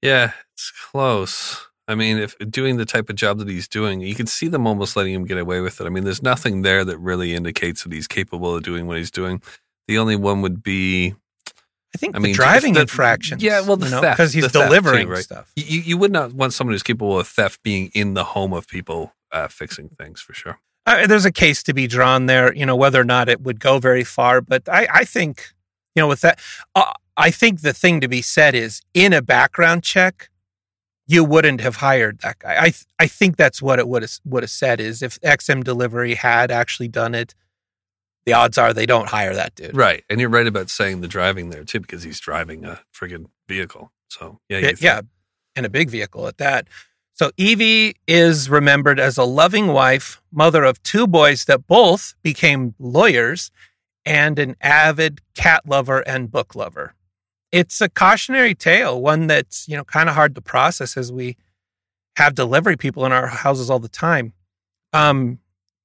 Yeah, 0.02 0.32
it's 0.52 0.70
close. 0.70 1.66
I 1.86 1.94
mean, 1.94 2.18
if 2.18 2.36
doing 2.50 2.76
the 2.78 2.86
type 2.86 3.10
of 3.10 3.16
job 3.16 3.38
that 3.38 3.48
he's 3.48 3.68
doing, 3.68 4.00
you 4.00 4.14
can 4.14 4.26
see 4.26 4.48
them 4.48 4.66
almost 4.66 4.96
letting 4.96 5.12
him 5.12 5.26
get 5.26 5.38
away 5.38 5.60
with 5.60 5.80
it. 5.80 5.84
I 5.86 5.90
mean, 5.90 6.04
there's 6.04 6.22
nothing 6.22 6.62
there 6.62 6.84
that 6.84 6.98
really 6.98 7.34
indicates 7.34 7.82
that 7.82 7.92
he's 7.92 8.08
capable 8.08 8.56
of 8.56 8.62
doing 8.62 8.86
what 8.86 8.96
he's 8.96 9.10
doing. 9.10 9.42
The 9.88 9.98
only 9.98 10.16
one 10.16 10.42
would 10.42 10.62
be 10.62 11.14
I 11.94 11.98
think 11.98 12.16
I 12.16 12.18
the 12.18 12.22
mean, 12.24 12.34
driving 12.34 12.72
the- 12.74 12.80
infractions. 12.82 13.42
yeah, 13.42 13.60
well, 13.60 13.76
the 13.76 13.86
theft, 13.86 14.16
because 14.16 14.32
he's 14.32 14.42
the 14.44 14.48
theft 14.48 14.64
too, 14.64 14.68
delivering 14.68 15.08
right? 15.08 15.22
stuff. 15.22 15.52
you, 15.54 15.80
you 15.80 15.96
would 15.98 16.10
not 16.12 16.32
want 16.32 16.52
someone 16.52 16.72
who's 16.74 16.82
capable 16.82 17.18
of 17.20 17.28
theft 17.28 17.62
being 17.62 17.90
in 17.94 18.14
the 18.14 18.24
home 18.24 18.52
of 18.52 18.66
people 18.66 19.14
uh, 19.30 19.46
fixing 19.48 19.88
things 19.90 20.20
for 20.20 20.34
sure. 20.34 20.58
Uh, 20.86 21.06
there's 21.06 21.24
a 21.24 21.32
case 21.32 21.62
to 21.62 21.72
be 21.72 21.86
drawn 21.86 22.26
there, 22.26 22.54
you 22.54 22.66
know, 22.66 22.76
whether 22.76 23.00
or 23.00 23.04
not 23.04 23.28
it 23.28 23.40
would 23.42 23.58
go 23.60 23.78
very 23.78 24.04
far. 24.04 24.40
But 24.40 24.68
I, 24.68 24.86
I 24.92 25.04
think, 25.04 25.54
you 25.94 26.02
know, 26.02 26.08
with 26.08 26.20
that, 26.22 26.38
uh, 26.74 26.92
I 27.16 27.30
think 27.30 27.60
the 27.62 27.72
thing 27.72 28.00
to 28.00 28.08
be 28.08 28.20
said 28.22 28.54
is 28.54 28.82
in 28.92 29.12
a 29.12 29.22
background 29.22 29.82
check, 29.84 30.28
you 31.06 31.22
wouldn't 31.24 31.60
have 31.60 31.76
hired 31.76 32.18
that 32.20 32.38
guy. 32.40 32.56
I, 32.58 32.64
th- 32.64 32.84
I 32.98 33.06
think 33.06 33.36
that's 33.36 33.62
what 33.62 33.78
it 33.78 33.86
would 33.88 34.02
have 34.02 34.18
would 34.24 34.42
have 34.42 34.50
said 34.50 34.80
is 34.80 35.00
if 35.00 35.20
XM 35.20 35.62
Delivery 35.62 36.14
had 36.14 36.50
actually 36.50 36.88
done 36.88 37.14
it, 37.14 37.34
the 38.26 38.32
odds 38.32 38.58
are 38.58 38.72
they 38.72 38.86
don't 38.86 39.08
hire 39.08 39.34
that 39.34 39.54
dude. 39.54 39.76
Right, 39.76 40.04
and 40.08 40.20
you're 40.20 40.30
right 40.30 40.46
about 40.46 40.70
saying 40.70 41.00
the 41.00 41.08
driving 41.08 41.50
there 41.50 41.64
too, 41.64 41.80
because 41.80 42.02
he's 42.02 42.20
driving 42.20 42.64
a 42.64 42.80
friggin' 42.94 43.26
vehicle. 43.48 43.92
So 44.08 44.40
yeah, 44.48 44.58
Yeah, 44.58 44.72
yeah, 44.80 45.00
and 45.56 45.66
a 45.66 45.70
big 45.70 45.90
vehicle 45.90 46.26
at 46.26 46.38
that. 46.38 46.68
So 47.12 47.30
Evie 47.36 47.94
is 48.08 48.50
remembered 48.50 48.98
as 48.98 49.16
a 49.16 49.24
loving 49.24 49.68
wife, 49.68 50.20
mother 50.32 50.64
of 50.64 50.82
two 50.82 51.06
boys 51.06 51.44
that 51.44 51.66
both 51.66 52.14
became 52.22 52.74
lawyers, 52.78 53.50
and 54.04 54.38
an 54.38 54.56
avid 54.60 55.20
cat 55.34 55.62
lover 55.66 56.00
and 56.00 56.30
book 56.30 56.54
lover. 56.54 56.94
It's 57.52 57.80
a 57.80 57.88
cautionary 57.88 58.54
tale, 58.54 59.00
one 59.00 59.26
that's 59.26 59.68
you 59.68 59.76
know 59.76 59.84
kind 59.84 60.08
of 60.08 60.14
hard 60.14 60.34
to 60.34 60.40
process 60.40 60.96
as 60.96 61.12
we 61.12 61.36
have 62.16 62.34
delivery 62.34 62.76
people 62.76 63.04
in 63.04 63.12
our 63.12 63.26
houses 63.26 63.70
all 63.70 63.78
the 63.78 63.88
time. 63.88 64.32
Um, 64.92 65.40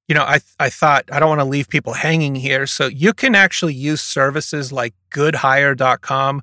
you 0.10 0.16
know, 0.16 0.24
I 0.24 0.40
I 0.60 0.70
thought 0.70 1.06
I 1.12 1.20
don't 1.20 1.30
want 1.30 1.40
to 1.40 1.46
leave 1.46 1.70
people 1.70 1.94
hanging 1.94 2.34
here, 2.36 2.66
so 2.66 2.88
you 2.88 3.14
can 3.14 3.36
actually 3.36 3.76
use 3.76 4.02
services 4.02 4.72
like 4.72 4.96
GoodHire.com 5.12 6.42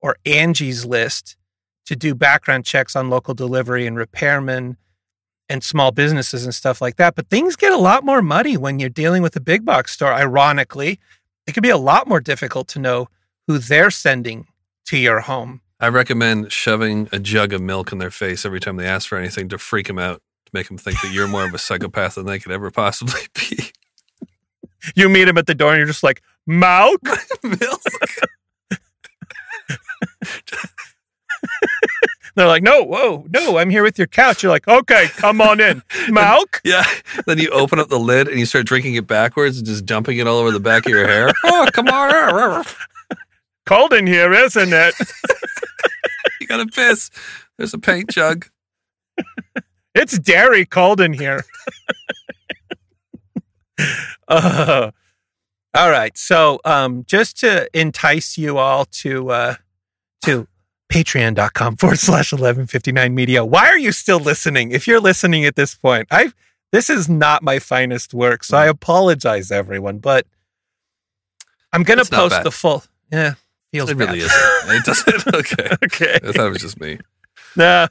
or 0.00 0.16
Angie's 0.24 0.86
List 0.86 1.36
to 1.84 1.94
do 1.94 2.14
background 2.14 2.64
checks 2.64 2.96
on 2.96 3.10
local 3.10 3.34
delivery 3.34 3.86
and 3.86 3.98
repairmen 3.98 4.76
and 5.48 5.62
small 5.62 5.92
businesses 5.92 6.44
and 6.44 6.54
stuff 6.54 6.80
like 6.80 6.96
that. 6.96 7.14
But 7.14 7.28
things 7.28 7.54
get 7.54 7.72
a 7.72 7.76
lot 7.76 8.02
more 8.02 8.22
muddy 8.22 8.56
when 8.56 8.78
you're 8.78 8.88
dealing 8.88 9.22
with 9.22 9.36
a 9.36 9.40
big 9.40 9.64
box 9.64 9.92
store. 9.92 10.14
Ironically, 10.14 10.98
it 11.46 11.52
can 11.52 11.62
be 11.62 11.68
a 11.68 11.76
lot 11.76 12.08
more 12.08 12.20
difficult 12.20 12.66
to 12.68 12.78
know 12.78 13.08
who 13.46 13.58
they're 13.58 13.90
sending 13.90 14.46
to 14.86 14.96
your 14.96 15.20
home. 15.20 15.60
I 15.78 15.88
recommend 15.88 16.50
shoving 16.52 17.08
a 17.12 17.18
jug 17.18 17.52
of 17.52 17.60
milk 17.60 17.92
in 17.92 17.98
their 17.98 18.10
face 18.10 18.46
every 18.46 18.60
time 18.60 18.76
they 18.76 18.86
ask 18.86 19.08
for 19.08 19.18
anything 19.18 19.48
to 19.50 19.58
freak 19.58 19.88
them 19.88 19.98
out, 19.98 20.22
make 20.52 20.68
them 20.68 20.78
think 20.78 21.00
that 21.02 21.12
you're 21.12 21.28
more 21.28 21.44
of 21.46 21.54
a 21.54 21.58
psychopath 21.58 22.14
than 22.16 22.26
they 22.26 22.38
could 22.38 22.52
ever 22.52 22.70
possibly 22.70 23.20
be. 23.34 23.70
You 24.94 25.08
meet 25.08 25.28
him 25.28 25.38
at 25.38 25.46
the 25.46 25.54
door 25.54 25.70
and 25.70 25.78
you're 25.78 25.86
just 25.86 26.02
like, 26.02 26.22
milk? 26.46 27.00
milk. 27.42 27.80
They're 32.34 32.46
like, 32.46 32.62
no, 32.62 32.82
whoa, 32.82 33.26
no, 33.28 33.58
I'm 33.58 33.68
here 33.68 33.82
with 33.82 33.98
your 33.98 34.06
couch. 34.06 34.42
You're 34.42 34.50
like, 34.50 34.66
okay, 34.66 35.08
come 35.08 35.42
on 35.42 35.60
in. 35.60 35.82
Milk? 36.08 36.62
Yeah. 36.64 36.82
Then 37.26 37.36
you 37.38 37.50
open 37.50 37.78
up 37.78 37.90
the 37.90 37.98
lid 37.98 38.26
and 38.26 38.38
you 38.38 38.46
start 38.46 38.64
drinking 38.64 38.94
it 38.94 39.06
backwards 39.06 39.58
and 39.58 39.66
just 39.66 39.84
dumping 39.84 40.16
it 40.16 40.26
all 40.26 40.38
over 40.38 40.50
the 40.50 40.58
back 40.58 40.86
of 40.86 40.92
your 40.92 41.06
hair. 41.06 41.30
Oh, 41.44 41.68
come 41.72 41.88
on. 41.88 42.64
Cold 43.66 43.92
in 43.92 44.06
here, 44.06 44.32
isn't 44.32 44.72
it? 44.72 44.94
You 46.40 46.46
got 46.46 46.56
to 46.56 46.66
piss. 46.66 47.10
There's 47.58 47.74
a 47.74 47.78
paint 47.78 48.08
jug. 48.10 48.46
It's 49.94 50.18
dairy 50.18 50.64
cold 50.64 51.00
in 51.00 51.12
here. 51.12 51.44
Uh, 54.28 54.92
all 55.74 55.90
right. 55.90 56.16
So 56.16 56.60
um, 56.64 57.04
just 57.06 57.38
to 57.40 57.68
entice 57.78 58.38
you 58.38 58.58
all 58.58 58.84
to 58.86 59.30
uh, 59.30 59.54
to 60.24 60.46
patreon.com 60.92 61.76
forward 61.76 61.98
slash 61.98 62.32
1159 62.32 63.14
media. 63.14 63.44
Why 63.44 63.68
are 63.68 63.78
you 63.78 63.92
still 63.92 64.20
listening? 64.20 64.70
If 64.70 64.86
you're 64.86 65.00
listening 65.00 65.44
at 65.44 65.56
this 65.56 65.74
point, 65.74 66.06
I 66.10 66.32
this 66.70 66.88
is 66.90 67.08
not 67.08 67.42
my 67.42 67.58
finest 67.58 68.14
work. 68.14 68.44
So 68.44 68.56
I 68.56 68.66
apologize 68.66 69.50
everyone, 69.50 69.98
but 69.98 70.26
I'm 71.72 71.82
going 71.82 71.98
to 71.98 72.10
post 72.10 72.42
the 72.42 72.50
full. 72.50 72.84
Yeah. 73.10 73.34
Feels 73.72 73.90
It 73.90 73.96
really 73.96 74.20
isn't. 74.20 74.30
It 74.66 74.84
doesn't. 74.84 75.12
Okay. 75.34 75.68
okay. 75.84 76.14
I 76.22 76.32
thought 76.32 76.46
it 76.46 76.52
was 76.52 76.62
just 76.62 76.80
me. 76.80 76.98
No. 77.56 77.88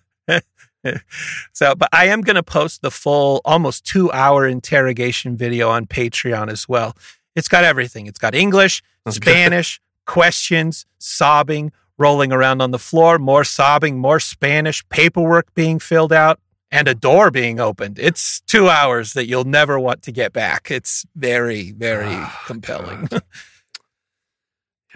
so, 1.54 1.76
but 1.76 1.90
I 1.92 2.06
am 2.06 2.22
going 2.22 2.36
to 2.36 2.44
post 2.44 2.82
the 2.82 2.92
full, 2.92 3.42
almost 3.46 3.86
two 3.86 4.12
hour 4.12 4.48
interrogation 4.48 5.38
video 5.38 5.70
on 5.70 5.86
Patreon 5.86 6.50
as 6.50 6.68
well. 6.68 6.96
It's 7.36 7.48
got 7.48 7.64
everything. 7.64 8.08
It's 8.08 8.20
got 8.20 8.36
English. 8.36 8.84
Spanish, 9.10 9.82
questions, 10.06 10.86
sobbing, 11.00 11.72
rolling 11.98 12.32
around 12.32 12.62
on 12.62 12.72
the 12.72 12.78
floor, 12.80 13.18
more 13.18 13.44
sobbing, 13.44 13.98
more 13.98 14.20
Spanish, 14.20 14.88
paperwork 14.90 15.54
being 15.56 15.80
filled 15.80 16.14
out, 16.14 16.40
and 16.72 16.88
a 16.88 16.94
door 16.94 17.32
being 17.32 17.60
opened. 17.60 17.98
It's 18.00 18.42
two 18.42 18.70
hours 18.70 19.14
that 19.14 19.26
you'll 19.28 19.44
never 19.44 19.80
want 19.80 20.04
to 20.04 20.12
get 20.12 20.34
back. 20.34 20.70
It's 20.70 21.06
very, 21.16 21.72
very 21.72 22.06
Oh, 22.14 22.40
compelling. 22.46 23.08
Yeah, 23.12 23.20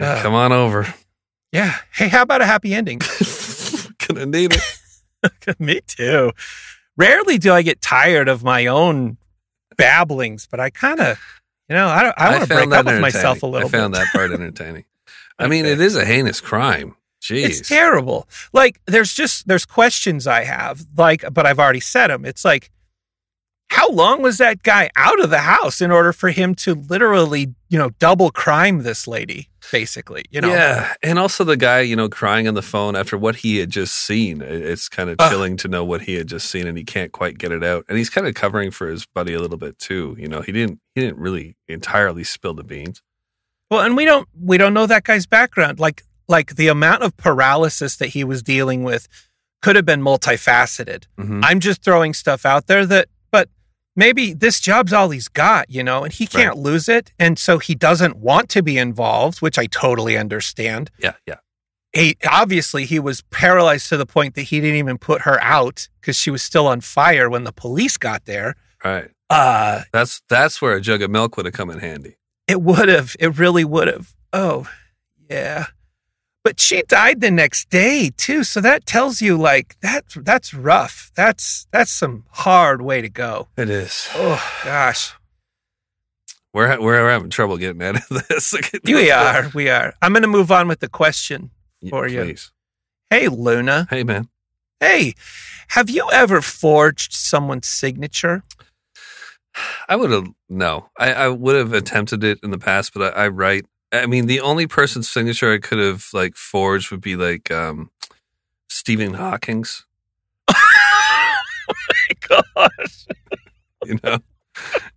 Ah. 0.00 0.20
come 0.22 0.34
on 0.34 0.52
over. 0.52 0.94
yeah. 1.52 1.76
Hey, 1.92 2.08
how 2.08 2.22
about 2.22 2.42
a 2.42 2.46
happy 2.46 2.74
ending? 2.74 2.98
Gonna 4.06 4.26
need 4.26 4.54
it. 4.54 4.60
Me 5.58 5.80
too. 5.86 6.32
Rarely 6.96 7.38
do 7.38 7.52
I 7.52 7.62
get 7.62 7.80
tired 7.80 8.28
of 8.28 8.42
my 8.42 8.66
own 8.66 9.18
babblings, 9.76 10.46
but 10.50 10.60
I 10.60 10.70
kind 10.70 11.00
of, 11.00 11.18
you 11.68 11.74
know, 11.76 11.86
I, 11.86 12.12
I 12.16 12.30
want 12.30 12.48
to 12.48 12.54
break 12.54 12.72
up 12.72 12.86
with 12.86 13.00
myself 13.00 13.42
a 13.42 13.46
little 13.46 13.68
I 13.68 13.70
found 13.70 13.92
bit. 13.92 13.98
that 14.00 14.12
part 14.12 14.32
entertaining. 14.32 14.84
I 15.38 15.48
mean, 15.48 15.66
it 15.66 15.80
is 15.80 15.96
a 15.96 16.04
heinous 16.04 16.40
crime. 16.40 16.96
Jeez. 17.20 17.44
It's 17.44 17.68
terrible. 17.68 18.28
Like, 18.52 18.80
there's 18.86 19.12
just 19.12 19.48
there's 19.48 19.66
questions 19.66 20.26
I 20.26 20.44
have, 20.44 20.86
like, 20.96 21.24
but 21.32 21.44
I've 21.44 21.58
already 21.58 21.80
said 21.80 22.08
them. 22.08 22.24
It's 22.24 22.44
like, 22.44 22.70
how 23.68 23.90
long 23.90 24.22
was 24.22 24.38
that 24.38 24.62
guy 24.62 24.90
out 24.96 25.20
of 25.20 25.30
the 25.30 25.40
house 25.40 25.80
in 25.80 25.90
order 25.90 26.12
for 26.12 26.30
him 26.30 26.54
to 26.56 26.74
literally, 26.74 27.54
you 27.68 27.78
know, 27.78 27.90
double 27.98 28.30
crime 28.30 28.82
this 28.82 29.06
lady, 29.08 29.48
basically? 29.72 30.24
You 30.30 30.40
know, 30.40 30.48
Yeah, 30.48 30.94
and 31.02 31.18
also 31.18 31.44
the 31.44 31.56
guy, 31.56 31.80
you 31.80 31.96
know, 31.96 32.08
crying 32.08 32.46
on 32.48 32.54
the 32.54 32.62
phone 32.62 32.96
after 32.96 33.16
what 33.18 33.36
he 33.36 33.58
had 33.58 33.70
just 33.70 33.94
seen. 33.94 34.40
It's 34.42 34.88
kind 34.88 35.10
of 35.10 35.18
chilling 35.18 35.56
to 35.58 35.68
know 35.68 35.84
what 35.84 36.02
he 36.02 36.14
had 36.14 36.26
just 36.26 36.50
seen, 36.50 36.66
and 36.66 36.76
he 36.76 36.84
can't 36.84 37.12
quite 37.12 37.38
get 37.38 37.52
it 37.52 37.64
out. 37.64 37.84
And 37.88 37.98
he's 37.98 38.10
kind 38.10 38.26
of 38.26 38.34
covering 38.34 38.70
for 38.70 38.88
his 38.88 39.06
buddy 39.06 39.34
a 39.34 39.40
little 39.40 39.58
bit 39.58 39.78
too. 39.78 40.16
You 40.18 40.28
know, 40.28 40.40
he 40.40 40.52
didn't 40.52 40.80
he 40.94 41.00
didn't 41.00 41.18
really 41.18 41.56
entirely 41.68 42.24
spill 42.24 42.54
the 42.54 42.64
beans. 42.64 43.02
Well, 43.70 43.80
and 43.80 43.96
we 43.96 44.04
don't 44.04 44.28
we 44.40 44.58
don't 44.58 44.74
know 44.74 44.86
that 44.86 45.04
guy's 45.04 45.26
background. 45.26 45.80
Like 45.80 46.04
like 46.28 46.56
the 46.56 46.68
amount 46.68 47.02
of 47.02 47.16
paralysis 47.16 47.96
that 47.96 48.08
he 48.08 48.24
was 48.24 48.42
dealing 48.42 48.82
with 48.84 49.08
could 49.62 49.76
have 49.76 49.84
been 49.86 50.02
multifaceted. 50.02 51.04
Mhm. 51.18 51.40
I'm 51.42 51.60
just 51.60 51.82
throwing 51.82 52.14
stuff 52.14 52.44
out 52.44 52.66
there 52.66 52.86
that 52.86 53.08
maybe 53.96 54.32
this 54.32 54.60
job's 54.60 54.92
all 54.92 55.10
he's 55.10 55.28
got, 55.28 55.68
you 55.70 55.82
know, 55.82 56.04
and 56.04 56.12
he 56.12 56.26
can't 56.26 56.56
lose 56.56 56.88
it 56.88 57.12
and 57.18 57.38
so 57.38 57.58
he 57.58 57.74
doesn't 57.74 58.16
want 58.16 58.48
to 58.50 58.62
be 58.62 58.78
involved, 58.78 59.40
which 59.42 59.58
I 59.58 59.66
totally 59.66 60.16
understand. 60.16 60.90
Yeah, 60.98 61.14
yeah. 61.26 61.36
He 61.92 62.16
obviously 62.30 62.84
he 62.84 62.98
was 63.00 63.22
paralyzed 63.30 63.88
to 63.88 63.96
the 63.96 64.06
point 64.06 64.34
that 64.34 64.42
he 64.42 64.60
didn't 64.60 64.76
even 64.76 64.98
put 64.98 65.22
her 65.22 65.42
out 65.42 65.88
cuz 66.02 66.16
she 66.16 66.30
was 66.30 66.42
still 66.42 66.66
on 66.66 66.82
fire 66.82 67.28
when 67.30 67.44
the 67.44 67.52
police 67.52 67.96
got 67.96 68.26
there. 68.26 68.54
Right. 68.84 69.10
Uh 69.30 69.82
That's 69.92 70.20
that's 70.28 70.60
where 70.62 70.74
a 70.76 70.80
jug 70.80 71.02
of 71.02 71.10
milk 71.10 71.36
would 71.36 71.46
have 71.46 71.54
come 71.54 71.70
in 71.70 71.78
handy. 71.80 72.16
It 72.46 72.62
would 72.62 72.88
have. 72.88 73.16
It 73.18 73.38
really 73.38 73.64
would 73.64 73.88
have. 73.88 74.14
Oh, 74.32 74.68
yeah. 75.28 75.66
But 76.46 76.60
she 76.60 76.80
died 76.82 77.22
the 77.22 77.32
next 77.32 77.70
day 77.70 78.12
too, 78.16 78.44
so 78.44 78.60
that 78.60 78.86
tells 78.86 79.20
you 79.20 79.36
like 79.36 79.76
that 79.80 80.04
that's 80.14 80.54
rough. 80.54 81.10
That's 81.16 81.66
that's 81.72 81.90
some 81.90 82.22
hard 82.30 82.82
way 82.82 83.02
to 83.02 83.08
go. 83.08 83.48
It 83.56 83.68
is. 83.68 84.08
Oh 84.14 84.40
gosh. 84.62 85.12
We're 86.54 86.80
we're 86.80 87.10
having 87.10 87.30
trouble 87.30 87.56
getting 87.56 87.82
out 87.82 87.96
of 87.96 88.28
this. 88.28 88.54
We 88.84 89.10
are. 89.10 89.50
We 89.54 89.68
are. 89.70 89.94
I'm 90.00 90.12
going 90.12 90.22
to 90.22 90.28
move 90.28 90.52
on 90.52 90.68
with 90.68 90.78
the 90.78 90.88
question. 90.88 91.50
Yeah, 91.80 91.90
for 91.90 92.06
you. 92.06 92.36
Hey 93.10 93.26
Luna. 93.26 93.88
Hey 93.90 94.04
man. 94.04 94.28
Hey, 94.78 95.14
have 95.70 95.90
you 95.90 96.08
ever 96.12 96.40
forged 96.40 97.12
someone's 97.12 97.66
signature? 97.66 98.44
I 99.88 99.96
would 99.96 100.12
have 100.12 100.28
no. 100.48 100.90
I, 100.96 101.12
I 101.12 101.28
would 101.28 101.56
have 101.56 101.72
attempted 101.72 102.22
it 102.22 102.38
in 102.44 102.52
the 102.52 102.58
past, 102.58 102.94
but 102.94 103.16
I, 103.16 103.24
I 103.24 103.28
write. 103.28 103.66
I 103.92 104.06
mean, 104.06 104.26
the 104.26 104.40
only 104.40 104.66
person's 104.66 105.08
signature 105.08 105.52
I 105.52 105.58
could 105.58 105.78
have 105.78 106.06
like 106.12 106.34
forged 106.34 106.90
would 106.90 107.00
be 107.00 107.16
like 107.16 107.50
um, 107.50 107.90
Stephen 108.68 109.14
Hawking's. 109.14 109.84
oh 110.48 111.34
my 111.68 112.38
gosh. 112.76 113.06
You 113.84 113.98
know, 114.02 114.18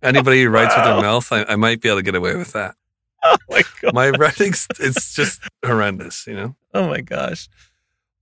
anybody 0.02 0.42
who 0.42 0.50
writes 0.50 0.74
with 0.74 0.84
their 0.84 1.00
mouth, 1.00 1.30
I, 1.32 1.44
I 1.44 1.56
might 1.56 1.80
be 1.80 1.88
able 1.88 1.98
to 1.98 2.02
get 2.02 2.14
away 2.14 2.36
with 2.36 2.52
that. 2.52 2.74
Oh 3.22 3.36
my 3.50 3.62
god. 3.82 3.92
My 3.92 4.08
writing's 4.08 4.66
it's 4.78 5.14
just 5.14 5.42
horrendous. 5.62 6.26
You 6.26 6.34
know. 6.36 6.56
Oh 6.72 6.88
my 6.88 7.02
gosh. 7.02 7.50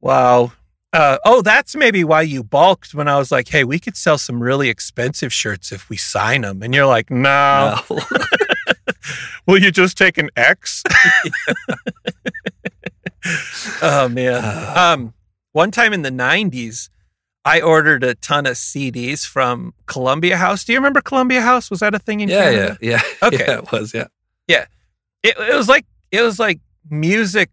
Wow. 0.00 0.50
Uh, 0.92 1.18
oh, 1.24 1.40
that's 1.40 1.76
maybe 1.76 2.02
why 2.02 2.22
you 2.22 2.42
balked 2.42 2.94
when 2.94 3.06
I 3.06 3.16
was 3.16 3.30
like, 3.30 3.46
hey, 3.46 3.62
we 3.62 3.78
could 3.78 3.96
sell 3.96 4.18
some 4.18 4.42
really 4.42 4.68
expensive 4.68 5.32
shirts 5.32 5.70
if 5.70 5.88
we 5.88 5.96
sign 5.96 6.40
them. 6.40 6.64
And 6.64 6.74
you're 6.74 6.86
like, 6.86 7.10
no. 7.10 7.78
No. 7.88 8.00
Will 9.46 9.62
you 9.62 9.70
just 9.70 9.96
take 9.98 10.16
an 10.18 10.30
X? 10.36 10.82
oh, 13.82 14.08
man. 14.08 14.44
Um, 14.78 15.14
one 15.52 15.70
time 15.70 15.92
in 15.92 16.02
the 16.02 16.10
90s, 16.10 16.88
I 17.44 17.60
ordered 17.60 18.04
a 18.04 18.14
ton 18.14 18.46
of 18.46 18.54
CDs 18.54 19.26
from 19.26 19.74
Columbia 19.86 20.36
House. 20.36 20.64
Do 20.64 20.72
you 20.72 20.78
remember 20.78 21.00
Columbia 21.00 21.40
House? 21.40 21.70
Was 21.70 21.80
that 21.80 21.94
a 21.94 21.98
thing 21.98 22.20
in 22.20 22.28
yeah, 22.28 22.44
Canada? 22.50 22.78
yeah, 22.80 22.90
yeah. 22.90 23.02
Okay. 23.28 23.44
Yeah, 23.46 23.58
it 23.58 23.72
was. 23.72 23.94
Yeah. 23.94 24.06
it, 24.48 24.66
it 25.36 25.56
was 25.56 25.68
like 25.68 25.86
it 26.12 26.22
was 26.22 26.38
like 26.38 26.60
music 26.90 27.50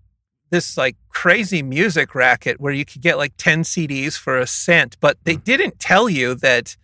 this 0.52 0.78
like 0.78 0.96
crazy 1.10 1.64
music 1.64 2.14
racket 2.14 2.62
where 2.62 2.72
you 2.74 2.86
could 2.86 3.02
get 3.02 3.18
like 3.18 3.34
10 3.38 3.64
CDs 3.64 4.18
for 4.18 4.38
a 4.38 4.46
cent 4.46 4.96
but 5.02 5.18
they 5.24 5.36
didn't 5.36 5.80
tell 5.80 6.08
you 6.08 6.36
that 6.36 6.78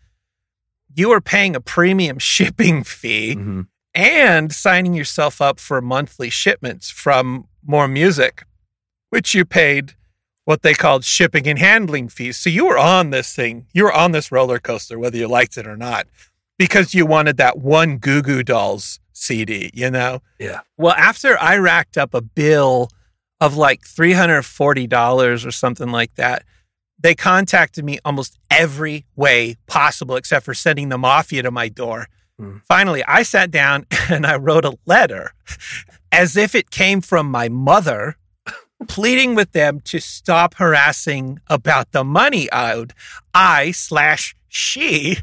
you 0.95 1.09
were 1.09 1.21
paying 1.21 1.55
a 1.55 1.61
premium 1.61 2.17
shipping 2.17 2.83
fee 2.83 3.35
Mhm. 3.35 3.67
And 3.93 4.53
signing 4.53 4.93
yourself 4.93 5.41
up 5.41 5.59
for 5.59 5.81
monthly 5.81 6.29
shipments 6.29 6.89
from 6.89 7.47
more 7.65 7.87
music 7.87 8.43
which 9.09 9.33
you 9.35 9.43
paid 9.45 9.93
what 10.45 10.61
they 10.61 10.73
called 10.73 11.03
shipping 11.03 11.47
and 11.47 11.59
handling 11.59 12.07
fees 12.07 12.37
so 12.37 12.49
you 12.49 12.65
were 12.65 12.77
on 12.77 13.09
this 13.09 13.33
thing 13.35 13.65
you 13.73 13.83
were 13.83 13.93
on 13.93 14.11
this 14.11 14.31
roller 14.31 14.59
coaster 14.59 14.97
whether 14.97 15.17
you 15.17 15.27
liked 15.27 15.57
it 15.57 15.67
or 15.67 15.75
not 15.77 16.07
because 16.57 16.93
you 16.93 17.05
wanted 17.05 17.37
that 17.37 17.57
one 17.57 17.97
Goo 17.97 18.21
Goo 18.21 18.43
Dolls 18.43 18.99
CD 19.13 19.69
you 19.73 19.91
know 19.91 20.21
Yeah. 20.39 20.61
well, 20.77 20.93
after 20.93 21.37
I 21.39 21.57
racked 21.57 21.97
up 21.97 22.13
a 22.13 22.21
bill 22.21 22.89
of 23.39 23.57
like 23.57 23.81
$340 23.81 25.45
or 25.45 25.51
something 25.51 25.89
like 25.91 26.13
that, 26.15 26.43
they 26.99 27.15
contacted 27.15 27.83
me 27.83 27.97
almost 28.05 28.37
every 28.51 29.05
way 29.15 29.55
possible 29.67 30.15
except 30.15 30.45
for 30.45 30.53
sending 30.53 30.89
the 30.89 30.97
mafia 30.97 31.41
to 31.43 31.51
my 31.51 31.67
door. 31.67 32.07
Hmm. 32.41 32.57
Finally, 32.67 33.03
I 33.07 33.21
sat 33.21 33.51
down 33.51 33.85
and 34.09 34.25
I 34.25 34.35
wrote 34.35 34.65
a 34.65 34.77
letter 34.87 35.31
as 36.11 36.35
if 36.35 36.55
it 36.55 36.71
came 36.71 36.99
from 36.99 37.29
my 37.29 37.47
mother, 37.49 38.17
pleading 38.87 39.35
with 39.35 39.51
them 39.51 39.79
to 39.81 39.99
stop 39.99 40.55
harassing 40.55 41.39
about 41.47 41.91
the 41.91 42.03
money 42.03 42.51
I 42.51 42.73
owed. 42.73 42.93
I 43.31 43.69
slash 43.71 44.35
she 44.47 45.17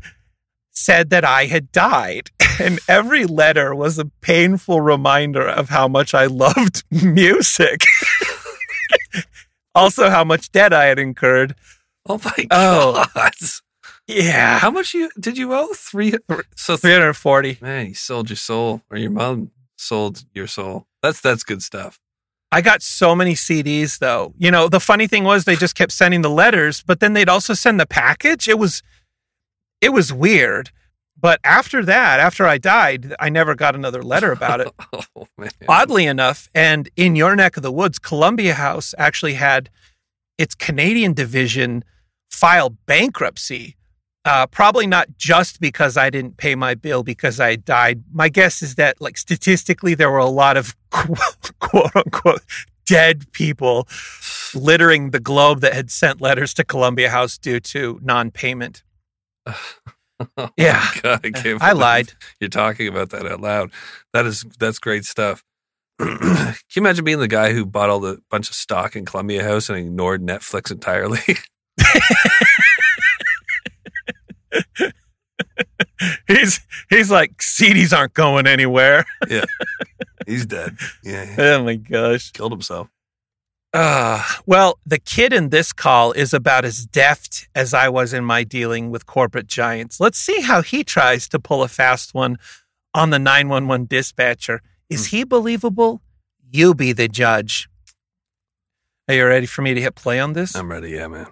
said 0.70 1.10
that 1.10 1.24
I 1.24 1.46
had 1.46 1.72
died. 1.72 2.30
And 2.60 2.80
every 2.88 3.24
letter 3.24 3.72
was 3.72 4.00
a 4.00 4.06
painful 4.20 4.80
reminder 4.80 5.46
of 5.46 5.68
how 5.68 5.86
much 5.86 6.12
I 6.12 6.26
loved 6.26 6.82
music. 6.90 7.84
also, 9.76 10.10
how 10.10 10.24
much 10.24 10.50
debt 10.50 10.72
I 10.72 10.86
had 10.86 10.98
incurred. 10.98 11.54
Oh 12.08 12.20
my 12.24 12.46
Oh. 12.50 13.04
Yeah. 14.08 14.58
How 14.58 14.70
much 14.70 14.94
you 14.94 15.10
did 15.20 15.38
you 15.38 15.54
owe? 15.54 15.68
Three. 15.74 16.14
So 16.56 16.76
340. 16.76 17.58
man, 17.60 17.86
you 17.88 17.94
sold 17.94 18.30
your 18.30 18.36
soul, 18.36 18.82
or 18.90 18.96
your 18.96 19.10
mom 19.10 19.50
sold 19.76 20.24
your 20.34 20.46
soul. 20.46 20.86
That's 21.02 21.20
that's 21.20 21.44
good 21.44 21.62
stuff. 21.62 22.00
I 22.50 22.62
got 22.62 22.82
so 22.82 23.14
many 23.14 23.34
CDs 23.34 23.98
though. 23.98 24.32
You 24.38 24.50
know, 24.50 24.68
the 24.68 24.80
funny 24.80 25.06
thing 25.06 25.24
was 25.24 25.44
they 25.44 25.56
just 25.56 25.74
kept 25.74 25.92
sending 25.92 26.22
the 26.22 26.30
letters, 26.30 26.82
but 26.82 27.00
then 27.00 27.12
they'd 27.12 27.28
also 27.28 27.52
send 27.52 27.78
the 27.78 27.86
package. 27.86 28.48
It 28.48 28.58
was 28.58 28.82
it 29.80 29.90
was 29.90 30.12
weird. 30.12 30.70
But 31.20 31.40
after 31.42 31.84
that, 31.84 32.20
after 32.20 32.46
I 32.46 32.58
died, 32.58 33.14
I 33.18 33.28
never 33.28 33.56
got 33.56 33.74
another 33.74 34.02
letter 34.02 34.30
about 34.32 34.60
it. 34.60 34.68
oh 35.16 35.26
man. 35.36 35.50
Oddly 35.68 36.06
enough, 36.06 36.48
and 36.54 36.88
in 36.96 37.14
your 37.14 37.36
neck 37.36 37.56
of 37.56 37.62
the 37.62 37.72
woods, 37.72 37.98
Columbia 37.98 38.54
House 38.54 38.94
actually 38.96 39.34
had 39.34 39.68
its 40.38 40.54
Canadian 40.54 41.12
division 41.12 41.84
file 42.30 42.70
bankruptcy. 42.86 43.76
Uh, 44.24 44.46
probably 44.46 44.86
not 44.86 45.08
just 45.16 45.60
because 45.60 45.96
I 45.96 46.10
didn't 46.10 46.36
pay 46.36 46.54
my 46.54 46.74
bill 46.74 47.02
because 47.02 47.40
I 47.40 47.56
died. 47.56 48.02
My 48.12 48.28
guess 48.28 48.62
is 48.62 48.74
that, 48.74 49.00
like 49.00 49.16
statistically, 49.16 49.94
there 49.94 50.10
were 50.10 50.18
a 50.18 50.26
lot 50.26 50.56
of 50.56 50.76
quote 50.90 51.96
unquote 51.96 52.42
dead 52.84 53.30
people 53.32 53.86
littering 54.54 55.10
the 55.10 55.20
globe 55.20 55.60
that 55.60 55.74
had 55.74 55.90
sent 55.90 56.20
letters 56.20 56.52
to 56.54 56.64
Columbia 56.64 57.10
House 57.10 57.38
due 57.38 57.60
to 57.60 58.00
non-payment. 58.02 58.82
Yeah. 60.56 60.84
God, 61.00 61.20
I, 61.24 61.58
I 61.60 61.72
lied. 61.72 62.12
You're 62.40 62.50
talking 62.50 62.88
about 62.88 63.10
that 63.10 63.24
out 63.24 63.40
loud. 63.40 63.70
That 64.12 64.26
is 64.26 64.44
that's 64.58 64.80
great 64.80 65.04
stuff. 65.04 65.44
Can 65.98 66.56
you 66.74 66.82
imagine 66.82 67.04
being 67.04 67.20
the 67.20 67.28
guy 67.28 67.52
who 67.52 67.64
bought 67.64 67.88
all 67.88 68.00
the 68.00 68.18
bunch 68.30 68.48
of 68.48 68.56
stock 68.56 68.96
in 68.96 69.04
Columbia 69.04 69.44
House 69.44 69.68
and 69.68 69.78
ignored 69.78 70.20
Netflix 70.20 70.72
entirely? 70.72 71.20
He's 76.28 76.60
he's 76.90 77.10
like 77.10 77.36
CDs 77.38 77.96
aren't 77.96 78.14
going 78.14 78.46
anywhere. 78.46 79.04
yeah, 79.28 79.44
he's 80.26 80.44
dead. 80.46 80.76
Yeah, 81.04 81.24
he 81.24 81.34
Oh 81.42 81.64
my 81.64 81.76
gosh. 81.76 82.30
killed 82.32 82.52
himself. 82.52 82.88
Uh, 83.72 84.22
well, 84.46 84.78
the 84.86 84.98
kid 84.98 85.32
in 85.32 85.50
this 85.50 85.72
call 85.72 86.12
is 86.12 86.32
about 86.34 86.64
as 86.64 86.86
deft 86.86 87.48
as 87.54 87.74
I 87.74 87.88
was 87.88 88.12
in 88.12 88.24
my 88.24 88.42
dealing 88.42 88.90
with 88.90 89.06
corporate 89.06 89.46
giants. 89.46 90.00
Let's 90.00 90.18
see 90.18 90.40
how 90.40 90.62
he 90.62 90.82
tries 90.82 91.28
to 91.28 91.38
pull 91.38 91.62
a 91.62 91.68
fast 91.68 92.14
one 92.14 92.38
on 92.94 93.10
the 93.10 93.18
911 93.18 93.86
dispatcher. 93.86 94.62
Is 94.88 95.06
he 95.08 95.22
believable? 95.22 96.00
You 96.50 96.74
be 96.74 96.92
the 96.92 97.08
judge. 97.08 97.68
Are 99.06 99.14
you 99.14 99.26
ready 99.26 99.46
for 99.46 99.60
me 99.62 99.74
to 99.74 99.80
hit 99.80 99.94
play 99.94 100.18
on 100.18 100.32
this? 100.32 100.56
I'm 100.56 100.70
ready. 100.70 100.90
Yeah, 100.90 101.08
man. 101.08 101.26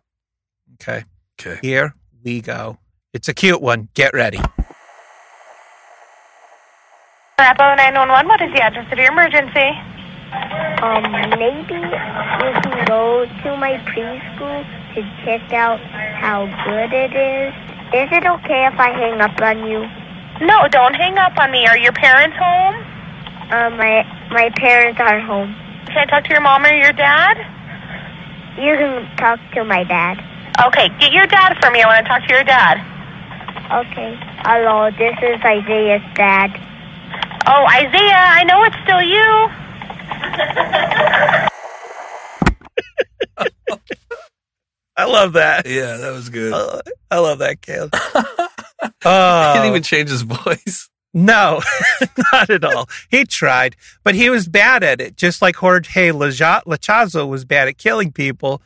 Okay. 0.75 1.05
Okay. 1.41 1.59
Here 1.63 1.95
we 2.23 2.43
go. 2.43 2.79
It's 3.17 3.29
a 3.29 3.33
cute 3.33 3.63
one. 3.63 3.89
Get 3.95 4.13
ready. 4.13 4.37
Rapo 7.41 7.65
911, 7.81 8.29
what 8.29 8.43
is 8.43 8.53
the 8.53 8.61
address 8.61 8.93
of 8.93 8.99
your 8.99 9.11
emergency? 9.11 9.73
Um, 10.85 11.01
maybe 11.41 11.81
you 11.81 12.53
can 12.61 12.85
go 12.85 13.25
to 13.25 13.57
my 13.57 13.81
preschool 13.89 14.61
to 14.93 15.01
check 15.25 15.51
out 15.55 15.81
how 16.21 16.45
good 16.69 16.93
it 16.93 17.17
is. 17.17 17.55
Is 17.97 18.13
it 18.13 18.27
okay 18.27 18.69
if 18.69 18.79
I 18.79 18.93
hang 18.93 19.23
up 19.23 19.41
on 19.41 19.65
you? 19.65 19.89
No, 20.45 20.69
don't 20.69 20.93
hang 20.93 21.17
up 21.17 21.39
on 21.39 21.51
me. 21.51 21.67
Are 21.67 21.79
your 21.79 21.93
parents 21.93 22.37
home? 22.37 22.75
Um, 23.49 23.79
my 23.79 24.05
my 24.29 24.51
parents 24.57 25.01
are 25.01 25.21
home. 25.21 25.57
Can 25.87 25.97
I 25.97 26.05
talk 26.05 26.25
to 26.25 26.31
your 26.33 26.43
mom 26.43 26.67
or 26.67 26.75
your 26.75 26.93
dad? 26.93 27.39
You 28.61 28.77
can 28.77 29.17
talk 29.17 29.41
to 29.55 29.65
my 29.65 29.85
dad. 29.85 30.21
Okay, 30.67 30.91
get 31.01 31.13
your 31.13 31.27
dad 31.27 31.57
for 31.63 31.71
me. 31.71 31.81
I 31.81 31.87
want 31.87 32.05
to 32.05 32.09
talk 32.13 32.29
to 32.29 32.35
your 32.35 32.45
dad. 32.45 32.96
Okay. 33.73 34.17
Hello, 34.45 34.91
this 34.93 35.17
is 35.23 35.41
Isaiah's 35.45 36.03
dad. 36.15 36.51
Oh, 37.49 37.67
Isaiah, 37.73 38.15
I 38.17 38.45
know 38.45 38.63
it's 38.65 38.77
still 38.85 39.03
you. 39.03 39.51
I 44.99 45.05
love 45.05 45.35
that. 45.35 45.67
Yeah, 45.67 45.97
that 45.99 46.13
was 46.13 46.29
good. 46.31 46.53
Uh, 46.53 46.81
I 47.11 47.19
love 47.19 47.39
that, 47.41 47.61
Caleb. 47.61 47.95
he 48.83 48.89
Oh, 49.05 49.53
didn't 49.55 49.69
even 49.71 49.83
change 49.83 50.09
his 50.11 50.23
voice. 50.23 50.89
no, 51.13 51.61
not 52.33 52.49
at 52.51 52.65
all. 52.65 52.89
He 53.11 53.25
tried, 53.25 53.77
but 54.05 54.15
he 54.15 54.31
was 54.31 54.49
bad 54.49 54.83
at 54.83 55.01
it, 55.01 55.17
just 55.17 55.43
like 55.43 55.57
Jorge 55.57 56.11
Laja- 56.13 56.63
Lachazo 56.65 57.29
was 57.29 57.45
bad 57.45 57.69
at 57.69 57.77
killing 57.79 58.11
people. 58.13 58.63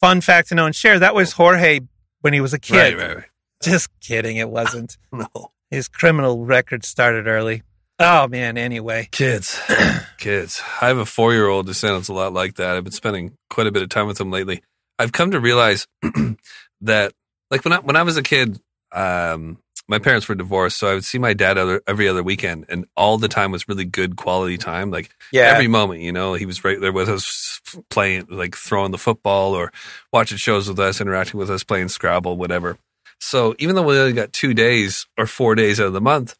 Fun 0.00 0.20
fact 0.20 0.48
to 0.48 0.54
know 0.54 0.66
and 0.66 0.74
share 0.76 0.98
that 0.98 1.14
was 1.14 1.32
Jorge 1.32 1.80
when 2.20 2.32
he 2.34 2.40
was 2.40 2.52
a 2.52 2.58
kid. 2.58 2.76
Right, 2.76 2.98
right, 2.98 3.16
right. 3.16 3.24
Just 3.62 3.88
kidding, 4.00 4.36
it 4.36 4.50
wasn't. 4.50 4.96
No. 5.12 5.26
His 5.70 5.86
criminal 5.88 6.46
record 6.46 6.84
started 6.84 7.26
early. 7.26 7.62
Oh, 7.98 8.26
man, 8.28 8.56
anyway. 8.56 9.08
Kids, 9.10 9.60
kids. 10.18 10.62
I 10.80 10.86
have 10.88 10.98
a 10.98 11.04
four 11.04 11.32
year 11.34 11.48
old 11.48 11.66
who 11.66 11.72
sounds 11.74 12.08
a 12.08 12.14
lot 12.14 12.32
like 12.32 12.54
that. 12.54 12.76
I've 12.76 12.84
been 12.84 12.92
spending 12.92 13.36
quite 13.50 13.66
a 13.66 13.72
bit 13.72 13.82
of 13.82 13.88
time 13.90 14.06
with 14.06 14.20
him 14.20 14.30
lately. 14.30 14.62
I've 14.98 15.12
come 15.12 15.32
to 15.32 15.40
realize 15.40 15.86
that, 16.82 17.12
like 17.50 17.64
when 17.64 17.72
I 17.72 17.78
when 17.80 17.96
I 17.96 18.02
was 18.02 18.16
a 18.16 18.22
kid, 18.22 18.60
um, 18.92 19.58
my 19.88 19.98
parents 19.98 20.28
were 20.28 20.34
divorced, 20.34 20.78
so 20.78 20.88
I 20.88 20.94
would 20.94 21.04
see 21.04 21.18
my 21.18 21.32
dad 21.34 21.56
other, 21.58 21.82
every 21.86 22.08
other 22.08 22.22
weekend, 22.22 22.66
and 22.68 22.86
all 22.96 23.18
the 23.18 23.28
time 23.28 23.52
was 23.52 23.68
really 23.68 23.84
good 23.84 24.16
quality 24.16 24.58
time. 24.58 24.90
Like 24.90 25.10
Yeah. 25.32 25.42
every 25.52 25.68
moment, 25.68 26.00
you 26.00 26.12
know, 26.12 26.34
he 26.34 26.46
was 26.46 26.62
right 26.64 26.80
there 26.80 26.92
with 26.92 27.08
us, 27.08 27.60
playing, 27.90 28.26
like 28.30 28.54
throwing 28.56 28.90
the 28.92 28.98
football 28.98 29.54
or 29.54 29.72
watching 30.12 30.38
shows 30.38 30.68
with 30.68 30.78
us, 30.78 31.00
interacting 31.00 31.38
with 31.38 31.50
us, 31.50 31.64
playing 31.64 31.88
Scrabble, 31.88 32.36
whatever. 32.36 32.78
So 33.18 33.54
even 33.58 33.74
though 33.74 33.82
we 33.82 33.98
only 33.98 34.12
got 34.12 34.32
two 34.32 34.54
days 34.54 35.06
or 35.16 35.26
four 35.26 35.54
days 35.54 35.80
out 35.80 35.86
of 35.86 35.92
the 35.92 36.00
month, 36.00 36.36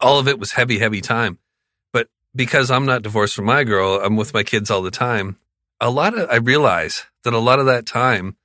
all 0.00 0.18
of 0.18 0.28
it 0.28 0.38
was 0.38 0.52
heavy, 0.52 0.78
heavy 0.78 1.00
time. 1.00 1.38
But 1.92 2.08
because 2.34 2.70
I'm 2.70 2.86
not 2.86 3.02
divorced 3.02 3.34
from 3.34 3.46
my 3.46 3.64
girl, 3.64 4.00
I'm 4.02 4.16
with 4.16 4.34
my 4.34 4.42
kids 4.42 4.70
all 4.70 4.82
the 4.82 4.90
time. 4.90 5.36
A 5.80 5.90
lot 5.90 6.16
of 6.16 6.28
I 6.30 6.36
realize 6.36 7.04
that 7.24 7.34
a 7.34 7.38
lot 7.38 7.58
of 7.58 7.66
that 7.66 7.86
time 7.86 8.36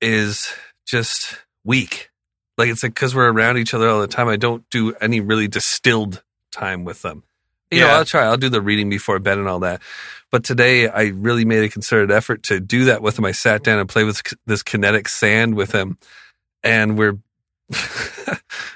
is 0.00 0.52
just 0.86 1.36
weak. 1.64 2.10
Like 2.56 2.68
it's 2.68 2.82
like 2.82 2.94
because 2.94 3.14
we're 3.14 3.30
around 3.30 3.58
each 3.58 3.74
other 3.74 3.88
all 3.88 4.00
the 4.00 4.06
time. 4.06 4.28
I 4.28 4.36
don't 4.36 4.68
do 4.70 4.94
any 5.00 5.20
really 5.20 5.48
distilled 5.48 6.22
time 6.50 6.84
with 6.84 7.02
them. 7.02 7.24
You 7.70 7.80
know, 7.80 7.88
I'll 7.88 8.04
try. 8.04 8.24
I'll 8.24 8.38
do 8.38 8.48
the 8.48 8.62
reading 8.62 8.88
before 8.88 9.18
bed 9.18 9.36
and 9.36 9.46
all 9.46 9.60
that. 9.60 9.82
But 10.30 10.42
today, 10.42 10.88
I 10.88 11.08
really 11.08 11.44
made 11.44 11.64
a 11.64 11.68
concerted 11.68 12.10
effort 12.10 12.42
to 12.44 12.60
do 12.60 12.86
that 12.86 13.02
with 13.02 13.18
him. 13.18 13.24
I 13.26 13.32
sat 13.32 13.62
down 13.62 13.78
and 13.78 13.88
played 13.88 14.04
with 14.04 14.22
this 14.46 14.62
kinetic 14.62 15.08
sand 15.08 15.54
with 15.54 15.72
him, 15.72 15.98
and 16.62 16.96
we're. 16.98 17.18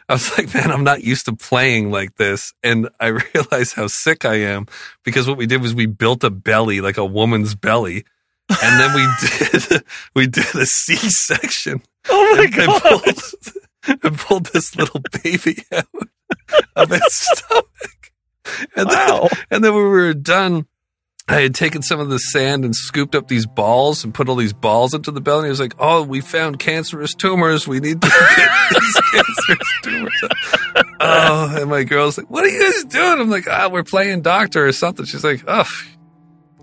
I 0.09 0.15
was 0.15 0.37
like, 0.37 0.53
man, 0.55 0.71
I'm 0.71 0.85
not 0.85 1.03
used 1.03 1.25
to 1.27 1.35
playing 1.35 1.91
like 1.91 2.17
this, 2.17 2.53
and 2.63 2.89
I 3.01 3.07
realized 3.35 3.75
how 3.75 3.87
sick 3.87 4.25
I 4.25 4.35
am 4.35 4.67
because 5.05 5.27
what 5.27 5.39
we 5.39 5.47
did 5.47 5.63
was 5.63 5.75
we 5.75 5.87
built 5.87 6.25
a 6.25 6.31
belly 6.31 6.81
like 6.81 6.99
a 6.99 7.05
woman's 7.05 7.55
belly, 7.55 8.05
and 8.51 8.81
then 8.81 8.95
we 8.95 9.09
did 9.71 9.85
we 10.15 10.27
did 10.27 10.55
a 10.55 10.67
C 10.67 10.97
section 10.97 11.83
Oh, 12.11 12.35
my 12.37 12.45
and 12.45 12.55
God. 12.55 12.83
pulled, 12.83 14.03
and 14.05 14.19
pulled 14.19 14.47
this 14.47 14.77
little 14.77 15.01
baby 15.23 15.57
out 15.73 15.87
of 16.77 16.93
its 16.93 17.29
stomach. 17.31 18.13
And 18.77 18.89
Wow. 18.89 19.29
then, 19.31 19.39
and 19.51 19.65
then 19.65 19.73
when 19.75 19.85
we 19.85 19.89
were 19.91 20.15
done, 20.15 20.67
I 21.29 21.41
had 21.41 21.55
taken 21.55 21.83
some 21.83 22.01
of 22.01 22.09
the 22.09 22.19
sand 22.19 22.65
and 22.65 22.75
scooped 22.75 23.15
up 23.15 23.29
these 23.29 23.47
balls 23.47 24.03
and 24.05 24.13
put 24.13 24.29
all 24.29 24.35
these 24.35 24.53
balls 24.53 24.93
into 24.93 25.11
the 25.13 25.21
belly. 25.21 25.39
And 25.41 25.47
he 25.47 25.51
was 25.51 25.61
like, 25.61 25.75
"Oh, 25.79 26.03
we 26.03 26.21
found 26.21 26.59
cancerous 26.59 27.15
tumors. 27.15 27.67
We 27.69 27.79
need 27.81 28.03
to 28.03 28.09
get 28.37 28.51
these 28.71 29.01
cancerous 29.13 29.73
tumors." 29.83 30.21
out." 30.25 30.33
Oh, 31.05 31.57
and 31.61 31.69
my 31.69 31.83
girl's 31.85 32.17
like, 32.17 32.31
"What 32.31 32.45
are 32.45 32.49
you 32.49 32.61
guys 32.63 32.85
doing?" 32.85 33.21
I'm 33.21 33.29
like, 33.31 33.47
"Ah, 33.49 33.69
we're 33.71 33.83
playing 33.83 34.23
doctor 34.23 34.67
or 34.67 34.73
something." 34.73 35.05
She's 35.05 35.25
like, 35.25 35.43
"Oh, 35.47 35.69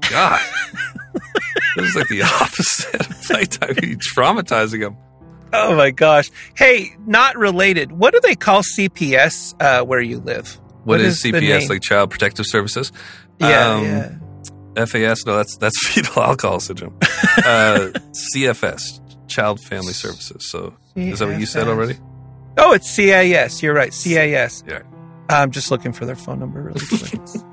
God." 0.10 0.40
It 1.78 1.82
was 1.82 1.96
like 1.96 2.08
the 2.08 2.24
opposite 2.24 2.96
of 3.02 3.22
playtime. 3.24 3.76
You 3.84 3.96
traumatizing 3.98 4.82
him. 4.82 4.98
Oh, 5.54 5.76
my 5.76 5.92
gosh. 5.92 6.30
Hey, 6.56 6.96
not 7.06 7.38
related. 7.38 7.92
What 7.92 8.14
do 8.14 8.20
they 8.22 8.36
call 8.36 8.62
CPS 8.64 9.54
uh, 9.62 9.86
where 9.86 10.02
you 10.02 10.20
live? 10.20 10.60
what 10.84 11.00
is, 11.00 11.22
the 11.22 11.32
CPS? 11.32 11.70
Like 11.70 11.82
Child 11.82 12.10
Protective 12.10 12.46
Services? 12.48 12.92
Yeah, 13.40 13.70
Um, 13.76 13.84
yeah. 13.84 14.12
FAS? 14.76 15.26
No, 15.26 15.36
that's 15.38 15.58
that's 15.58 15.88
fetal 15.88 16.22
alcohol 16.24 16.60
syndrome. 16.60 16.98
uh, 17.02 17.90
CFS, 18.36 19.00
Child 19.28 19.60
Family 19.62 19.94
Services. 19.94 20.50
So 20.50 20.74
is 20.96 21.20
that 21.20 21.28
what 21.28 21.40
you 21.40 21.46
said 21.46 21.68
already? 21.68 21.98
Oh, 22.58 22.74
it's 22.74 22.90
CIS. 22.90 23.62
You're 23.64 23.74
right. 23.74 23.94
CIS. 23.94 24.64
Yeah. 24.68 24.82
I'm 25.30 25.52
just 25.52 25.70
looking 25.72 25.94
for 25.94 26.06
their 26.06 26.16
phone 26.16 26.40
number 26.40 26.62
really 26.62 26.86
quick. 26.88 27.22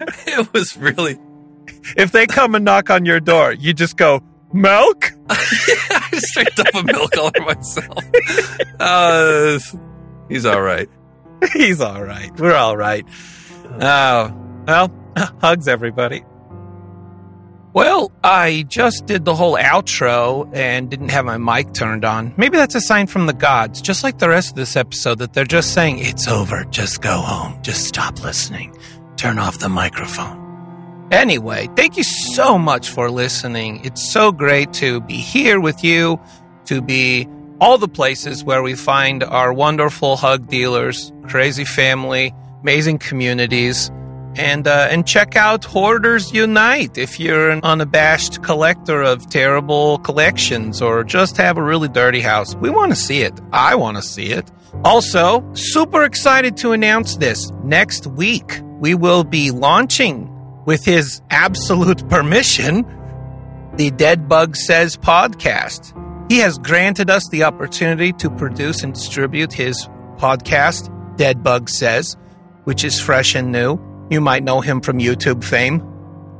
It 0.26 0.52
was 0.52 0.76
really. 0.76 1.18
if 1.96 2.10
they 2.12 2.26
come 2.26 2.54
and 2.54 2.64
knock 2.64 2.90
on 2.90 3.04
your 3.04 3.20
door, 3.20 3.52
you 3.52 3.72
just 3.72 3.96
go, 3.96 4.20
milk? 4.52 5.12
I 5.28 6.08
just 6.10 6.26
straight 6.26 6.58
up 6.58 6.74
a 6.74 6.82
milk 6.82 7.16
all 7.18 7.30
over 7.36 7.46
myself. 7.54 8.04
Uh, 8.80 9.58
he's 10.28 10.44
all 10.46 10.62
right. 10.62 10.88
He's 11.52 11.80
all 11.80 12.02
right. 12.02 12.30
We're 12.38 12.54
all 12.54 12.76
right. 12.76 13.06
Oh, 13.80 14.34
well, 14.66 14.92
hugs, 15.40 15.68
everybody. 15.68 16.24
Well, 17.74 18.12
I 18.22 18.66
just 18.68 19.06
did 19.06 19.24
the 19.24 19.34
whole 19.34 19.56
outro 19.56 20.54
and 20.54 20.90
didn't 20.90 21.08
have 21.08 21.24
my 21.24 21.38
mic 21.38 21.72
turned 21.72 22.04
on. 22.04 22.34
Maybe 22.36 22.58
that's 22.58 22.74
a 22.74 22.82
sign 22.82 23.06
from 23.06 23.26
the 23.26 23.32
gods, 23.32 23.80
just 23.80 24.04
like 24.04 24.18
the 24.18 24.28
rest 24.28 24.50
of 24.50 24.56
this 24.56 24.76
episode, 24.76 25.18
that 25.20 25.32
they're 25.32 25.46
just 25.46 25.72
saying, 25.72 25.98
It's 25.98 26.28
over. 26.28 26.64
Just 26.64 27.00
go 27.00 27.16
home. 27.16 27.62
Just 27.62 27.86
stop 27.86 28.22
listening. 28.22 28.76
Turn 29.16 29.38
off 29.38 29.58
the 29.58 29.70
microphone. 29.70 30.38
Anyway, 31.10 31.68
thank 31.76 31.96
you 31.96 32.04
so 32.04 32.58
much 32.58 32.90
for 32.90 33.10
listening. 33.10 33.82
It's 33.84 34.12
so 34.12 34.32
great 34.32 34.72
to 34.74 35.00
be 35.00 35.16
here 35.16 35.58
with 35.58 35.82
you, 35.82 36.20
to 36.66 36.82
be 36.82 37.26
all 37.62 37.78
the 37.78 37.86
places 37.86 38.42
where 38.42 38.60
we 38.60 38.74
find 38.74 39.22
our 39.22 39.52
wonderful 39.52 40.16
hug 40.16 40.48
dealers, 40.48 41.12
crazy 41.28 41.64
family, 41.64 42.34
amazing 42.60 42.98
communities 42.98 43.88
and 44.34 44.66
uh, 44.66 44.88
and 44.90 45.06
check 45.06 45.36
out 45.36 45.64
Hoarders 45.64 46.32
Unite 46.32 46.98
if 46.98 47.20
you're 47.20 47.50
an 47.50 47.60
unabashed 47.62 48.42
collector 48.42 49.00
of 49.00 49.30
terrible 49.30 49.98
collections 49.98 50.82
or 50.82 51.04
just 51.04 51.36
have 51.36 51.56
a 51.56 51.62
really 51.62 51.86
dirty 51.86 52.20
house. 52.20 52.56
We 52.56 52.68
want 52.68 52.90
to 52.90 52.96
see 52.96 53.22
it. 53.22 53.40
I 53.52 53.76
want 53.76 53.96
to 53.96 54.02
see 54.02 54.32
it. 54.32 54.50
Also, 54.84 55.48
super 55.54 56.02
excited 56.02 56.56
to 56.56 56.72
announce 56.72 57.16
this. 57.18 57.52
Next 57.62 58.08
week, 58.08 58.60
we 58.80 58.96
will 58.96 59.22
be 59.22 59.52
launching, 59.52 60.28
with 60.64 60.84
his 60.84 61.22
absolute 61.30 62.08
permission, 62.08 62.84
the 63.76 63.92
Dead 63.92 64.28
Bug 64.28 64.56
Says 64.56 64.96
podcast. 64.96 65.96
He 66.28 66.38
has 66.38 66.58
granted 66.58 67.10
us 67.10 67.28
the 67.28 67.44
opportunity 67.44 68.12
to 68.14 68.30
produce 68.30 68.82
and 68.82 68.94
distribute 68.94 69.52
his 69.52 69.88
podcast, 70.16 70.88
Dead 71.16 71.42
Bug 71.42 71.68
Says, 71.68 72.16
which 72.64 72.84
is 72.84 73.00
fresh 73.00 73.34
and 73.34 73.52
new. 73.52 73.78
You 74.10 74.20
might 74.20 74.42
know 74.44 74.60
him 74.60 74.80
from 74.80 74.98
YouTube 74.98 75.44
fame 75.44 75.82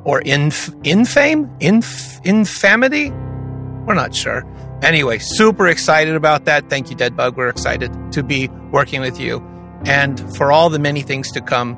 or 0.05 0.21
inf- 0.21 0.75
infame, 0.85 1.51
inf- 1.61 2.21
infamity. 2.25 3.11
We're 3.11 3.95
not 3.95 4.15
sure. 4.15 4.45
Anyway, 4.83 5.19
super 5.19 5.69
excited 5.69 6.15
about 6.15 6.45
that. 6.47 6.69
Thank 6.69 6.91
you, 6.91 6.97
Deadbug. 6.97 7.37
We're 7.37 7.49
excited 7.49 7.93
to 8.13 8.23
be 8.23 8.49
working 8.73 9.01
with 9.01 9.21
you 9.21 9.41
and 9.85 10.19
for 10.37 10.53
all 10.53 10.71
the 10.71 10.79
many 10.79 11.03
things 11.03 11.31
to 11.33 11.41
come 11.41 11.77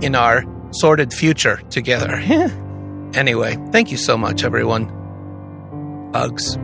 in 0.00 0.14
our 0.14 0.44
sordid 0.70 1.12
future 1.12 1.56
together. 1.70 2.12
anyway, 3.14 3.56
thank 3.72 3.90
you 3.90 3.96
so 3.96 4.16
much, 4.16 4.44
everyone. 4.44 4.88
Hugs. 6.14 6.58